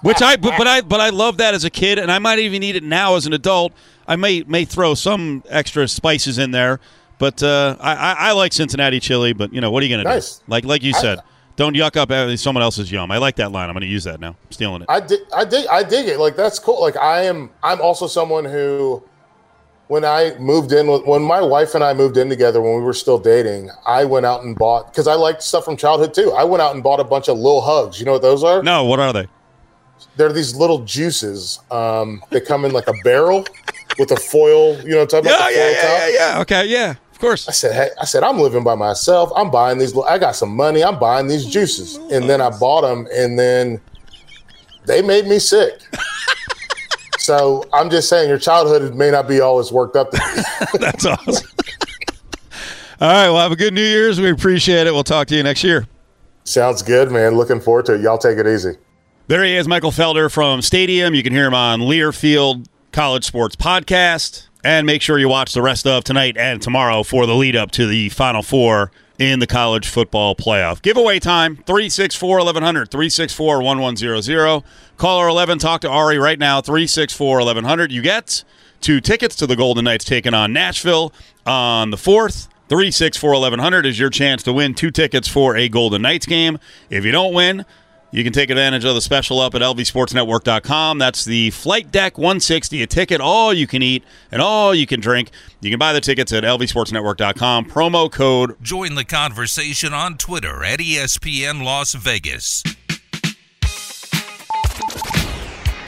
Which 0.00 0.22
I 0.22 0.36
but, 0.36 0.54
but 0.56 0.66
I 0.66 0.80
but 0.80 1.00
I 1.00 1.10
love 1.10 1.36
that 1.38 1.54
as 1.54 1.64
a 1.64 1.70
kid, 1.70 1.98
and 1.98 2.10
I 2.10 2.18
might 2.18 2.38
even 2.38 2.62
eat 2.62 2.76
it 2.76 2.82
now 2.82 3.16
as 3.16 3.26
an 3.26 3.32
adult. 3.32 3.72
I 4.08 4.16
may 4.16 4.42
may 4.46 4.64
throw 4.64 4.94
some 4.94 5.42
extra 5.48 5.88
spices 5.88 6.38
in 6.38 6.50
there, 6.52 6.80
but 7.18 7.42
uh, 7.42 7.76
I, 7.80 7.94
I 7.94 8.16
I 8.28 8.32
like 8.32 8.52
Cincinnati 8.52 9.00
chili. 9.00 9.32
But 9.32 9.52
you 9.52 9.60
know 9.60 9.70
what 9.70 9.82
are 9.82 9.86
you 9.86 9.94
going 9.96 10.06
to 10.06 10.20
do? 10.20 10.26
Like 10.46 10.64
like 10.64 10.82
you 10.82 10.92
I- 10.96 11.00
said, 11.00 11.18
Don't 11.56 11.74
yuck 11.74 11.96
up 11.96 12.38
someone 12.38 12.62
else's 12.62 12.92
yum. 12.92 13.10
I 13.10 13.18
like 13.18 13.36
that 13.36 13.50
line. 13.52 13.68
I'm 13.68 13.74
going 13.74 13.80
to 13.82 13.86
use 13.86 14.04
that 14.04 14.20
now. 14.20 14.28
I'm 14.30 14.52
stealing 14.52 14.82
it. 14.82 14.86
I 14.90 15.00
dig, 15.00 15.20
I 15.34 15.44
dig, 15.44 15.66
I 15.68 15.82
dig 15.82 16.06
it. 16.08 16.18
Like 16.18 16.36
that's 16.36 16.58
cool. 16.58 16.80
Like 16.80 16.96
I 16.96 17.22
am, 17.22 17.50
I'm 17.62 17.80
also 17.80 18.06
someone 18.06 18.44
who, 18.44 19.02
when 19.88 20.04
I 20.04 20.36
moved 20.38 20.72
in, 20.72 20.86
with- 20.86 21.04
when 21.06 21.22
my 21.22 21.40
wife 21.40 21.74
and 21.74 21.82
I 21.82 21.94
moved 21.94 22.16
in 22.18 22.28
together 22.28 22.60
when 22.60 22.74
we 22.76 22.82
were 22.82 22.92
still 22.92 23.18
dating, 23.18 23.70
I 23.86 24.04
went 24.04 24.26
out 24.26 24.42
and 24.44 24.54
bought 24.56 24.92
because 24.92 25.08
I 25.08 25.14
liked 25.14 25.42
stuff 25.42 25.64
from 25.64 25.76
childhood 25.76 26.12
too. 26.14 26.30
I 26.32 26.44
went 26.44 26.60
out 26.62 26.74
and 26.74 26.82
bought 26.84 27.00
a 27.00 27.04
bunch 27.04 27.28
of 27.28 27.36
little 27.38 27.62
Hugs. 27.62 27.98
You 27.98 28.04
know 28.06 28.12
what 28.12 28.22
those 28.22 28.44
are? 28.44 28.62
no, 28.62 28.84
what 28.84 29.00
are 29.00 29.12
they? 29.12 29.26
They're 30.16 30.32
these 30.32 30.54
little 30.54 30.80
juices. 30.84 31.58
Um, 31.70 32.22
they 32.30 32.40
come 32.40 32.66
in 32.66 32.72
like 32.72 32.86
a 32.86 32.92
barrel 33.02 33.46
with 33.98 34.10
a 34.10 34.16
foil. 34.16 34.76
You 34.82 34.90
know, 34.90 34.96
what 34.98 35.02
I'm 35.14 35.22
talking 35.24 35.30
about 35.30 35.48
the 35.48 35.54
foil 35.54 35.74
top. 35.74 35.82
yeah. 35.84 36.08
yeah, 36.08 36.40
Okay, 36.40 36.66
yeah. 36.66 36.94
Of 37.12 37.18
course. 37.18 37.48
I 37.48 37.52
said, 37.52 37.72
hey, 37.74 37.88
I 38.00 38.04
said, 38.04 38.22
I'm 38.22 38.38
living 38.38 38.62
by 38.62 38.74
myself. 38.74 39.30
I'm 39.34 39.50
buying 39.50 39.78
these. 39.78 39.96
I 40.06 40.18
got 40.18 40.36
some 40.36 40.54
money. 40.54 40.84
I'm 40.84 40.98
buying 40.98 41.28
these 41.28 41.46
juices. 41.46 41.96
And 42.12 42.28
then 42.28 42.40
I 42.42 42.50
bought 42.50 42.82
them, 42.82 43.08
and 43.10 43.38
then 43.38 43.80
they 44.84 45.00
made 45.00 45.26
me 45.26 45.38
sick. 45.38 45.80
so 47.18 47.64
I'm 47.72 47.88
just 47.88 48.08
saying, 48.10 48.28
your 48.28 48.38
childhood 48.38 48.94
may 48.94 49.10
not 49.10 49.26
be 49.28 49.40
always 49.40 49.72
worked 49.72 49.96
up. 49.96 50.10
That's 50.78 51.06
awesome. 51.06 51.48
All 53.00 53.08
right. 53.08 53.28
Well, 53.30 53.38
have 53.38 53.52
a 53.52 53.56
good 53.56 53.74
New 53.74 53.82
Year's. 53.82 54.20
We 54.20 54.30
appreciate 54.30 54.86
it. 54.86 54.92
We'll 54.92 55.04
talk 55.04 55.26
to 55.28 55.36
you 55.36 55.42
next 55.42 55.64
year. 55.64 55.86
Sounds 56.44 56.82
good, 56.82 57.10
man. 57.10 57.34
Looking 57.34 57.60
forward 57.60 57.86
to 57.86 57.94
it. 57.94 58.00
Y'all 58.02 58.18
take 58.18 58.38
it 58.38 58.46
easy. 58.46 58.72
There 59.28 59.42
he 59.42 59.56
is, 59.56 59.66
Michael 59.66 59.90
Felder 59.90 60.30
from 60.30 60.62
Stadium. 60.62 61.14
You 61.14 61.22
can 61.22 61.32
hear 61.32 61.46
him 61.46 61.54
on 61.54 61.80
Learfield 61.80 62.66
College 62.96 63.26
Sports 63.26 63.56
Podcast. 63.56 64.46
And 64.64 64.86
make 64.86 65.02
sure 65.02 65.18
you 65.18 65.28
watch 65.28 65.52
the 65.52 65.60
rest 65.60 65.86
of 65.86 66.02
tonight 66.02 66.38
and 66.38 66.62
tomorrow 66.62 67.02
for 67.02 67.26
the 67.26 67.34
lead 67.34 67.54
up 67.54 67.70
to 67.72 67.86
the 67.86 68.08
Final 68.08 68.42
Four 68.42 68.90
in 69.18 69.38
the 69.38 69.46
college 69.46 69.86
football 69.86 70.34
playoff. 70.34 70.80
Giveaway 70.80 71.18
time 71.18 71.56
364 71.56 72.38
1100, 72.38 72.90
364 72.90 73.60
1100. 73.62 74.64
Caller 74.96 75.28
11, 75.28 75.58
talk 75.58 75.82
to 75.82 75.90
Ari 75.90 76.18
right 76.18 76.38
now, 76.38 76.62
364 76.62 77.40
1100. 77.40 77.92
You 77.92 78.00
get 78.00 78.42
two 78.80 79.02
tickets 79.02 79.36
to 79.36 79.46
the 79.46 79.56
Golden 79.56 79.84
Knights 79.84 80.06
taking 80.06 80.32
on 80.32 80.54
Nashville 80.54 81.12
on 81.44 81.90
the 81.90 81.98
4th. 81.98 82.48
364 82.70 83.32
1100 83.32 83.84
is 83.84 83.98
your 83.98 84.08
chance 84.08 84.42
to 84.44 84.54
win 84.54 84.72
two 84.72 84.90
tickets 84.90 85.28
for 85.28 85.54
a 85.54 85.68
Golden 85.68 86.00
Knights 86.00 86.24
game. 86.24 86.58
If 86.88 87.04
you 87.04 87.12
don't 87.12 87.34
win, 87.34 87.66
you 88.10 88.24
can 88.24 88.32
take 88.32 88.50
advantage 88.50 88.84
of 88.84 88.94
the 88.94 89.00
special 89.00 89.40
up 89.40 89.54
at 89.54 89.62
lvsportsnetwork.com. 89.62 90.98
That's 90.98 91.24
the 91.24 91.50
Flight 91.50 91.90
Deck 91.90 92.16
160, 92.18 92.82
a 92.82 92.86
ticket 92.86 93.20
all 93.20 93.52
you 93.52 93.66
can 93.66 93.82
eat 93.82 94.04
and 94.30 94.40
all 94.40 94.74
you 94.74 94.86
can 94.86 95.00
drink. 95.00 95.30
You 95.60 95.70
can 95.70 95.78
buy 95.78 95.92
the 95.92 96.00
tickets 96.00 96.32
at 96.32 96.44
lvsportsnetwork.com. 96.44 97.66
Promo 97.66 98.10
code 98.10 98.56
Join 98.62 98.94
the 98.94 99.04
conversation 99.04 99.92
on 99.92 100.16
Twitter 100.16 100.64
at 100.64 100.78
ESPN 100.78 101.64
Las 101.64 101.94
Vegas. 101.94 102.62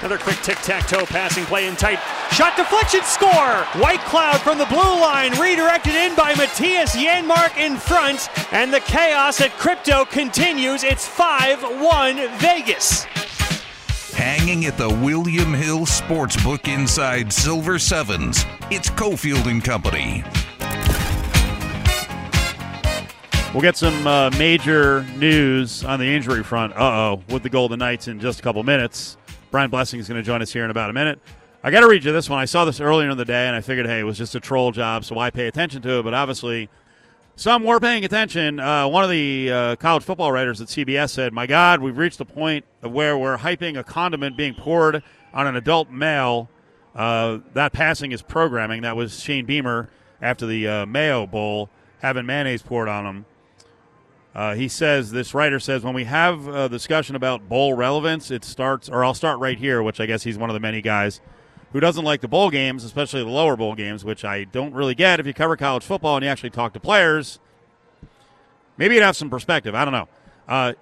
Another 0.01 0.19
quick 0.19 0.37
tic 0.43 0.59
tac 0.59 0.87
toe 0.87 1.05
passing 1.07 1.45
play 1.45 1.67
in 1.67 1.77
tight. 1.77 1.99
Shot 2.33 2.57
deflection 2.57 3.03
score! 3.03 3.65
Whitecloud 3.81 4.39
from 4.41 4.59
the 4.59 4.67
blue 4.67 5.01
line, 5.01 5.33
redirected 5.41 5.95
in 5.95 6.15
by 6.15 6.35
Mattias 6.35 6.95
Janmark 6.95 7.57
in 7.57 7.77
front, 7.77 8.29
and 8.53 8.73
the 8.73 8.81
chaos 8.81 9.41
at 9.41 9.51
Crypto 9.53 10.05
continues. 10.05 10.85
It's 10.85 11.07
5 11.07 11.63
1 11.81 12.39
Vegas. 12.39 13.05
Hanging 14.13 14.67
at 14.67 14.77
the 14.77 14.89
William 14.89 15.53
Hill 15.55 15.81
Sportsbook 15.81 16.69
inside 16.69 17.33
Silver 17.33 17.79
Sevens, 17.79 18.45
it's 18.71 18.91
Cofield 18.91 19.47
and 19.47 19.65
Company. 19.65 20.23
We'll 23.53 23.63
get 23.63 23.77
some 23.77 24.07
uh, 24.07 24.31
major 24.39 25.05
news 25.17 25.83
on 25.83 25.99
the 25.99 26.07
injury 26.07 26.45
front. 26.45 26.75
Uh 26.75 26.81
oh, 26.81 27.23
with 27.31 27.43
the 27.43 27.49
Golden 27.49 27.79
Knights 27.79 28.07
in 28.07 28.21
just 28.21 28.39
a 28.39 28.43
couple 28.43 28.63
minutes. 28.63 29.17
Brian 29.51 29.71
Blessing 29.71 29.99
is 29.99 30.07
going 30.07 30.21
to 30.21 30.27
join 30.27 30.43
us 30.43 30.53
here 30.53 30.65
in 30.65 30.71
about 30.71 30.91
a 30.91 30.93
minute. 30.93 31.19
I 31.69 31.71
got 31.71 31.81
to 31.81 31.87
read 31.87 32.03
you 32.03 32.13
this 32.13 32.31
one. 32.31 32.39
I 32.39 32.47
saw 32.47 32.65
this 32.65 32.81
earlier 32.81 33.11
in 33.11 33.19
the 33.19 33.27
day, 33.27 33.47
and 33.47 33.55
I 33.55 33.61
figured, 33.61 33.85
hey, 33.85 33.99
it 34.01 34.05
was 34.05 34.17
just 34.17 34.35
a 34.35 34.41
troll 34.41 34.73
job, 34.73 35.05
so 35.05 35.17
why 35.17 35.29
pay 35.29 35.49
attention 35.49 35.83
to 35.83 35.99
it? 35.99 36.03
But 36.03 36.15
obviously, 36.15 36.71
some 37.37 37.63
were 37.63 37.79
paying 37.79 38.07
attention. 38.07 38.59
Uh, 38.59 38.89
one 38.89 39.05
of 39.05 39.11
the 39.11 39.53
uh, 39.53 39.77
college 39.77 40.03
football 40.03 40.33
writers 40.33 40.63
at 40.63 40.69
CBS 40.69 41.11
said, 41.11 41.35
"My 41.35 41.47
God, 41.47 41.83
we've 41.83 41.99
reached 41.99 42.17
the 42.17 42.25
point 42.25 42.65
of 42.81 42.93
where 42.93 43.19
we're 43.19 43.37
hyping 43.37 43.79
a 43.79 43.85
condiment 43.85 44.35
being 44.35 44.55
poured 44.55 45.03
on 45.35 45.47
an 45.47 45.57
adult 45.57 45.91
male. 45.91 46.49
Uh, 46.95 47.41
that 47.53 47.75
passing 47.75 48.13
is 48.13 48.23
programming." 48.23 48.81
That 48.81 48.97
was 48.97 49.23
Shane 49.23 49.45
Beamer 49.45 49.91
after 50.23 50.47
the 50.47 50.67
uh, 50.67 50.87
Mayo 50.87 51.27
Bowl 51.27 51.69
having 51.99 52.25
mayonnaise 52.25 52.63
poured 52.63 52.89
on 52.89 53.05
him. 53.05 53.27
Uh, 54.35 54.55
he 54.55 54.69
says 54.69 55.11
this 55.11 55.35
writer 55.35 55.61
says 55.61 55.85
when 55.85 55.93
we 55.93 56.05
have 56.05 56.49
a 56.49 56.71
discussion 56.71 57.15
about 57.15 57.47
bowl 57.47 57.75
relevance, 57.75 58.31
it 58.31 58.43
starts, 58.43 58.89
or 58.89 59.05
I'll 59.05 59.13
start 59.13 59.39
right 59.39 59.59
here, 59.59 59.83
which 59.83 60.01
I 60.01 60.07
guess 60.07 60.23
he's 60.23 60.39
one 60.39 60.49
of 60.49 60.55
the 60.55 60.61
many 60.61 60.81
guys 60.81 61.21
who 61.73 61.81
doesn't 61.81 62.05
like 62.05 62.21
the 62.21 62.29
bowl 62.29 62.51
games, 62.51 62.85
especially 62.85 63.23
the 63.23 63.29
lower 63.29 63.57
bowl 63.57 63.75
games, 63.75 64.05
which 64.05 64.25
I 64.25 64.45
don't 64.45 64.73
really 64.73 64.95
get. 64.95 65.21
If 65.21 65.27
you 65.27 65.35
cover 65.35 65.57
college 65.57 65.85
football 65.85 66.17
and 66.17 66.25
you 66.25 66.31
actually 66.31 66.51
talk 66.51 66.73
to 66.75 66.81
players, 66.81 67.39
maybe 68.77 68.95
you'd 68.95 69.05
have 69.05 69.17
some 69.17 69.31
perspective. 69.31 69.75
I 69.75 69.85
don't 69.85 69.93
know. 69.93 70.09
Uh, 70.49 70.73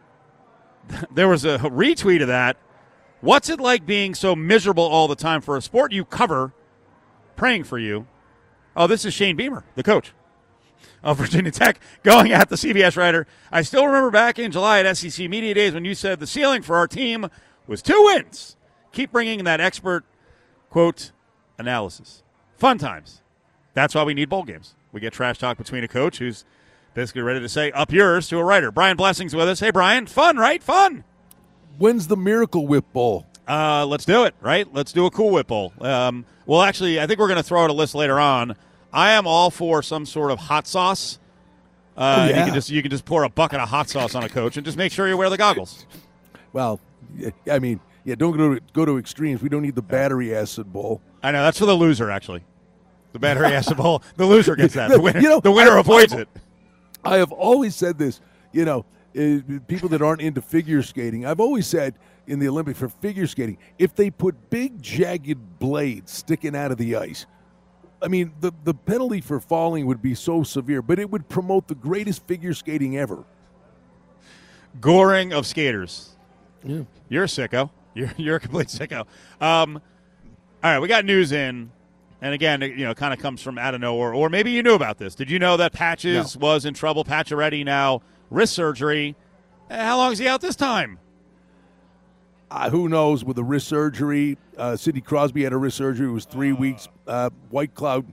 there 1.10 1.28
was 1.28 1.44
a 1.44 1.58
retweet 1.58 2.22
of 2.22 2.28
that. 2.28 2.56
What's 3.20 3.48
it 3.48 3.60
like 3.60 3.86
being 3.86 4.14
so 4.14 4.36
miserable 4.36 4.84
all 4.84 5.08
the 5.08 5.16
time 5.16 5.40
for 5.40 5.56
a 5.56 5.62
sport 5.62 5.92
you 5.92 6.04
cover, 6.04 6.52
praying 7.34 7.64
for 7.64 7.78
you? 7.78 8.06
Oh, 8.76 8.86
this 8.86 9.04
is 9.04 9.14
Shane 9.14 9.36
Beamer, 9.36 9.64
the 9.74 9.82
coach 9.82 10.12
of 11.02 11.16
Virginia 11.18 11.50
Tech, 11.50 11.80
going 12.02 12.32
at 12.32 12.50
the 12.50 12.56
CBS 12.56 12.96
writer. 12.96 13.26
I 13.50 13.62
still 13.62 13.86
remember 13.86 14.10
back 14.10 14.38
in 14.38 14.52
July 14.52 14.80
at 14.80 14.96
SEC 14.96 15.28
Media 15.28 15.54
Days 15.54 15.72
when 15.72 15.84
you 15.84 15.94
said 15.94 16.20
the 16.20 16.26
ceiling 16.26 16.62
for 16.62 16.76
our 16.76 16.86
team 16.86 17.28
was 17.66 17.82
two 17.82 18.00
wins. 18.04 18.56
Keep 18.92 19.12
bringing 19.12 19.44
that 19.44 19.60
expert 19.60 20.04
quote 20.76 21.10
analysis. 21.58 22.22
Fun 22.58 22.76
times. 22.76 23.22
That's 23.72 23.94
why 23.94 24.02
we 24.02 24.12
need 24.12 24.28
bowl 24.28 24.42
games. 24.42 24.74
We 24.92 25.00
get 25.00 25.14
trash 25.14 25.38
talk 25.38 25.56
between 25.56 25.82
a 25.82 25.88
coach 25.88 26.18
who's 26.18 26.44
basically 26.92 27.22
ready 27.22 27.40
to 27.40 27.48
say 27.48 27.70
up 27.72 27.90
yours 27.90 28.28
to 28.28 28.36
a 28.36 28.44
writer. 28.44 28.70
Brian 28.70 28.94
Blessings 28.94 29.34
with 29.34 29.48
us. 29.48 29.60
Hey, 29.60 29.70
Brian. 29.70 30.06
Fun, 30.06 30.36
right? 30.36 30.62
Fun. 30.62 31.04
When's 31.78 32.08
the 32.08 32.16
Miracle 32.18 32.66
Whip 32.66 32.84
Bowl? 32.92 33.24
Uh, 33.48 33.86
let's 33.86 34.04
do 34.04 34.24
it, 34.24 34.34
right? 34.42 34.68
Let's 34.70 34.92
do 34.92 35.06
a 35.06 35.10
Cool 35.10 35.30
Whip 35.30 35.46
Bowl. 35.46 35.72
Um, 35.80 36.26
well, 36.44 36.60
actually, 36.60 37.00
I 37.00 37.06
think 37.06 37.20
we're 37.20 37.28
going 37.28 37.38
to 37.38 37.42
throw 37.42 37.64
out 37.64 37.70
a 37.70 37.72
list 37.72 37.94
later 37.94 38.20
on. 38.20 38.54
I 38.92 39.12
am 39.12 39.26
all 39.26 39.50
for 39.50 39.82
some 39.82 40.04
sort 40.04 40.30
of 40.30 40.38
hot 40.38 40.66
sauce. 40.66 41.18
Uh, 41.96 42.18
Oh, 42.20 42.28
You 42.28 42.34
can 42.44 42.52
just 42.52 42.68
you 42.68 42.82
can 42.82 42.90
just 42.90 43.06
pour 43.06 43.22
a 43.24 43.30
bucket 43.30 43.60
of 43.60 43.70
hot 43.70 43.88
sauce 43.88 44.14
on 44.14 44.24
a 44.24 44.28
coach 44.28 44.58
and 44.58 44.66
just 44.66 44.76
make 44.76 44.92
sure 44.92 45.08
you 45.08 45.16
wear 45.16 45.30
the 45.30 45.38
goggles. 45.38 45.86
Well, 46.52 46.80
I 47.50 47.60
mean, 47.60 47.80
yeah, 48.06 48.14
don't 48.14 48.34
go 48.36 48.54
to 48.54 48.60
go 48.72 48.84
to 48.86 48.96
extremes. 48.96 49.42
We 49.42 49.50
don't 49.50 49.60
need 49.62 49.74
the 49.74 49.82
battery 49.82 50.34
acid 50.34 50.72
bowl. 50.72 51.02
I 51.22 51.32
know 51.32 51.42
that's 51.42 51.58
for 51.58 51.66
the 51.66 51.74
loser, 51.74 52.10
actually. 52.10 52.42
The 53.12 53.18
battery 53.18 53.46
acid 53.52 53.76
bowl. 53.76 54.02
The 54.16 54.24
loser 54.24 54.56
gets 54.56 54.72
that. 54.74 54.90
The 54.90 55.00
winner, 55.06 55.20
You 55.20 55.28
know, 55.28 55.40
the 55.40 55.52
winner 55.52 55.72
I- 55.76 55.80
avoids 55.80 56.14
I- 56.14 56.20
it. 56.20 56.28
I 57.04 57.16
have 57.18 57.32
always 57.32 57.76
said 57.76 57.98
this. 57.98 58.20
You 58.52 58.64
know, 58.64 58.84
uh, 59.18 59.58
people 59.68 59.88
that 59.90 60.00
aren't 60.02 60.22
into 60.22 60.40
figure 60.40 60.82
skating, 60.82 61.26
I've 61.26 61.40
always 61.40 61.66
said 61.66 61.94
in 62.26 62.38
the 62.38 62.48
Olympics 62.48 62.78
for 62.78 62.88
figure 62.88 63.26
skating, 63.26 63.58
if 63.78 63.94
they 63.94 64.10
put 64.10 64.50
big 64.50 64.80
jagged 64.80 65.58
blades 65.58 66.10
sticking 66.12 66.56
out 66.56 66.70
of 66.72 66.78
the 66.78 66.96
ice, 66.96 67.26
I 68.02 68.08
mean, 68.08 68.32
the 68.40 68.52
the 68.64 68.74
penalty 68.74 69.20
for 69.20 69.40
falling 69.40 69.86
would 69.86 70.00
be 70.02 70.14
so 70.14 70.42
severe, 70.44 70.80
but 70.82 70.98
it 70.98 71.10
would 71.10 71.28
promote 71.28 71.66
the 71.68 71.74
greatest 71.74 72.26
figure 72.26 72.54
skating 72.54 72.96
ever. 72.96 73.24
Goring 74.80 75.32
of 75.32 75.46
skaters. 75.46 76.10
Yeah. 76.62 76.82
You're 77.08 77.24
a 77.24 77.28
sicko. 77.28 77.70
You're 77.96 78.12
you're 78.16 78.36
a 78.36 78.40
complete 78.40 78.68
sicko. 78.68 79.06
Um, 79.40 79.80
all 80.62 80.70
right, 80.72 80.78
we 80.78 80.88
got 80.88 81.04
news 81.04 81.32
in, 81.32 81.70
and 82.20 82.34
again, 82.34 82.62
it, 82.62 82.72
you 82.76 82.84
know, 82.84 82.94
kind 82.94 83.12
of 83.14 83.20
comes 83.20 83.42
from 83.42 83.58
out 83.58 83.74
of 83.74 83.80
nowhere, 83.80 84.14
or 84.14 84.28
maybe 84.28 84.50
you 84.50 84.62
knew 84.62 84.74
about 84.74 84.98
this. 84.98 85.14
Did 85.14 85.30
you 85.30 85.38
know 85.38 85.56
that 85.56 85.72
Patches 85.72 86.36
was 86.36 86.64
in 86.64 86.74
trouble? 86.74 87.04
Pacioretty 87.04 87.64
now 87.64 88.02
wrist 88.30 88.54
surgery. 88.54 89.16
Eh, 89.70 89.82
How 89.84 89.96
long 89.96 90.12
is 90.12 90.18
he 90.18 90.28
out 90.28 90.40
this 90.40 90.56
time? 90.56 90.98
Uh, 92.50 92.70
who 92.70 92.88
knows 92.88 93.24
with 93.24 93.36
the 93.36 93.42
wrist 93.44 93.66
surgery? 93.66 94.38
Uh, 94.56 94.76
Sidney 94.76 95.00
Crosby 95.00 95.42
had 95.42 95.52
a 95.52 95.56
wrist 95.56 95.76
surgery. 95.76 96.08
It 96.08 96.12
was 96.12 96.24
three 96.24 96.52
weeks. 96.52 96.88
Uh, 97.06 97.30
Whitecloud. 97.52 98.06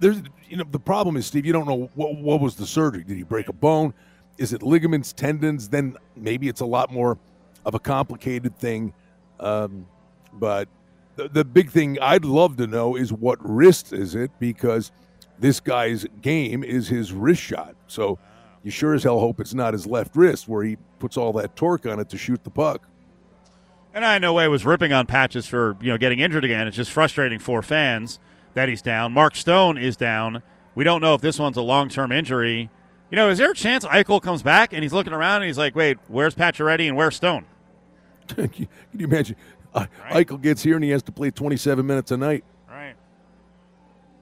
There's, 0.00 0.20
you 0.48 0.56
know, 0.56 0.64
the 0.70 0.80
problem 0.80 1.16
is, 1.16 1.26
Steve. 1.26 1.46
You 1.46 1.52
don't 1.52 1.66
know 1.66 1.88
what, 1.94 2.16
what 2.16 2.40
was 2.40 2.56
the 2.56 2.66
surgery. 2.66 3.04
Did 3.04 3.16
he 3.16 3.22
break 3.22 3.48
a 3.48 3.52
bone? 3.52 3.94
Is 4.36 4.52
it 4.52 4.62
ligaments, 4.62 5.12
tendons? 5.12 5.68
Then 5.68 5.96
maybe 6.16 6.48
it's 6.48 6.60
a 6.60 6.66
lot 6.66 6.92
more 6.92 7.18
of 7.66 7.74
a 7.74 7.78
complicated 7.78 8.56
thing. 8.58 8.94
Um, 9.38 9.86
but 10.32 10.68
the, 11.16 11.28
the 11.28 11.44
big 11.44 11.70
thing 11.70 11.98
I'd 12.00 12.24
love 12.24 12.56
to 12.56 12.66
know 12.66 12.96
is 12.96 13.12
what 13.12 13.38
wrist 13.42 13.92
is 13.92 14.14
it? 14.14 14.30
Because 14.38 14.92
this 15.38 15.60
guy's 15.60 16.06
game 16.22 16.64
is 16.64 16.88
his 16.88 17.12
wrist 17.12 17.42
shot. 17.42 17.74
So 17.88 18.18
you 18.62 18.70
sure 18.70 18.94
as 18.94 19.02
hell 19.02 19.18
hope 19.18 19.40
it's 19.40 19.52
not 19.52 19.74
his 19.74 19.86
left 19.86 20.16
wrist 20.16 20.48
where 20.48 20.64
he 20.64 20.76
puts 20.98 21.16
all 21.16 21.32
that 21.34 21.56
torque 21.56 21.84
on 21.84 22.00
it 22.00 22.08
to 22.10 22.16
shoot 22.16 22.42
the 22.44 22.50
puck. 22.50 22.88
And 23.92 24.04
I 24.04 24.18
no 24.18 24.32
way 24.32 24.46
was 24.48 24.64
ripping 24.64 24.92
on 24.92 25.06
Patches 25.06 25.46
for 25.46 25.76
you 25.80 25.90
know 25.90 25.98
getting 25.98 26.20
injured 26.20 26.44
again. 26.44 26.66
It's 26.66 26.76
just 26.76 26.90
frustrating 26.90 27.38
for 27.38 27.62
fans 27.62 28.20
that 28.54 28.68
he's 28.68 28.82
down. 28.82 29.12
Mark 29.12 29.34
Stone 29.34 29.78
is 29.78 29.96
down. 29.96 30.42
We 30.74 30.84
don't 30.84 31.00
know 31.00 31.14
if 31.14 31.20
this 31.22 31.38
one's 31.38 31.56
a 31.56 31.62
long 31.62 31.88
term 31.88 32.12
injury. 32.12 32.70
You 33.10 33.16
know, 33.16 33.30
is 33.30 33.38
there 33.38 33.52
a 33.52 33.54
chance 33.54 33.84
Eichel 33.84 34.20
comes 34.20 34.42
back 34.42 34.72
and 34.72 34.82
he's 34.82 34.92
looking 34.92 35.12
around 35.14 35.36
and 35.36 35.46
he's 35.46 35.58
like, 35.58 35.74
"Wait, 35.74 35.96
where's 36.08 36.34
Pacioretty 36.34 36.86
and 36.86 36.96
where's 36.96 37.16
Stone?" 37.16 37.46
Can 38.34 38.68
you 38.96 39.06
imagine? 39.06 39.36
Uh, 39.74 39.86
Eichel 40.10 40.40
gets 40.40 40.62
here 40.62 40.76
and 40.76 40.84
he 40.84 40.90
has 40.90 41.02
to 41.04 41.12
play 41.12 41.30
27 41.30 41.86
minutes 41.86 42.10
a 42.10 42.16
night. 42.16 42.44
Right. 42.68 42.94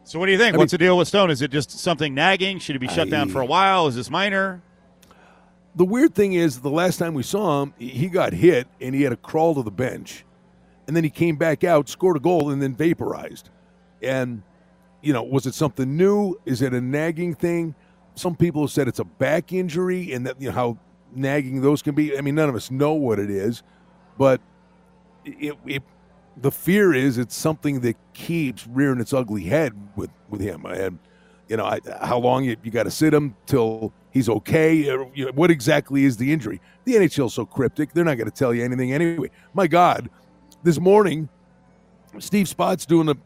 So 0.05 0.19
what 0.19 0.27
do 0.27 0.33
you 0.33 0.39
think? 0.39 0.55
I 0.55 0.59
What's 0.59 0.73
mean- 0.73 0.79
the 0.79 0.85
deal 0.85 0.99
with 0.99 1.09
Stone? 1.09 1.31
Is 1.31 1.43
it 1.43 1.51
just 1.51 1.71
something 1.71 2.15
nagging? 2.15 2.59
Should 2.59 2.75
he 2.75 2.79
be 2.79 2.89
shut 2.89 3.09
down 3.11 3.29
for 3.29 3.41
a 3.41 3.47
while? 3.47 3.87
Is 3.87 3.95
this 3.95 4.11
minor? 4.11 4.63
The 5.77 5.85
weird 5.85 6.15
thing 6.15 6.35
is, 6.35 6.61
the 6.61 6.71
last 6.71 6.99
time 6.99 7.15
we 7.15 7.25
saw 7.25 7.63
him, 7.63 7.75
he 7.79 8.09
got 8.09 8.33
hit 8.33 8.69
and 8.81 8.95
he 8.95 9.03
had 9.03 9.11
to 9.11 9.17
crawl 9.17 9.55
to 9.57 9.63
the 9.63 9.73
bench. 9.73 10.25
And 10.87 10.95
then 10.95 11.03
he 11.03 11.11
came 11.11 11.37
back 11.37 11.65
out, 11.65 11.89
scored 11.89 12.17
a 12.17 12.21
goal, 12.21 12.51
and 12.51 12.63
then 12.63 12.75
vaporized. 12.75 13.49
And, 14.03 14.43
you 15.03 15.13
know, 15.13 15.23
was 15.23 15.47
it 15.47 15.55
something 15.55 15.97
new? 15.97 16.39
Is 16.45 16.63
it 16.63 16.75
a 16.75 16.81
nagging 16.81 17.35
thing? 17.35 17.75
Some 18.15 18.37
people 18.37 18.63
have 18.63 18.71
said 18.71 18.87
it's 18.87 18.99
a 19.01 19.05
back 19.05 19.53
injury 19.53 20.13
and 20.13 20.27
that, 20.27 20.41
you 20.41 20.49
know, 20.49 20.55
how 20.55 20.79
nagging 21.15 21.63
those 21.63 21.83
can 21.83 21.95
be. 21.95 22.17
I 22.17 22.21
mean, 22.21 22.35
none 22.35 22.49
of 22.49 22.55
us 22.55 22.71
know 22.71 22.93
what 22.93 23.19
it 23.19 23.31
is, 23.31 23.63
but 24.19 24.41
it, 25.25 25.57
it, 25.67 25.83
the 26.37 26.51
fear 26.51 26.93
is 26.93 27.19
it's 27.19 27.37
something 27.37 27.81
that 27.81 27.97
keeps 28.13 28.67
rearing 28.67 29.01
its 29.01 29.13
ugly 29.13 29.45
head 29.45 29.73
with, 29.97 30.11
with 30.29 30.41
him. 30.41 30.65
And, 30.67 30.99
you 31.49 31.57
know, 31.57 31.65
I, 31.65 31.81
how 32.03 32.19
long 32.19 32.45
you, 32.45 32.57
you 32.63 32.71
got 32.71 32.85
to 32.85 32.91
sit 32.91 33.13
him 33.13 33.37
till 33.47 33.93
he's 34.11 34.29
okay? 34.29 34.89
Or, 34.91 35.11
you 35.15 35.27
know, 35.27 35.33
what 35.33 35.51
exactly 35.51 36.05
is 36.05 36.17
the 36.17 36.33
injury? 36.33 36.61
The 36.85 36.95
NHL's 36.95 37.35
so 37.35 37.47
cryptic; 37.47 37.93
they're 37.93 38.05
not 38.05 38.17
going 38.17 38.31
to 38.31 38.37
tell 38.37 38.55
you 38.55 38.65
anything 38.65 38.93
anyway. 38.93 39.31
My 39.53 39.67
God, 39.67 40.11
this 40.63 40.79
morning, 40.79 41.29
Steve 42.19 42.49
Spot's 42.49 42.87
doing 42.87 43.09
a 43.09 43.17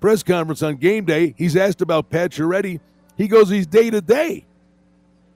press 0.00 0.22
conference 0.22 0.62
on 0.62 0.76
game 0.76 1.04
day. 1.04 1.34
He's 1.36 1.56
asked 1.56 1.80
about 1.80 2.10
Pacioretty. 2.10 2.80
He 3.16 3.28
goes, 3.28 3.48
"He's 3.48 3.66
day 3.66 3.90
to 3.90 4.00
day. 4.00 4.46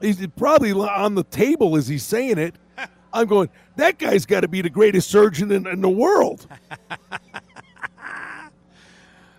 He's 0.00 0.24
probably 0.36 0.72
on 0.72 1.14
the 1.14 1.24
table 1.24 1.76
as 1.76 1.88
he's 1.88 2.04
saying 2.04 2.38
it." 2.38 2.56
I'm 3.12 3.26
going. 3.26 3.48
That 3.76 3.98
guy's 3.98 4.26
got 4.26 4.40
to 4.40 4.48
be 4.48 4.62
the 4.62 4.70
greatest 4.70 5.10
surgeon 5.10 5.52
in, 5.52 5.66
in 5.66 5.80
the 5.80 5.90
world. 5.90 6.46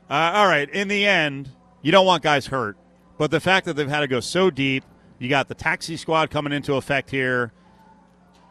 Uh, 0.10 0.32
all 0.36 0.48
right. 0.48 0.70
In 0.70 0.88
the 0.88 1.06
end, 1.06 1.50
you 1.82 1.92
don't 1.92 2.06
want 2.06 2.24
guys 2.24 2.48
hurt, 2.48 2.78
but 3.18 3.30
the 3.30 3.40
fact 3.40 3.66
that 3.66 3.76
they've 3.76 3.90
had 3.90 4.00
to 4.02 4.08
go 4.08 4.22
so 4.22 4.50
deep, 4.50 4.86
you 5.20 5.28
got 5.28 5.48
the 5.48 5.56
taxi 5.56 5.98
squad 5.98 6.30
coming 6.30 6.54
into 6.54 6.76
effect 6.76 7.10
here. 7.10 7.52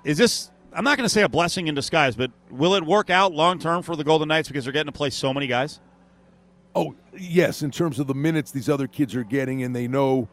Is 0.04 0.18
this? 0.18 0.50
I'm 0.72 0.84
not 0.84 0.98
going 0.98 1.06
to 1.06 1.12
say 1.12 1.22
a 1.22 1.28
blessing 1.28 1.68
in 1.68 1.74
disguise, 1.74 2.14
but 2.14 2.30
will 2.50 2.74
it 2.74 2.84
work 2.84 3.08
out 3.08 3.32
long 3.32 3.58
term 3.58 3.82
for 3.82 3.96
the 3.96 4.04
Golden 4.04 4.28
Knights 4.28 4.48
because 4.48 4.64
they're 4.64 4.72
getting 4.72 4.92
to 4.92 4.96
play 4.96 5.08
so 5.08 5.32
many 5.32 5.46
guys? 5.46 5.80
Oh, 6.74 6.94
yes, 7.16 7.62
in 7.62 7.70
terms 7.70 7.98
of 7.98 8.06
the 8.06 8.14
minutes 8.14 8.50
these 8.50 8.68
other 8.68 8.86
kids 8.86 9.14
are 9.14 9.24
getting, 9.24 9.62
and 9.62 9.74
they 9.74 9.88
know 9.88 10.28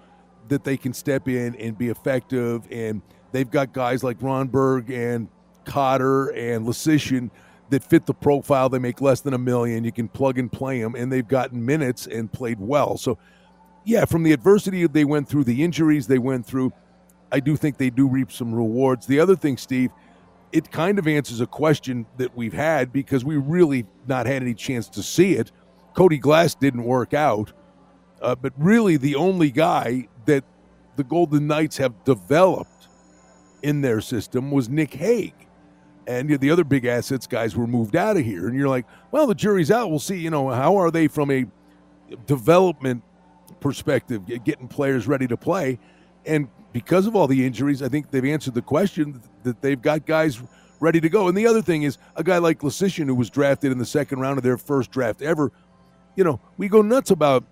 that 0.49 0.65
they 0.65 0.75
can 0.75 0.91
step 0.93 1.29
in 1.29 1.55
and 1.55 1.77
be 1.77 1.87
effective. 1.87 2.67
And 2.69 3.01
they've 3.31 3.49
got 3.49 3.71
guys 3.71 4.03
like 4.03 4.19
Rondbjerg 4.19 4.89
and 4.89 5.29
Cotter 5.65 6.29
and 6.29 6.65
Leschyshyn 6.65 7.29
that 7.69 7.83
fit 7.83 8.05
the 8.05 8.13
profile. 8.13 8.69
They 8.69 8.79
make 8.79 9.01
less 9.01 9.21
than 9.21 9.33
a 9.33 9.37
million. 9.37 9.83
You 9.83 9.91
can 9.91 10.07
plug 10.07 10.37
and 10.37 10.51
play 10.51 10.81
them, 10.81 10.95
and 10.95 11.11
they've 11.11 11.27
gotten 11.27 11.65
minutes 11.65 12.07
and 12.07 12.31
played 12.31 12.59
well. 12.59 12.97
So, 12.97 13.17
yeah, 13.83 14.05
from 14.05 14.23
the 14.23 14.31
adversity 14.31 14.85
they 14.87 15.05
went 15.05 15.27
through, 15.27 15.45
the 15.45 15.63
injuries 15.63 16.07
they 16.07 16.19
went 16.19 16.45
through, 16.45 16.71
I 17.31 17.39
do 17.39 17.55
think 17.55 17.77
they 17.77 17.89
do 17.89 18.07
reap 18.07 18.31
some 18.31 18.53
rewards. 18.53 19.07
The 19.07 19.19
other 19.19 19.35
thing, 19.35 19.57
Steve, 19.57 19.91
it 20.51 20.71
kind 20.71 20.99
of 20.99 21.07
answers 21.07 21.41
a 21.41 21.47
question 21.47 22.05
that 22.17 22.35
we've 22.37 22.53
had 22.53 22.93
because 22.93 23.25
we 23.25 23.37
really 23.37 23.85
not 24.07 24.27
had 24.27 24.43
any 24.43 24.53
chance 24.53 24.87
to 24.89 25.03
see 25.03 25.33
it. 25.33 25.51
Cody 25.95 26.19
Glass 26.19 26.53
didn't 26.53 26.83
work 26.83 27.13
out, 27.13 27.51
uh, 28.21 28.35
but 28.35 28.53
really 28.57 28.97
the 28.97 29.15
only 29.15 29.49
guy 29.49 30.07
that 30.25 30.43
the 30.95 31.03
Golden 31.03 31.47
Knights 31.47 31.77
have 31.77 32.03
developed 32.03 32.87
in 33.63 33.81
their 33.81 33.99
system 33.99 34.51
was 34.51 34.69
Nick 34.69 34.93
Hague. 34.93 35.42
And 36.05 36.29
the 36.39 36.51
other 36.51 36.63
big 36.63 36.85
assets 36.85 37.27
guys 37.27 37.55
were 37.55 37.67
moved 37.67 37.95
out 37.95 38.17
of 38.17 38.25
here. 38.25 38.47
And 38.47 38.57
you're 38.57 38.67
like, 38.67 38.85
well, 39.11 39.25
the 39.25 39.35
jury's 39.35 39.71
out. 39.71 39.89
We'll 39.89 39.99
see, 39.99 40.17
you 40.17 40.29
know, 40.29 40.49
how 40.49 40.75
are 40.75 40.91
they 40.91 41.07
from 41.07 41.31
a 41.31 41.45
development 42.25 43.03
perspective, 43.61 44.25
getting 44.43 44.67
players 44.67 45.07
ready 45.07 45.27
to 45.27 45.37
play? 45.37 45.79
And 46.25 46.49
because 46.73 47.07
of 47.07 47.15
all 47.15 47.27
the 47.27 47.45
injuries, 47.45 47.81
I 47.81 47.87
think 47.87 48.11
they've 48.11 48.25
answered 48.25 48.53
the 48.53 48.61
question 48.61 49.21
that 49.43 49.61
they've 49.61 49.81
got 49.81 50.05
guys 50.05 50.41
ready 50.79 50.99
to 50.99 51.07
go. 51.07 51.29
And 51.29 51.37
the 51.37 51.47
other 51.47 51.61
thing 51.61 51.83
is 51.83 51.97
a 52.15 52.23
guy 52.23 52.39
like 52.39 52.59
Leschyshyn, 52.59 53.05
who 53.05 53.15
was 53.15 53.29
drafted 53.29 53.71
in 53.71 53.77
the 53.77 53.85
second 53.85 54.19
round 54.19 54.37
of 54.37 54.43
their 54.43 54.57
first 54.57 54.91
draft 54.91 55.21
ever, 55.21 55.51
you 56.15 56.23
know, 56.23 56.39
we 56.57 56.67
go 56.67 56.81
nuts 56.81 57.11
about 57.11 57.45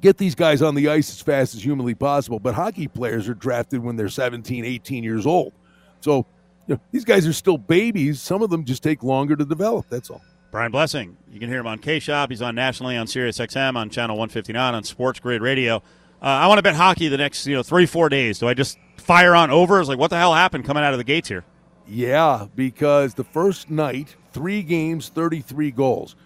get 0.00 0.18
these 0.18 0.34
guys 0.34 0.62
on 0.62 0.74
the 0.74 0.88
ice 0.88 1.10
as 1.10 1.20
fast 1.20 1.54
as 1.54 1.64
humanly 1.64 1.94
possible. 1.94 2.38
But 2.38 2.54
hockey 2.54 2.88
players 2.88 3.28
are 3.28 3.34
drafted 3.34 3.82
when 3.82 3.96
they're 3.96 4.08
17, 4.08 4.64
18 4.64 5.04
years 5.04 5.26
old. 5.26 5.52
So, 6.00 6.26
you 6.66 6.74
know, 6.74 6.80
these 6.92 7.04
guys 7.04 7.26
are 7.26 7.32
still 7.32 7.58
babies. 7.58 8.20
Some 8.20 8.42
of 8.42 8.50
them 8.50 8.64
just 8.64 8.82
take 8.82 9.02
longer 9.02 9.36
to 9.36 9.44
develop. 9.44 9.86
That's 9.88 10.10
all. 10.10 10.22
Brian 10.50 10.72
Blessing. 10.72 11.16
You 11.30 11.40
can 11.40 11.48
hear 11.48 11.60
him 11.60 11.66
on 11.66 11.78
K 11.78 11.98
Shop. 11.98 12.30
He's 12.30 12.42
on 12.42 12.54
nationally 12.54 12.96
on 12.96 13.06
Sirius 13.06 13.38
XM 13.38 13.76
on 13.76 13.90
channel 13.90 14.16
159 14.16 14.74
on 14.74 14.84
Sports 14.84 15.20
Grid 15.20 15.42
Radio. 15.42 15.76
Uh, 16.22 16.24
I 16.26 16.46
want 16.46 16.58
to 16.58 16.62
bet 16.62 16.74
hockey 16.74 17.08
the 17.08 17.18
next 17.18 17.46
you 17.46 17.54
know 17.54 17.62
three 17.62 17.86
four 17.86 18.08
days. 18.08 18.38
Do 18.38 18.48
I 18.48 18.54
just 18.54 18.78
fire 18.96 19.34
on 19.34 19.50
overs? 19.50 19.88
Like 19.88 19.98
what 19.98 20.10
the 20.10 20.16
hell 20.16 20.34
happened 20.34 20.64
coming 20.64 20.82
out 20.82 20.92
of 20.94 20.98
the 20.98 21.04
gates 21.04 21.28
here? 21.28 21.44
Yeah, 21.86 22.46
because 22.54 23.14
the 23.14 23.24
first 23.24 23.70
night, 23.70 24.16
three 24.32 24.62
games, 24.62 25.08
33 25.08 25.70
goals. 25.70 26.16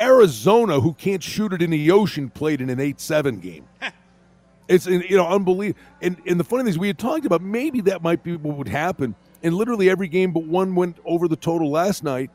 Arizona, 0.00 0.80
who 0.80 0.94
can't 0.94 1.22
shoot 1.22 1.52
it 1.52 1.60
in 1.60 1.70
the 1.70 1.90
ocean, 1.90 2.30
played 2.30 2.60
in 2.60 2.70
an 2.70 2.80
8 2.80 3.00
7 3.00 3.40
game. 3.40 3.66
it's 4.68 4.86
you 4.86 5.16
know 5.16 5.26
unbelievable. 5.26 5.80
And, 6.00 6.16
and 6.26 6.38
the 6.38 6.44
funny 6.44 6.64
thing 6.64 6.70
is, 6.70 6.78
we 6.78 6.86
had 6.86 6.98
talked 6.98 7.26
about 7.26 7.42
maybe 7.42 7.80
that 7.82 8.02
might 8.02 8.22
be 8.22 8.36
what 8.36 8.56
would 8.56 8.68
happen. 8.68 9.14
And 9.42 9.54
literally 9.54 9.88
every 9.88 10.08
game 10.08 10.32
but 10.32 10.44
one 10.44 10.74
went 10.74 10.98
over 11.04 11.28
the 11.28 11.36
total 11.36 11.70
last 11.70 12.04
night. 12.04 12.30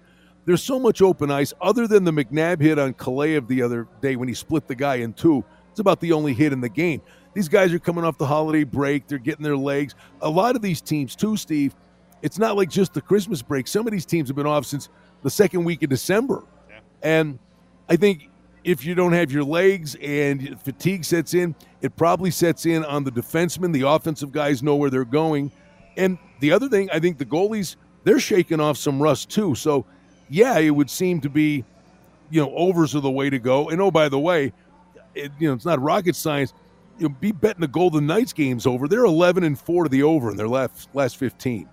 There's 0.46 0.62
so 0.62 0.80
much 0.80 1.02
open 1.02 1.32
ice, 1.32 1.54
other 1.60 1.88
than 1.88 2.04
the 2.04 2.12
McNabb 2.12 2.62
hit 2.62 2.78
on 2.78 2.94
Kalev 2.94 3.48
the 3.48 3.64
other 3.64 3.88
day 4.02 4.16
when 4.16 4.28
he 4.28 4.34
split 4.34 4.68
the 4.68 4.76
guy 4.76 4.96
in 4.96 5.14
two. 5.14 5.44
It's 5.72 5.80
about 5.80 6.00
the 6.00 6.14
only 6.14 6.34
hit 6.34 6.54
in 6.54 6.62
the 6.62 6.70
game. 6.70 7.02
These 7.34 7.50
guys 7.50 7.74
are 7.74 7.80
coming 7.80 8.06
off 8.06 8.18
the 8.18 8.28
holiday 8.28 8.64
break. 8.64 9.08
They're 9.08 9.18
getting 9.18 9.44
their 9.44 9.58
legs. 9.58 9.96
A 10.22 10.30
lot 10.30 10.56
of 10.56 10.62
these 10.62 10.82
teams, 10.82 11.16
too, 11.16 11.36
Steve, 11.36 11.76
it's 12.22 12.38
not 12.38 12.56
like 12.56 12.70
just 12.70 12.94
the 12.94 13.02
Christmas 13.02 13.42
break. 13.42 13.68
Some 13.68 13.88
of 13.88 13.92
these 13.92 14.06
teams 14.06 14.30
have 14.30 14.36
been 14.36 14.46
off 14.46 14.66
since 14.66 14.88
the 15.24 15.30
second 15.30 15.64
week 15.64 15.84
of 15.84 15.90
December. 15.90 16.44
And 17.02 17.40
I 17.90 17.96
think 17.98 18.30
if 18.64 18.86
you 18.86 18.96
don't 18.96 19.14
have 19.14 19.32
your 19.32 19.44
legs 19.44 19.96
and 20.02 20.60
fatigue 20.62 21.04
sets 21.04 21.34
in, 21.34 21.56
it 21.82 21.96
probably 21.96 22.32
sets 22.32 22.66
in 22.66 22.86
on 22.86 23.04
the 23.04 23.12
defensemen. 23.12 23.74
The 23.74 23.88
offensive 23.88 24.32
guys 24.32 24.64
know 24.64 24.76
where 24.76 24.90
they're 24.90 25.06
going. 25.06 25.52
And 25.98 26.18
the 26.40 26.52
other 26.52 26.70
thing, 26.70 26.90
I 26.92 27.00
think 27.00 27.18
the 27.18 27.26
goalies, 27.26 27.76
they're 28.04 28.20
shaking 28.20 28.60
off 28.60 28.78
some 28.78 29.02
rust 29.02 29.30
too. 29.30 29.56
So, 29.56 29.86
yeah, 30.30 30.58
it 30.58 30.72
would 30.72 30.90
seem 30.90 31.22
to 31.22 31.30
be, 31.30 31.64
you 32.30 32.42
know, 32.42 32.54
overs 32.56 32.96
are 32.96 33.00
the 33.00 33.12
way 33.12 33.30
to 33.30 33.40
go. 33.40 33.70
And 33.70 33.82
oh, 33.82 33.92
by 33.92 34.10
the 34.10 34.20
way, 34.20 34.54
it, 35.14 35.32
you 35.40 35.48
know, 35.48 35.54
it's 35.54 35.66
not 35.66 35.82
rocket 35.82 36.16
science. 36.16 36.54
You 36.98 37.10
know, 37.10 37.16
be 37.20 37.32
betting 37.32 37.62
the 37.62 37.68
Golden 37.68 38.06
Knights 38.06 38.34
games 38.34 38.66
over. 38.66 38.88
They're 38.88 39.04
11 39.04 39.44
and 39.44 39.60
4 39.60 39.84
to 39.86 39.90
the 39.90 40.04
over 40.04 40.32
in 40.32 40.38
their 40.38 40.48
last, 40.48 40.90
last 40.94 41.18
15. 41.18 41.68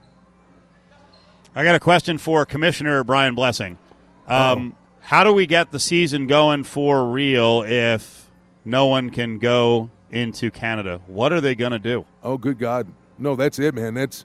I 1.55 1.65
got 1.65 1.75
a 1.75 1.81
question 1.81 2.19
for 2.19 2.45
Commissioner 2.47 3.05
Brian 3.05 3.35
Blessing. 3.35 3.79
Um, 4.27 4.75
How 5.01 5.25
do 5.25 5.33
we 5.33 5.47
get 5.47 5.71
the 5.71 5.79
season 5.81 6.27
going 6.27 6.65
for 6.65 7.11
real 7.11 7.63
if 7.67 8.31
no 8.65 8.87
one 8.87 9.11
can 9.11 9.39
go 9.39 9.91
into 10.11 10.51
Canada? 10.51 11.01
What 11.07 11.33
are 11.33 11.41
they 11.41 11.55
going 11.55 11.73
to 11.73 11.79
do? 11.79 12.07
Oh, 12.23 12.39
good 12.39 12.59
God. 12.59 12.87
No, 13.19 13.37
that's 13.37 13.59
it, 13.59 13.75
man. 13.75 13.95
That's, 13.95 14.25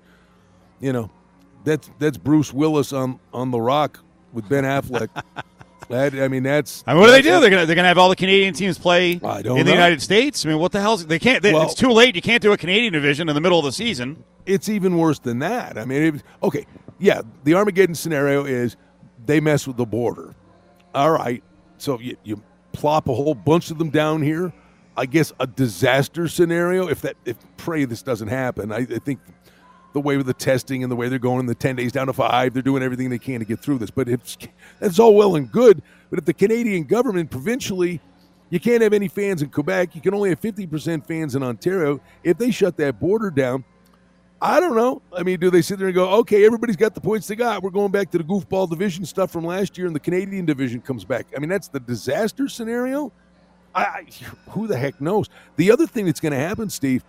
you 0.79 0.93
know, 0.93 1.09
that's 1.63 1.89
that's 1.99 2.17
Bruce 2.17 2.53
Willis 2.53 2.93
on, 2.93 3.19
on 3.33 3.51
The 3.51 3.59
Rock 3.59 3.99
with 4.33 4.47
Ben 4.49 4.63
Affleck. 4.63 5.09
that, 5.89 6.13
I 6.15 6.27
mean, 6.27 6.43
that's. 6.43 6.83
I 6.87 6.93
mean, 6.93 7.01
what 7.01 7.07
do 7.07 7.11
they 7.13 7.21
do? 7.21 7.39
They're 7.39 7.49
going 7.49 7.61
to 7.61 7.65
they're 7.65 7.75
gonna 7.75 7.87
have 7.87 7.97
all 7.97 8.09
the 8.09 8.15
Canadian 8.15 8.53
teams 8.53 8.77
play 8.77 9.13
in 9.13 9.19
don't 9.19 9.43
the 9.43 9.63
know. 9.63 9.71
United 9.71 10.01
States? 10.01 10.45
I 10.45 10.49
mean, 10.49 10.59
what 10.59 10.71
the 10.71 10.81
hell? 10.81 10.97
They 10.97 11.19
can't. 11.19 11.41
They, 11.43 11.53
Well- 11.53 11.63
it's 11.63 11.73
too 11.75 11.91
late. 11.91 12.15
You 12.15 12.21
can't 12.21 12.41
do 12.41 12.51
a 12.53 12.57
Canadian 12.57 12.93
division 12.93 13.29
in 13.29 13.35
the 13.35 13.41
middle 13.41 13.59
of 13.59 13.65
the 13.65 13.71
season. 13.71 14.23
it's 14.45 14.69
even 14.69 14.97
worse 14.97 15.19
than 15.19 15.39
that. 15.39 15.77
I 15.77 15.85
mean, 15.85 16.15
it, 16.15 16.23
okay, 16.41 16.65
yeah, 16.99 17.21
the 17.43 17.53
Armageddon 17.53 17.95
scenario 17.95 18.45
is 18.45 18.75
they 19.25 19.39
mess 19.39 19.67
with 19.67 19.77
the 19.77 19.85
border. 19.85 20.33
All 20.95 21.11
right, 21.11 21.43
so 21.77 21.99
you, 21.99 22.15
you 22.23 22.41
plop 22.71 23.07
a 23.09 23.13
whole 23.13 23.35
bunch 23.35 23.69
of 23.71 23.77
them 23.77 23.89
down 23.89 24.21
here. 24.21 24.53
I 24.95 25.05
guess 25.05 25.31
a 25.39 25.45
disaster 25.45 26.27
scenario. 26.27 26.87
If 26.87 27.01
that, 27.01 27.17
if 27.25 27.35
pray 27.67 27.83
this 27.83 28.01
doesn't 28.01 28.29
happen, 28.29 28.71
I, 28.71 28.77
I 28.77 28.99
think 28.99 29.19
the 29.93 29.99
way 29.99 30.15
with 30.15 30.25
the 30.25 30.33
testing 30.33 30.83
and 30.83 30.91
the 30.91 30.95
way 30.95 31.09
they're 31.09 31.19
going 31.19 31.41
in 31.41 31.47
the 31.47 31.55
ten 31.55 31.75
days 31.75 31.91
down 31.91 32.07
to 32.07 32.13
five, 32.13 32.53
they're 32.53 32.61
doing 32.61 32.81
everything 32.81 33.09
they 33.09 33.19
can 33.19 33.39
to 33.39 33.45
get 33.45 33.59
through 33.59 33.79
this. 33.79 33.91
But 33.91 34.07
if 34.07 34.37
that's 34.79 34.99
all 34.99 35.15
well 35.15 35.35
and 35.35 35.51
good, 35.51 35.81
but 36.09 36.17
if 36.17 36.23
the 36.23 36.33
Canadian 36.33 36.85
government 36.85 37.29
provincially 37.29 37.99
you 38.49 38.59
can't 38.59 38.81
have 38.81 38.93
any 38.93 39.07
fans 39.09 39.41
in 39.41 39.49
Quebec. 39.49 39.93
You 39.93 40.01
can 40.01 40.13
only 40.13 40.29
have 40.29 40.39
50% 40.39 41.05
fans 41.05 41.35
in 41.35 41.43
Ontario. 41.43 41.99
If 42.23 42.37
they 42.37 42.51
shut 42.51 42.77
that 42.77 42.99
border 42.99 43.29
down, 43.29 43.65
I 44.41 44.59
don't 44.59 44.75
know. 44.75 45.01
I 45.11 45.23
mean, 45.23 45.39
do 45.39 45.49
they 45.49 45.61
sit 45.61 45.79
there 45.79 45.87
and 45.87 45.95
go, 45.95 46.09
okay, 46.19 46.45
everybody's 46.45 46.77
got 46.77 46.95
the 46.95 47.01
points 47.01 47.27
they 47.27 47.35
got. 47.35 47.61
We're 47.61 47.71
going 47.71 47.91
back 47.91 48.09
to 48.11 48.17
the 48.17 48.23
goofball 48.23 48.69
division 48.69 49.03
stuff 49.03 49.31
from 49.31 49.43
last 49.43 49.77
year, 49.77 49.87
and 49.87 49.95
the 49.95 49.99
Canadian 49.99 50.45
division 50.45 50.79
comes 50.79 51.03
back. 51.03 51.25
I 51.35 51.39
mean, 51.39 51.49
that's 51.49 51.67
the 51.67 51.79
disaster 51.79 52.47
scenario. 52.47 53.11
I 53.75 54.05
who 54.49 54.67
the 54.67 54.77
heck 54.77 54.99
knows? 55.01 55.29
The 55.55 55.71
other 55.71 55.85
thing 55.85 56.05
that's 56.05 56.19
going 56.19 56.31
to 56.31 56.39
happen, 56.39 56.69
Steve, 56.69 57.03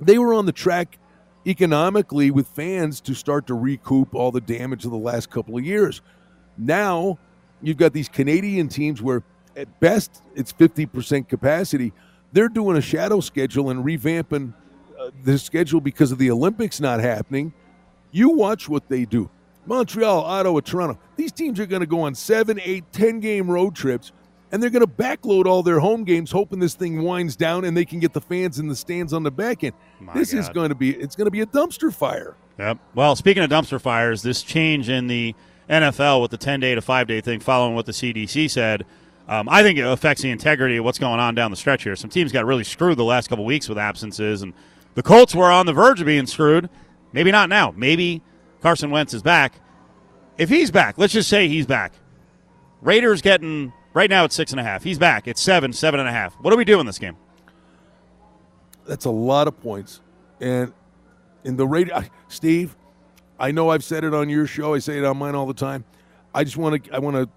they 0.00 0.18
were 0.18 0.34
on 0.34 0.46
the 0.46 0.52
track 0.52 0.98
economically 1.46 2.30
with 2.30 2.46
fans 2.48 3.00
to 3.02 3.14
start 3.14 3.46
to 3.46 3.54
recoup 3.54 4.14
all 4.14 4.30
the 4.30 4.40
damage 4.40 4.84
of 4.84 4.90
the 4.90 4.98
last 4.98 5.30
couple 5.30 5.56
of 5.56 5.64
years. 5.64 6.02
Now 6.58 7.18
you've 7.62 7.76
got 7.76 7.92
these 7.92 8.08
Canadian 8.08 8.68
teams 8.68 9.00
where 9.00 9.22
at 9.56 9.80
best 9.80 10.22
it's 10.34 10.52
50% 10.52 11.28
capacity. 11.28 11.92
They're 12.32 12.48
doing 12.48 12.76
a 12.76 12.80
shadow 12.80 13.20
schedule 13.20 13.70
and 13.70 13.84
revamping 13.84 14.54
uh, 14.98 15.10
the 15.24 15.38
schedule 15.38 15.80
because 15.80 16.12
of 16.12 16.18
the 16.18 16.30
Olympics 16.30 16.80
not 16.80 17.00
happening. 17.00 17.52
You 18.12 18.30
watch 18.30 18.68
what 18.68 18.88
they 18.88 19.04
do. 19.04 19.30
Montreal, 19.66 20.22
Ottawa, 20.22 20.60
Toronto. 20.60 20.98
These 21.16 21.32
teams 21.32 21.60
are 21.60 21.66
going 21.66 21.80
to 21.80 21.86
go 21.86 22.02
on 22.02 22.14
seven, 22.14 22.60
eight, 22.64 22.84
ten 22.92 23.20
game 23.20 23.50
road 23.50 23.74
trips, 23.74 24.12
and 24.52 24.62
they're 24.62 24.70
going 24.70 24.84
to 24.84 24.90
backload 24.90 25.46
all 25.46 25.62
their 25.62 25.80
home 25.80 26.04
games, 26.04 26.30
hoping 26.30 26.58
this 26.58 26.74
thing 26.74 27.02
winds 27.02 27.36
down 27.36 27.64
and 27.64 27.76
they 27.76 27.84
can 27.84 28.00
get 28.00 28.12
the 28.12 28.20
fans 28.20 28.58
in 28.58 28.68
the 28.68 28.76
stands 28.76 29.12
on 29.12 29.22
the 29.22 29.30
back 29.30 29.62
end. 29.64 29.74
My 30.00 30.14
this 30.14 30.32
is 30.32 30.48
going 30.48 30.70
to 30.70 30.74
be 30.74 30.90
it's 30.90 31.16
going 31.16 31.26
to 31.26 31.30
be 31.30 31.40
a 31.40 31.46
dumpster 31.46 31.92
fire. 31.92 32.36
Yep. 32.58 32.78
Well, 32.94 33.16
speaking 33.16 33.42
of 33.42 33.50
dumpster 33.50 33.80
fires, 33.80 34.22
this 34.22 34.42
change 34.42 34.88
in 34.88 35.06
the 35.06 35.34
NFL 35.68 36.20
with 36.20 36.30
the 36.30 36.36
10 36.36 36.60
day 36.60 36.74
to 36.74 36.82
5 36.82 37.06
day 37.06 37.20
thing, 37.20 37.40
following 37.40 37.74
what 37.74 37.86
the 37.86 37.92
CDC 37.92 38.50
said, 38.50 38.84
um, 39.28 39.48
I 39.48 39.62
think 39.62 39.78
it 39.78 39.86
affects 39.86 40.22
the 40.22 40.30
integrity 40.30 40.76
of 40.76 40.84
what's 40.84 40.98
going 40.98 41.20
on 41.20 41.36
down 41.36 41.52
the 41.52 41.56
stretch 41.56 41.84
here. 41.84 41.94
Some 41.94 42.10
teams 42.10 42.32
got 42.32 42.44
really 42.44 42.64
screwed 42.64 42.98
the 42.98 43.04
last 43.04 43.28
couple 43.28 43.44
weeks 43.44 43.68
with 43.68 43.78
absences, 43.78 44.42
and 44.42 44.52
the 44.94 45.02
Colts 45.02 45.34
were 45.34 45.50
on 45.50 45.66
the 45.66 45.72
verge 45.72 46.00
of 46.00 46.06
being 46.06 46.26
screwed. 46.26 46.68
Maybe 47.12 47.30
not 47.30 47.48
now. 47.48 47.72
Maybe 47.76 48.22
Carson 48.60 48.90
Wentz 48.90 49.14
is 49.14 49.22
back. 49.22 49.54
If 50.36 50.48
he's 50.48 50.70
back, 50.70 50.98
let's 50.98 51.12
just 51.12 51.28
say 51.28 51.46
he's 51.46 51.66
back. 51.66 51.92
Raiders 52.82 53.22
getting 53.22 53.72
right 53.94 54.10
now 54.10 54.24
it's 54.24 54.34
six 54.34 54.50
and 54.52 54.60
a 54.60 54.64
half. 54.64 54.82
He's 54.82 54.98
back. 54.98 55.26
It's 55.28 55.40
seven, 55.40 55.72
seven 55.72 56.00
and 56.00 56.08
a 56.08 56.12
half. 56.12 56.34
What 56.40 56.50
do 56.50 56.56
we 56.56 56.64
do 56.64 56.80
in 56.80 56.86
this 56.86 56.98
game? 56.98 57.16
That's 58.86 59.04
a 59.04 59.10
lot 59.10 59.46
of 59.48 59.60
points. 59.60 60.00
And 60.40 60.72
in 61.44 61.56
the 61.56 61.66
radio, 61.66 62.02
Steve, 62.28 62.76
I 63.38 63.50
know 63.50 63.70
I've 63.70 63.84
said 63.84 64.04
it 64.04 64.14
on 64.14 64.28
your 64.28 64.46
show. 64.46 64.74
I 64.74 64.78
say 64.78 64.98
it 64.98 65.04
on 65.04 65.16
mine 65.18 65.34
all 65.34 65.46
the 65.46 65.54
time. 65.54 65.84
I 66.34 66.44
just 66.44 66.56
want 66.56 66.84
to, 66.84 66.94
I 66.94 66.98
want 66.98 67.16
to, 67.16 67.28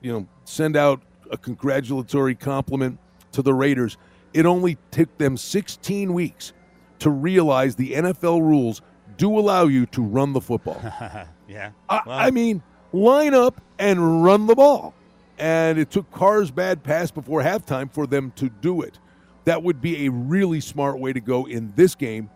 you 0.00 0.12
know, 0.12 0.26
send 0.44 0.76
out 0.76 1.02
a 1.30 1.36
congratulatory 1.36 2.34
compliment 2.34 2.98
to 3.32 3.42
the 3.42 3.52
Raiders. 3.54 3.96
It 4.32 4.46
only 4.46 4.76
took 4.90 5.16
them 5.18 5.36
16 5.36 6.12
weeks 6.12 6.52
to 7.00 7.10
realize 7.10 7.76
the 7.76 7.92
NFL 7.92 8.40
rules 8.40 8.82
do 9.16 9.38
allow 9.38 9.64
you 9.64 9.86
to 9.86 10.02
run 10.02 10.32
the 10.32 10.40
football. 10.40 10.80
Yeah. 11.48 11.70
I, 11.88 12.00
Well- 12.04 12.18
I 12.18 12.30
mean, 12.32 12.60
line 12.92 13.32
up 13.32 13.60
and 13.78 14.24
run 14.24 14.48
the 14.48 14.56
ball. 14.56 14.94
And 15.38 15.78
it 15.78 15.90
took 15.90 16.10
Carr's 16.10 16.50
bad 16.50 16.82
pass 16.82 17.10
before 17.10 17.42
halftime 17.42 17.92
for 17.92 18.06
them 18.06 18.32
to 18.36 18.48
do 18.48 18.82
it. 18.82 18.98
That 19.44 19.62
would 19.62 19.80
be 19.80 20.06
a 20.06 20.10
really 20.10 20.60
smart 20.60 20.98
way 20.98 21.12
to 21.12 21.20
go 21.20 21.46
in 21.46 21.72
this 21.76 21.94
game. 21.94 22.30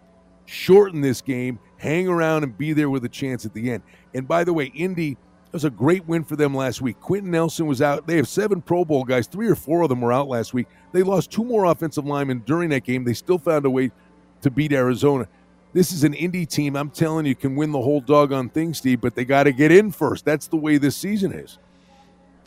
Shorten 0.46 1.01
this 1.01 1.20
game, 1.20 1.59
hang 1.78 2.09
around, 2.09 2.42
and 2.42 2.57
be 2.57 2.72
there 2.72 2.90
with 2.90 3.05
a 3.05 3.09
chance 3.09 3.46
at 3.46 3.55
the 3.55 3.70
end. 3.70 3.82
And 4.14 4.26
by 4.26 4.44
the 4.44 4.53
way, 4.53 4.66
Indy 4.66 5.16
it 5.51 5.55
was 5.55 5.64
a 5.64 5.70
great 5.70 6.07
win 6.07 6.22
for 6.22 6.36
them 6.36 6.55
last 6.55 6.80
week. 6.80 7.01
Quentin 7.01 7.32
Nelson 7.32 7.66
was 7.66 7.82
out. 7.82 8.07
They 8.07 8.14
have 8.18 8.28
seven 8.28 8.62
Pro 8.62 8.84
Bowl 8.84 9.03
guys. 9.03 9.26
Three 9.26 9.48
or 9.48 9.57
four 9.57 9.82
of 9.82 9.88
them 9.88 10.01
were 10.01 10.12
out 10.12 10.28
last 10.28 10.55
week. 10.55 10.68
They 10.92 11.03
lost 11.03 11.32
two 11.32 11.42
more 11.42 11.64
offensive 11.64 12.07
linemen 12.07 12.44
during 12.46 12.70
that 12.70 12.84
game. 12.84 13.03
They 13.03 13.14
still 13.14 13.38
found 13.38 13.66
a 13.66 13.70
way 13.70 13.90
to 14.42 14.51
beat 14.53 14.72
Arizona. 14.72 15.26
This 15.72 15.90
is 15.90 16.05
an 16.05 16.14
Indy 16.14 16.46
team. 16.46 16.76
I'm 16.76 16.88
telling 16.88 17.26
you, 17.26 17.34
can 17.34 17.57
win 17.57 17.72
the 17.72 17.80
whole 17.80 18.01
doggone 18.01 18.51
thing, 18.51 18.74
Steve. 18.74 19.01
But 19.01 19.16
they 19.16 19.24
got 19.24 19.44
to 19.44 19.53
get 19.53 19.72
in 19.72 19.90
first. 19.90 20.24
That's 20.24 20.46
the 20.46 20.57
way 20.57 20.78
this 20.78 20.96
season 20.96 21.32
is. 21.32 21.59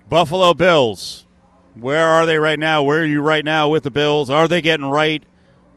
Buffalo 0.09 0.53
Bills. 0.53 1.25
Where 1.75 2.05
are 2.07 2.25
they 2.25 2.37
right 2.37 2.59
now? 2.59 2.83
Where 2.83 3.01
are 3.01 3.05
you 3.05 3.21
right 3.21 3.43
now 3.43 3.69
with 3.69 3.83
the 3.83 3.91
Bills? 3.91 4.29
Are 4.29 4.47
they 4.47 4.61
getting 4.61 4.85
right? 4.85 5.23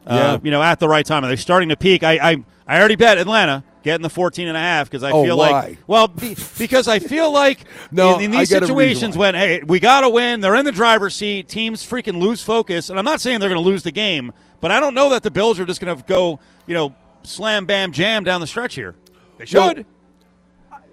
Yeah. 0.07 0.33
Uh, 0.33 0.39
you 0.43 0.51
know, 0.51 0.63
at 0.63 0.79
the 0.79 0.89
right 0.89 1.05
time. 1.05 1.25
Are 1.25 1.29
they 1.29 1.37
starting 1.37 1.71
to 1.71 1.77
peak? 1.77 2.03
I 2.05 2.33
I, 2.33 2.45
I 2.67 2.79
already 2.79 2.97
bet 2.97 3.19
Atlanta 3.19 3.65
getting 3.83 4.03
the 4.03 4.11
14 4.11 4.49
and 4.49 4.57
a 4.57 4.61
half 4.61 4.91
because 4.91 5.03
I 5.05 5.13
Oh, 5.13 5.25
feel 5.25 5.39
why? 5.39 5.51
like 5.51 5.79
well 5.87 6.09
be, 6.09 6.37
because 6.59 6.87
I 6.89 6.99
feel 6.99 7.31
like 7.33 7.61
No, 7.93 8.17
in, 8.17 8.25
in 8.27 8.31
these 8.33 8.51
got 8.51 8.59
a 8.59 8.61
reason 8.75 9.13
situations 9.13 9.17
when 9.17 9.35
hey 9.35 9.63
we 9.67 9.81
got 9.81 10.03
to 10.03 10.09
win, 10.11 10.41
they're 10.41 10.55
in 10.57 10.65
the 10.65 10.73
driver's 10.73 11.15
seat, 11.15 11.49
teams 11.49 11.83
freaking 11.85 12.21
lose 12.21 12.43
focus, 12.43 12.91
and 12.91 12.99
I'm 12.99 13.05
not 13.05 13.21
saying 13.21 13.41
they're 13.41 13.49
going 13.49 13.63
to 13.63 13.69
lose 13.69 13.83
the 13.85 13.93
game, 13.93 14.33
but 14.61 14.71
I 14.71 14.81
don't 14.81 14.95
know 14.95 15.11
that 15.11 15.23
the 15.23 15.31
Bills 15.31 15.59
are 15.59 15.65
just 15.65 15.81
going 15.81 15.97
to 15.97 16.03
go 16.05 16.41
you 16.67 16.75
know 16.75 16.95
slam 17.23 17.65
bam 17.65 17.91
jam 17.93 18.23
down 18.23 18.41
the 18.41 18.47
stretch 18.47 18.75
here. 18.75 18.95
They 19.39 19.47
should. 19.47 19.87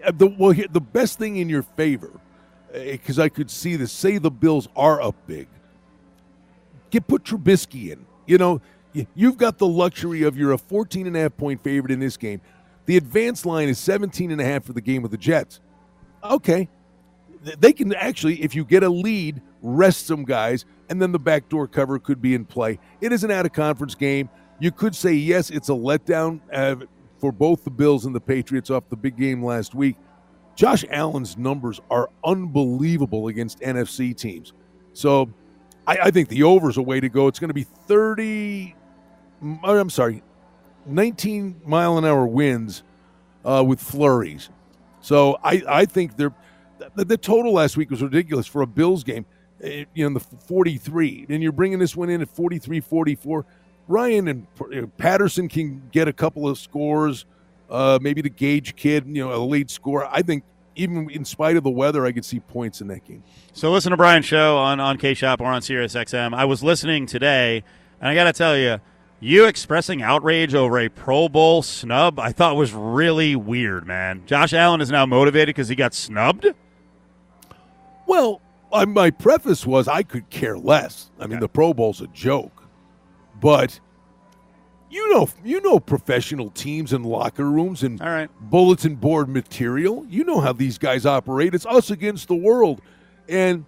Uh, 0.06 0.12
The, 0.12 0.28
well, 0.28 0.54
the 0.70 0.82
best 0.82 1.18
thing 1.20 1.38
in 1.38 1.50
your 1.50 1.64
favor, 1.64 2.12
because 2.74 3.20
I 3.20 3.30
could 3.30 3.52
see 3.52 3.76
this. 3.76 3.92
Say 3.92 4.18
the 4.18 4.32
Bills 4.32 4.68
are 4.76 5.02
up 5.02 5.16
big. 5.28 5.48
Get 6.90 7.08
put 7.08 7.24
Trubisky 7.24 7.92
in. 7.92 8.06
You 8.26 8.38
know, 8.38 8.62
you've 9.16 9.38
got 9.38 9.58
the 9.58 9.68
luxury 9.68 10.24
of 10.24 10.38
you're 10.38 10.52
a 10.52 10.58
14 10.58 11.08
and 11.08 11.16
a 11.16 11.22
half 11.22 11.38
point 11.38 11.64
favorite 11.64 11.92
in 11.92 12.00
this 12.00 12.18
game. 12.18 12.42
The 12.86 12.98
advanced 12.98 13.46
line 13.46 13.70
is 13.70 13.80
17 13.80 14.32
and 14.32 14.42
a 14.42 14.44
half 14.44 14.66
for 14.66 14.74
the 14.74 14.82
game 14.82 15.02
with 15.02 15.12
the 15.12 15.18
Jets. 15.18 15.60
Okay. 16.24 16.70
They 17.60 17.74
can 17.74 17.94
actually, 17.94 18.42
if 18.42 18.56
you 18.56 18.64
get 18.64 18.84
a 18.84 18.90
lead, 18.90 19.42
rest 19.62 20.08
some 20.08 20.24
guys, 20.24 20.66
and 20.90 21.02
then 21.02 21.12
the 21.12 21.20
backdoor 21.20 21.68
cover 21.68 22.00
could 22.00 22.22
be 22.22 22.36
in 22.36 22.46
play. 22.46 22.80
It 23.02 23.12
is 23.12 23.24
an 23.24 23.32
out 23.32 23.46
of 23.46 23.54
conference 23.54 23.96
game. 23.96 24.30
You 24.60 24.72
could 24.72 24.96
say, 24.96 25.14
yes, 25.14 25.50
it's 25.50 25.70
a 25.70 25.74
letdown 25.74 26.40
uh, 26.54 26.76
for 27.20 27.32
both 27.32 27.64
the 27.64 27.72
Bills 27.72 28.06
and 28.06 28.16
the 28.16 28.22
Patriots 28.22 28.70
off 28.70 28.88
the 28.90 28.96
big 28.96 29.18
game 29.18 29.44
last 29.44 29.76
week. 29.76 29.98
Josh 30.56 30.86
Allen's 30.90 31.38
numbers 31.38 31.80
are 31.90 32.10
unbelievable 32.26 33.28
against 33.28 33.60
NFC 33.62 34.16
teams. 34.16 34.54
So 34.94 35.30
I, 35.88 35.98
I 36.04 36.12
think 36.12 36.30
the 36.30 36.44
over 36.44 36.70
is 36.70 36.78
a 36.78 36.82
way 36.82 37.00
to 37.00 37.10
go. 37.10 37.28
It's 37.28 37.40
going 37.40 37.50
to 37.50 37.54
be 37.56 37.64
30, 37.64 38.76
mm, 39.44 39.60
I'm 39.64 39.90
sorry, 39.90 40.22
19 40.86 41.62
mile 41.66 41.98
an 41.98 42.06
hour 42.06 42.26
winds 42.28 42.84
uh, 43.46 43.64
with 43.66 43.80
flurries. 43.82 44.50
So 45.02 45.38
I, 45.44 45.64
I 45.68 45.86
think 45.86 46.18
they're, 46.18 46.34
the, 46.96 47.06
the 47.06 47.18
total 47.18 47.54
last 47.54 47.78
week 47.78 47.90
was 47.90 48.02
ridiculous 48.04 48.48
for 48.48 48.62
a 48.62 48.68
Bills 48.68 49.04
game. 49.04 49.26
eh, 49.64 49.86
You 49.96 50.10
know, 50.10 50.20
the 50.20 50.26
43. 50.48 51.28
And 51.30 51.42
you're 51.44 51.52
bringing 51.52 51.80
this 51.80 51.96
one 51.96 52.10
in 52.10 52.22
at 52.22 52.30
43 52.30 52.80
44. 52.82 53.46
Ryan 53.88 54.28
and 54.30 54.48
uh, 54.62 54.88
Patterson 54.98 55.50
can 55.50 55.82
get 55.92 56.08
a 56.08 56.14
couple 56.14 56.48
of 56.48 56.58
scores. 56.58 57.26
Uh, 57.70 57.98
maybe 58.02 58.22
the 58.22 58.30
Gage 58.30 58.76
kid, 58.76 59.06
you 59.08 59.24
know, 59.26 59.34
a 59.34 59.42
lead 59.44 59.70
score. 59.72 60.06
I 60.06 60.22
think 60.22 60.44
even 60.76 61.10
in 61.10 61.26
spite 61.26 61.56
of 61.58 61.64
the 61.64 61.70
weather, 61.70 62.06
I 62.06 62.12
could 62.12 62.26
see 62.26 62.40
points 62.40 62.82
in 62.82 62.88
that 62.88 63.06
game. 63.06 63.24
So 63.54 63.72
listen 63.72 63.92
to 63.92 63.98
Brian's 63.98 64.26
show 64.26 64.58
on 64.58 64.80
on 64.80 64.98
K 64.98 65.14
Shop 65.14 65.42
or 65.42 65.46
on 65.48 65.62
Sirius 65.62 65.94
XM. 65.96 66.34
I 66.36 66.46
was 66.46 66.64
listening 66.64 67.06
today, 67.06 67.64
and 68.02 68.10
I 68.10 68.16
got 68.16 68.26
to 68.26 68.34
tell 68.34 68.58
you, 68.58 68.80
you 69.20 69.46
expressing 69.46 70.02
outrage 70.02 70.54
over 70.54 70.80
a 70.80 70.90
Pro 70.90 71.30
Bowl 71.30 71.62
snub, 71.64 72.20
I 72.20 72.32
thought 72.32 72.56
was 72.56 72.74
really 72.74 73.36
weird, 73.36 73.88
man. 73.88 74.24
Josh 74.26 74.54
Allen 74.54 74.82
is 74.82 74.92
now 74.92 75.06
motivated 75.06 75.56
because 75.56 75.70
he 75.70 75.76
got 75.76 75.94
snubbed. 75.94 76.48
Well, 78.08 78.42
I, 78.72 78.86
my 78.86 79.12
preface 79.12 79.66
was 79.66 79.88
I 79.88 80.04
could 80.04 80.30
care 80.30 80.58
less. 80.58 81.10
I 81.20 81.24
mean, 81.24 81.34
Okay. 81.34 81.40
the 81.42 81.48
Pro 81.50 81.74
Bowl's 81.74 82.02
a 82.02 82.08
joke, 82.08 82.64
but 83.40 83.80
you 84.94 85.12
know, 85.12 85.28
you 85.44 85.60
know, 85.62 85.80
professional 85.80 86.52
teams 86.52 86.94
and 86.94 87.06
locker 87.06 87.50
rooms 87.50 87.82
and 87.82 88.00
All 88.02 88.10
right. 88.10 88.30
bulletin 88.40 88.96
board 88.96 89.28
material. 89.28 90.06
You 90.08 90.24
know 90.24 90.40
how 90.40 90.54
these 90.54 90.78
guys 90.78 91.06
operate. 91.06 91.56
It's 91.56 91.66
us 91.66 91.90
against 91.90 92.28
the 92.28 92.36
world, 92.36 92.82
and 93.28 93.66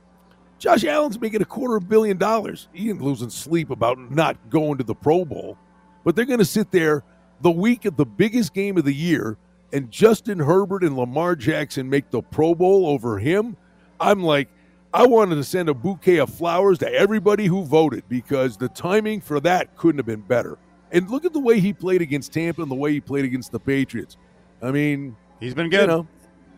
Josh 0.59 0.85
Allen's 0.85 1.19
making 1.19 1.41
a 1.41 1.45
quarter 1.45 1.77
of 1.77 1.83
a 1.83 1.87
billion 1.87 2.17
dollars. 2.17 2.67
He 2.73 2.89
ain't 2.89 3.01
losing 3.01 3.29
sleep 3.29 3.71
about 3.71 4.11
not 4.11 4.37
going 4.49 4.77
to 4.77 4.83
the 4.83 4.93
Pro 4.95 5.25
Bowl, 5.25 5.57
but 6.03 6.15
they're 6.15 6.25
going 6.25 6.39
to 6.39 6.45
sit 6.45 6.71
there 6.71 7.03
the 7.41 7.51
week 7.51 7.85
of 7.85 7.97
the 7.97 8.05
biggest 8.05 8.53
game 8.53 8.77
of 8.77 8.85
the 8.85 8.93
year, 8.93 9.37
and 9.73 9.89
Justin 9.89 10.39
Herbert 10.39 10.83
and 10.83 10.95
Lamar 10.95 11.35
Jackson 11.35 11.89
make 11.89 12.11
the 12.11 12.21
Pro 12.21 12.53
Bowl 12.53 12.87
over 12.87 13.17
him. 13.17 13.57
I'm 13.99 14.21
like, 14.21 14.49
I 14.93 15.07
wanted 15.07 15.35
to 15.35 15.43
send 15.43 15.69
a 15.69 15.73
bouquet 15.73 16.17
of 16.17 16.29
flowers 16.29 16.77
to 16.79 16.93
everybody 16.93 17.47
who 17.47 17.63
voted 17.65 18.03
because 18.07 18.57
the 18.57 18.69
timing 18.69 19.21
for 19.21 19.39
that 19.41 19.75
couldn't 19.75 19.97
have 19.99 20.05
been 20.05 20.21
better. 20.21 20.57
And 20.91 21.09
look 21.09 21.25
at 21.25 21.33
the 21.33 21.39
way 21.39 21.59
he 21.59 21.73
played 21.73 22.01
against 22.01 22.31
Tampa 22.33 22.61
and 22.61 22.71
the 22.71 22.75
way 22.75 22.93
he 22.93 23.01
played 23.01 23.25
against 23.25 23.51
the 23.51 23.59
Patriots. 23.59 24.17
I 24.61 24.71
mean, 24.71 25.15
He's 25.39 25.53
been 25.53 25.69
good. 25.69 25.81
you 25.81 25.87
know, 25.87 26.07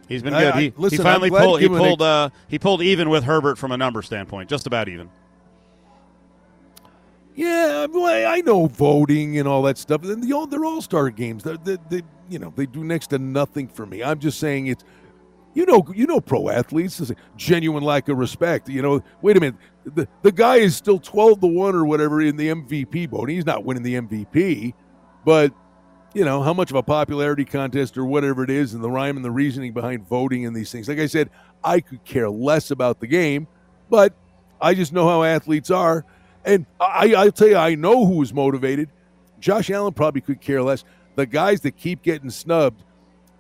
He's 0.07 0.21
been 0.23 0.33
good. 0.33 0.53
I- 0.53 0.61
he, 0.61 0.73
listen, 0.77 0.99
he 0.99 1.03
finally 1.03 1.29
pulled. 1.29 1.59
He 1.61 1.67
pulled. 1.67 2.01
Uh, 2.01 2.29
he 2.47 2.59
pulled 2.59 2.81
even 2.81 3.09
with 3.09 3.23
Herbert 3.23 3.57
from 3.57 3.71
a 3.71 3.77
number 3.77 4.01
standpoint, 4.01 4.49
just 4.49 4.67
about 4.67 4.87
even. 4.87 5.09
Yeah, 7.35 7.85
well, 7.85 8.33
I 8.33 8.41
know 8.41 8.65
voting 8.65 9.37
and 9.37 9.47
all 9.47 9.61
that 9.63 9.77
stuff. 9.77 10.03
And 10.03 10.23
the 10.23 10.33
all 10.33 10.47
they're 10.47 10.65
all 10.65 10.81
star 10.81 11.09
games. 11.11 11.43
They, 11.43 11.55
they, 11.63 11.77
they, 11.89 12.01
you 12.29 12.39
know, 12.39 12.51
they 12.55 12.65
do 12.65 12.83
next 12.83 13.07
to 13.07 13.19
nothing 13.19 13.67
for 13.67 13.85
me. 13.85 14.01
I'm 14.03 14.19
just 14.19 14.39
saying 14.39 14.67
it's, 14.67 14.83
you 15.53 15.65
know, 15.67 15.85
you 15.93 16.07
know, 16.07 16.19
pro 16.19 16.49
athletes 16.49 16.99
is 16.99 17.11
a 17.11 17.15
genuine 17.35 17.83
lack 17.83 18.09
of 18.09 18.17
respect. 18.17 18.69
You 18.69 18.81
know, 18.81 19.03
wait 19.21 19.37
a 19.37 19.39
minute, 19.39 19.59
the 19.95 20.07
the 20.21 20.31
guy 20.31 20.57
is 20.57 20.75
still 20.75 20.99
twelve 20.99 21.39
to 21.41 21.47
one 21.47 21.75
or 21.75 21.85
whatever 21.85 22.21
in 22.21 22.35
the 22.35 22.49
MVP 22.49 23.09
vote. 23.09 23.29
He's 23.29 23.45
not 23.45 23.63
winning 23.63 23.83
the 23.83 23.95
MVP, 23.95 24.73
but 25.25 25.53
you 26.13 26.25
know 26.25 26.41
how 26.41 26.53
much 26.53 26.69
of 26.69 26.75
a 26.75 26.83
popularity 26.83 27.45
contest 27.45 27.97
or 27.97 28.05
whatever 28.05 28.43
it 28.43 28.49
is, 28.49 28.73
and 28.73 28.83
the 28.83 28.89
rhyme 28.89 29.15
and 29.15 29.25
the 29.25 29.31
reasoning 29.31 29.73
behind 29.73 30.07
voting 30.07 30.45
and 30.45 30.55
these 30.55 30.71
things. 30.71 30.87
Like 30.87 30.99
I 30.99 31.05
said, 31.05 31.29
I 31.63 31.79
could 31.79 32.03
care 32.03 32.29
less 32.29 32.71
about 32.71 32.99
the 32.99 33.07
game, 33.07 33.47
but 33.89 34.13
I 34.61 34.73
just 34.73 34.93
know 34.93 35.07
how 35.07 35.23
athletes 35.23 35.71
are. 35.71 36.05
And 36.45 36.65
I, 36.79 37.13
I'll 37.13 37.31
tell 37.31 37.49
you, 37.49 37.57
I 37.57 37.75
know 37.75 38.05
who 38.05 38.15
was 38.15 38.33
motivated. 38.33 38.89
Josh 39.39 39.69
Allen 39.69 39.93
probably 39.93 40.21
could 40.21 40.41
care 40.41 40.63
less. 40.63 40.83
The 41.15 41.25
guys 41.25 41.61
that 41.61 41.75
keep 41.75 42.01
getting 42.01 42.29
snubbed 42.29 42.83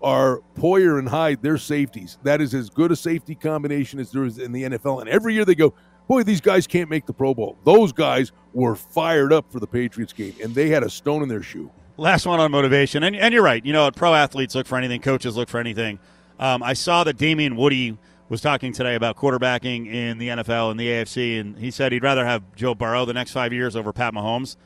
are 0.01 0.41
Poyer 0.55 0.99
and 0.99 1.07
Hyde. 1.07 1.39
They're 1.41 1.57
safeties. 1.57 2.17
That 2.23 2.41
is 2.41 2.53
as 2.53 2.69
good 2.69 2.91
a 2.91 2.95
safety 2.95 3.33
combination 3.35 3.99
as 3.99 4.11
there 4.11 4.25
is 4.25 4.37
in 4.37 4.51
the 4.51 4.63
NFL. 4.63 5.01
And 5.01 5.09
every 5.09 5.33
year 5.33 5.45
they 5.45 5.55
go, 5.55 5.73
boy, 6.07 6.23
these 6.23 6.41
guys 6.41 6.67
can't 6.67 6.89
make 6.89 7.05
the 7.05 7.13
Pro 7.13 7.33
Bowl. 7.33 7.57
Those 7.63 7.91
guys 7.91 8.31
were 8.53 8.75
fired 8.75 9.33
up 9.33 9.51
for 9.51 9.59
the 9.59 9.67
Patriots 9.67 10.13
game, 10.13 10.35
and 10.41 10.55
they 10.55 10.69
had 10.69 10.83
a 10.83 10.89
stone 10.89 11.21
in 11.21 11.29
their 11.29 11.43
shoe. 11.43 11.69
Last 11.97 12.25
one 12.25 12.39
on 12.39 12.51
motivation, 12.51 13.03
and, 13.03 13.15
and 13.15 13.33
you're 13.33 13.43
right. 13.43 13.65
You 13.65 13.73
know, 13.73 13.89
pro 13.91 14.13
athletes 14.13 14.55
look 14.55 14.67
for 14.67 14.77
anything, 14.77 15.01
coaches 15.01 15.35
look 15.35 15.49
for 15.49 15.59
anything. 15.59 15.99
Um, 16.39 16.61
I 16.61 16.73
saw 16.73 17.03
that 17.03 17.17
Damien 17.17 17.55
Woody 17.55 17.97
was 18.29 18.41
talking 18.41 18.73
today 18.73 18.95
about 18.95 19.15
quarterbacking 19.17 19.87
in 19.87 20.17
the 20.17 20.27
NFL 20.29 20.71
and 20.71 20.79
the 20.79 20.87
AFC, 20.87 21.39
and 21.39 21.57
he 21.57 21.71
said 21.71 21.91
he'd 21.91 22.03
rather 22.03 22.25
have 22.25 22.43
Joe 22.55 22.75
Burrow 22.75 23.05
the 23.05 23.13
next 23.13 23.31
five 23.31 23.53
years 23.53 23.75
over 23.75 23.93
Pat 23.93 24.13
Mahomes. 24.13 24.57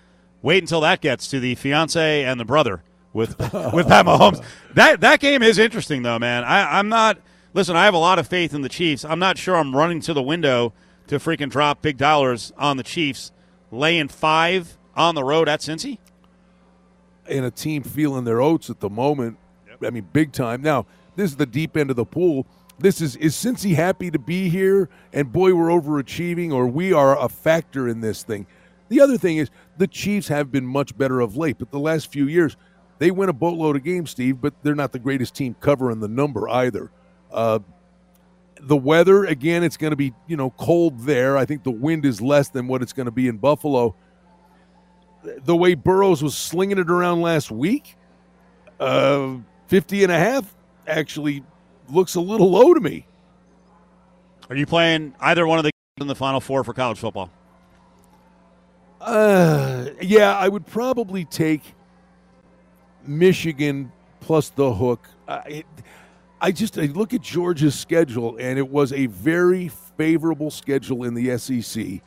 Wait 0.41 0.61
until 0.61 0.81
that 0.81 1.01
gets 1.01 1.27
to 1.27 1.39
the 1.39 1.55
fiance 1.55 2.23
and 2.25 2.39
the 2.39 2.45
brother 2.45 2.83
with 3.13 3.37
with 3.73 3.87
Pat 3.87 4.05
Mahomes. 4.05 4.43
That 4.73 5.01
that 5.01 5.19
game 5.19 5.43
is 5.43 5.59
interesting 5.59 6.01
though, 6.01 6.19
man. 6.19 6.43
I, 6.43 6.79
I'm 6.79 6.89
not. 6.89 7.19
Listen, 7.53 7.75
I 7.75 7.85
have 7.85 7.93
a 7.93 7.99
lot 7.99 8.17
of 8.17 8.27
faith 8.27 8.53
in 8.53 8.61
the 8.61 8.69
Chiefs. 8.69 9.05
I'm 9.05 9.19
not 9.19 9.37
sure 9.37 9.55
I'm 9.55 9.75
running 9.75 9.99
to 10.01 10.13
the 10.13 10.23
window 10.23 10.73
to 11.11 11.19
freaking 11.19 11.49
drop 11.49 11.81
big 11.81 11.97
dollars 11.97 12.53
on 12.57 12.77
the 12.77 12.83
Chiefs, 12.83 13.33
laying 13.69 14.07
five 14.07 14.77
on 14.95 15.13
the 15.13 15.23
road 15.25 15.49
at 15.49 15.59
Cincy. 15.59 15.97
and 17.27 17.43
a 17.45 17.51
team 17.51 17.83
feeling 17.83 18.23
their 18.23 18.39
oats 18.41 18.69
at 18.69 18.79
the 18.79 18.89
moment. 18.89 19.37
I 19.85 19.89
mean, 19.89 20.07
big 20.13 20.31
time. 20.31 20.61
Now, 20.61 20.85
this 21.17 21.31
is 21.31 21.35
the 21.35 21.45
deep 21.45 21.75
end 21.75 21.89
of 21.89 21.97
the 21.97 22.05
pool. 22.05 22.47
This 22.79 23.01
is 23.01 23.17
is 23.17 23.35
Cincy 23.35 23.75
happy 23.75 24.09
to 24.09 24.19
be 24.19 24.47
here? 24.47 24.87
And 25.11 25.33
boy, 25.33 25.53
we're 25.53 25.67
overachieving, 25.67 26.53
or 26.53 26.65
we 26.65 26.93
are 26.93 27.19
a 27.19 27.27
factor 27.27 27.89
in 27.89 27.99
this 27.99 28.23
thing. 28.23 28.47
The 28.87 29.01
other 29.01 29.17
thing 29.17 29.35
is 29.35 29.49
the 29.77 29.87
Chiefs 29.87 30.29
have 30.29 30.49
been 30.49 30.65
much 30.65 30.97
better 30.97 31.19
of 31.19 31.35
late, 31.35 31.57
but 31.59 31.71
the 31.71 31.79
last 31.79 32.09
few 32.09 32.27
years 32.27 32.55
they 32.99 33.11
win 33.11 33.27
a 33.27 33.33
boatload 33.33 33.75
of 33.75 33.83
games, 33.83 34.11
Steve. 34.11 34.39
But 34.39 34.53
they're 34.63 34.75
not 34.75 34.93
the 34.93 34.99
greatest 34.99 35.35
team 35.35 35.55
covering 35.59 35.99
the 35.99 36.07
number 36.07 36.47
either. 36.47 36.89
Uh, 37.31 37.59
the 38.61 38.77
weather 38.77 39.25
again, 39.25 39.63
it's 39.63 39.77
going 39.77 39.91
to 39.91 39.97
be 39.97 40.13
you 40.27 40.37
know 40.37 40.51
cold 40.51 41.01
there. 41.01 41.37
I 41.37 41.45
think 41.45 41.63
the 41.63 41.71
wind 41.71 42.05
is 42.05 42.21
less 42.21 42.49
than 42.49 42.67
what 42.67 42.81
it's 42.81 42.93
going 42.93 43.05
to 43.07 43.11
be 43.11 43.27
in 43.27 43.37
Buffalo 43.37 43.95
the 45.43 45.55
way 45.55 45.75
Burrows 45.75 46.23
was 46.23 46.35
slinging 46.35 46.77
it 46.77 46.89
around 46.89 47.21
last 47.21 47.51
week, 47.51 47.95
uh, 48.79 49.35
50 49.67 50.03
and 50.03 50.11
a 50.11 50.17
half 50.17 50.55
actually 50.87 51.43
looks 51.89 52.15
a 52.15 52.21
little 52.21 52.49
low 52.49 52.73
to 52.73 52.79
me. 52.79 53.05
Are 54.49 54.55
you 54.55 54.65
playing 54.65 55.15
either 55.19 55.47
one 55.47 55.59
of 55.59 55.63
the 55.63 55.71
in 55.99 56.07
the 56.07 56.15
Final 56.15 56.41
Four 56.41 56.63
for 56.63 56.73
college 56.73 56.99
football? 56.99 57.29
Uh, 58.99 59.87
yeah, 60.01 60.37
I 60.37 60.47
would 60.47 60.65
probably 60.65 61.25
take 61.25 61.61
Michigan 63.05 63.91
plus 64.19 64.49
the 64.49 64.73
hook. 64.73 65.07
I, 65.27 65.63
I 66.41 66.51
just 66.51 66.79
I 66.79 66.85
look 66.85 67.13
at 67.13 67.21
Georgia's 67.21 67.79
schedule, 67.79 68.35
and 68.37 68.57
it 68.57 68.67
was 68.67 68.91
a 68.91 69.05
very 69.05 69.67
favorable 69.67 70.49
schedule 70.49 71.03
in 71.03 71.13
the 71.13 71.37
SEC. 71.37 72.01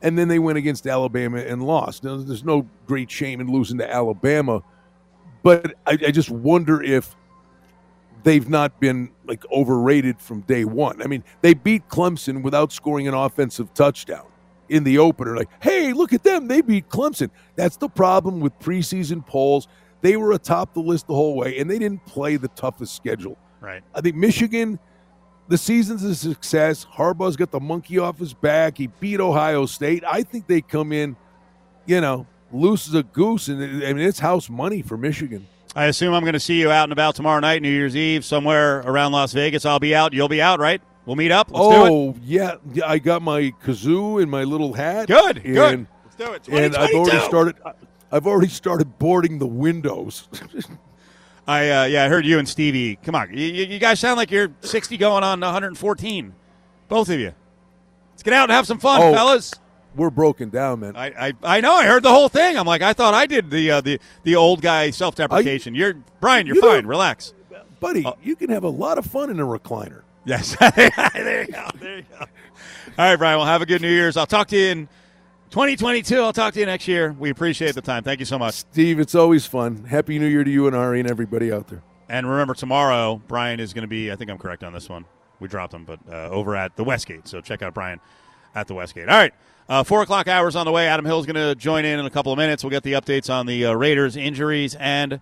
And 0.00 0.18
then 0.18 0.28
they 0.28 0.38
went 0.38 0.58
against 0.58 0.86
Alabama 0.86 1.38
and 1.38 1.62
lost. 1.62 2.04
Now, 2.04 2.16
there's 2.16 2.44
no 2.44 2.66
great 2.86 3.10
shame 3.10 3.40
in 3.40 3.50
losing 3.50 3.78
to 3.78 3.90
Alabama, 3.90 4.62
but 5.42 5.74
I, 5.86 5.92
I 5.92 6.10
just 6.10 6.30
wonder 6.30 6.82
if 6.82 7.14
they've 8.22 8.48
not 8.48 8.80
been 8.80 9.10
like 9.26 9.44
overrated 9.52 10.18
from 10.18 10.40
day 10.42 10.64
one. 10.64 11.02
I 11.02 11.06
mean, 11.06 11.22
they 11.42 11.52
beat 11.52 11.86
Clemson 11.88 12.42
without 12.42 12.72
scoring 12.72 13.06
an 13.06 13.14
offensive 13.14 13.72
touchdown 13.74 14.26
in 14.70 14.84
the 14.84 14.98
opener. 14.98 15.36
Like, 15.36 15.50
hey, 15.62 15.92
look 15.92 16.14
at 16.14 16.22
them. 16.22 16.48
They 16.48 16.62
beat 16.62 16.88
Clemson. 16.88 17.30
That's 17.54 17.76
the 17.76 17.88
problem 17.88 18.40
with 18.40 18.58
preseason 18.60 19.24
polls. 19.26 19.68
They 20.00 20.16
were 20.16 20.32
atop 20.32 20.74
the 20.74 20.80
list 20.80 21.06
the 21.06 21.14
whole 21.14 21.36
way, 21.36 21.58
and 21.58 21.70
they 21.70 21.78
didn't 21.78 22.04
play 22.06 22.36
the 22.36 22.48
toughest 22.48 22.94
schedule. 22.96 23.38
Right. 23.64 23.82
I 23.94 24.00
think 24.00 24.16
Michigan, 24.16 24.78
the 25.48 25.58
season's 25.58 26.02
a 26.04 26.14
success. 26.14 26.84
Harbaugh's 26.84 27.36
got 27.36 27.50
the 27.50 27.60
monkey 27.60 27.98
off 27.98 28.18
his 28.18 28.34
back. 28.34 28.78
He 28.78 28.88
beat 28.88 29.20
Ohio 29.20 29.66
State. 29.66 30.04
I 30.06 30.22
think 30.22 30.46
they 30.46 30.60
come 30.60 30.92
in, 30.92 31.16
you 31.86 32.00
know, 32.00 32.26
loose 32.52 32.88
as 32.88 32.94
a 32.94 33.02
goose, 33.02 33.48
and 33.48 33.62
I 33.84 33.92
mean 33.92 34.06
it's 34.06 34.18
house 34.18 34.48
money 34.48 34.82
for 34.82 34.96
Michigan. 34.96 35.46
I 35.76 35.86
assume 35.86 36.14
I'm 36.14 36.22
going 36.22 36.34
to 36.34 36.40
see 36.40 36.60
you 36.60 36.70
out 36.70 36.84
and 36.84 36.92
about 36.92 37.16
tomorrow 37.16 37.40
night, 37.40 37.60
New 37.60 37.70
Year's 37.70 37.96
Eve, 37.96 38.24
somewhere 38.24 38.80
around 38.80 39.10
Las 39.10 39.32
Vegas. 39.32 39.66
I'll 39.66 39.80
be 39.80 39.94
out. 39.94 40.12
You'll 40.12 40.28
be 40.28 40.40
out, 40.40 40.60
right? 40.60 40.80
We'll 41.04 41.16
meet 41.16 41.32
up. 41.32 41.50
Let's 41.50 41.68
do 41.68 41.84
it. 41.84 41.90
oh 41.90 42.16
yeah, 42.22 42.56
yeah, 42.72 42.86
I 42.86 42.98
got 42.98 43.22
my 43.22 43.52
kazoo 43.62 44.22
and 44.22 44.30
my 44.30 44.44
little 44.44 44.72
hat. 44.72 45.08
Good, 45.08 45.38
and, 45.38 45.54
good. 45.54 45.86
Let's 46.04 46.16
do 46.16 46.32
it. 46.32 46.48
And 46.64 46.76
I've 46.76 46.94
already 46.94 47.18
started. 47.20 47.56
I've 48.12 48.26
already 48.26 48.48
started 48.48 48.98
boarding 48.98 49.38
the 49.38 49.46
windows. 49.46 50.28
I 51.46 51.68
uh, 51.70 51.84
yeah, 51.84 52.04
I 52.04 52.08
heard 52.08 52.24
you 52.24 52.38
and 52.38 52.48
Stevie. 52.48 52.96
Come 52.96 53.14
on, 53.14 53.30
you, 53.36 53.44
you 53.46 53.64
you 53.66 53.78
guys 53.78 54.00
sound 54.00 54.16
like 54.16 54.30
you're 54.30 54.50
60 54.62 54.96
going 54.96 55.22
on 55.24 55.40
114. 55.40 56.34
Both 56.88 57.08
of 57.10 57.18
you. 57.20 57.32
Let's 58.12 58.22
get 58.22 58.32
out 58.32 58.44
and 58.44 58.52
have 58.52 58.66
some 58.66 58.78
fun, 58.78 59.00
Oh. 59.02 59.12
fellas. 59.12 59.52
We're 59.96 60.10
broken 60.10 60.48
down, 60.50 60.80
man. 60.80 60.96
I, 60.96 61.28
I 61.28 61.32
I 61.42 61.60
know. 61.60 61.72
I 61.74 61.84
heard 61.86 62.02
the 62.02 62.10
whole 62.10 62.28
thing. 62.28 62.56
I'm 62.58 62.66
like, 62.66 62.82
I 62.82 62.92
thought 62.94 63.14
I 63.14 63.26
did 63.26 63.50
the 63.50 63.70
uh, 63.72 63.80
the 63.80 64.00
the 64.24 64.36
old 64.36 64.60
guy 64.62 64.90
self 64.90 65.14
deprecation. 65.14 65.74
You're 65.74 65.94
Brian. 66.20 66.46
You're 66.46 66.56
You 66.56 66.62
fine. 66.62 66.86
Relax. 66.86 67.32
Buddy, 67.80 68.04
Oh. 68.06 68.16
you 68.22 68.34
can 68.34 68.48
have 68.50 68.64
a 68.64 68.68
lot 68.68 68.96
of 68.98 69.04
fun 69.06 69.28
in 69.30 69.38
a 69.38 69.44
recliner. 69.44 70.02
Yes. 70.24 70.56
there 70.74 71.44
you 71.44 71.52
go. 71.52 71.68
There 71.78 71.96
you 71.98 72.04
go. 72.10 72.18
All 72.18 72.26
right, 72.98 73.16
Brian. 73.16 73.38
Well, 73.38 73.46
have 73.46 73.60
a 73.62 73.66
good 73.66 73.82
New 73.82 73.90
Year's. 73.90 74.16
I'll 74.16 74.26
talk 74.26 74.48
to 74.48 74.56
you 74.56 74.66
in 74.70 74.88
2022. 75.54 76.16
I'll 76.16 76.32
talk 76.32 76.52
to 76.54 76.58
you 76.58 76.66
next 76.66 76.88
year. 76.88 77.12
We 77.12 77.30
appreciate 77.30 77.76
the 77.76 77.80
time. 77.80 78.02
Thank 78.02 78.18
you 78.18 78.26
so 78.26 78.40
much. 78.40 78.54
Steve, 78.54 78.98
it's 78.98 79.14
always 79.14 79.46
fun. 79.46 79.84
Happy 79.84 80.18
New 80.18 80.26
Year 80.26 80.42
to 80.42 80.50
you 80.50 80.66
and 80.66 80.74
Ari 80.74 80.98
and 80.98 81.08
everybody 81.08 81.52
out 81.52 81.68
there. 81.68 81.80
And 82.08 82.28
remember, 82.28 82.54
tomorrow 82.54 83.22
Brian 83.28 83.60
is 83.60 83.72
going 83.72 83.82
to 83.82 83.88
be. 83.88 84.10
I 84.10 84.16
think 84.16 84.32
I'm 84.32 84.38
correct 84.38 84.64
on 84.64 84.72
this 84.72 84.88
one. 84.88 85.04
We 85.38 85.46
dropped 85.46 85.72
him, 85.72 85.84
but 85.84 86.00
uh, 86.10 86.28
over 86.30 86.56
at 86.56 86.74
the 86.74 86.82
Westgate. 86.82 87.28
So 87.28 87.40
check 87.40 87.62
out 87.62 87.72
Brian 87.72 88.00
at 88.56 88.66
the 88.66 88.74
Westgate. 88.74 89.08
All 89.08 89.16
right. 89.16 89.32
Uh, 89.68 89.84
four 89.84 90.02
o'clock 90.02 90.26
hours 90.26 90.56
on 90.56 90.66
the 90.66 90.72
way. 90.72 90.88
Adam 90.88 91.04
Hill's 91.04 91.24
going 91.24 91.36
to 91.36 91.54
join 91.54 91.84
in 91.84 92.00
in 92.00 92.04
a 92.04 92.10
couple 92.10 92.32
of 92.32 92.36
minutes. 92.36 92.64
We'll 92.64 92.72
get 92.72 92.82
the 92.82 92.94
updates 92.94 93.32
on 93.32 93.46
the 93.46 93.66
uh, 93.66 93.74
Raiders 93.74 94.16
injuries 94.16 94.74
and 94.74 95.20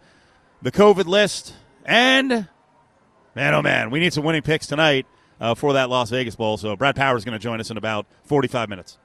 the 0.62 0.72
COVID 0.72 1.04
list. 1.04 1.52
And 1.84 2.48
man, 3.34 3.52
oh 3.52 3.60
man, 3.60 3.90
we 3.90 4.00
need 4.00 4.14
some 4.14 4.24
winning 4.24 4.40
picks 4.40 4.66
tonight 4.66 5.04
uh, 5.42 5.54
for 5.54 5.74
that 5.74 5.90
Las 5.90 6.08
Vegas 6.08 6.36
Bowl. 6.36 6.56
So 6.56 6.74
Brad 6.74 6.96
Power 6.96 7.18
is 7.18 7.24
going 7.26 7.38
to 7.38 7.38
join 7.38 7.60
us 7.60 7.70
in 7.70 7.76
about 7.76 8.06
45 8.24 8.70
minutes. 8.70 8.96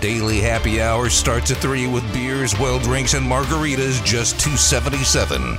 Daily 0.00 0.38
happy 0.40 0.80
hour 0.80 1.10
starts 1.10 1.50
at 1.50 1.56
3 1.56 1.88
with 1.88 2.12
beers, 2.12 2.56
well 2.58 2.78
drinks, 2.78 3.14
and 3.14 3.26
margaritas 3.26 4.04
just 4.04 4.38
277. 4.38 5.58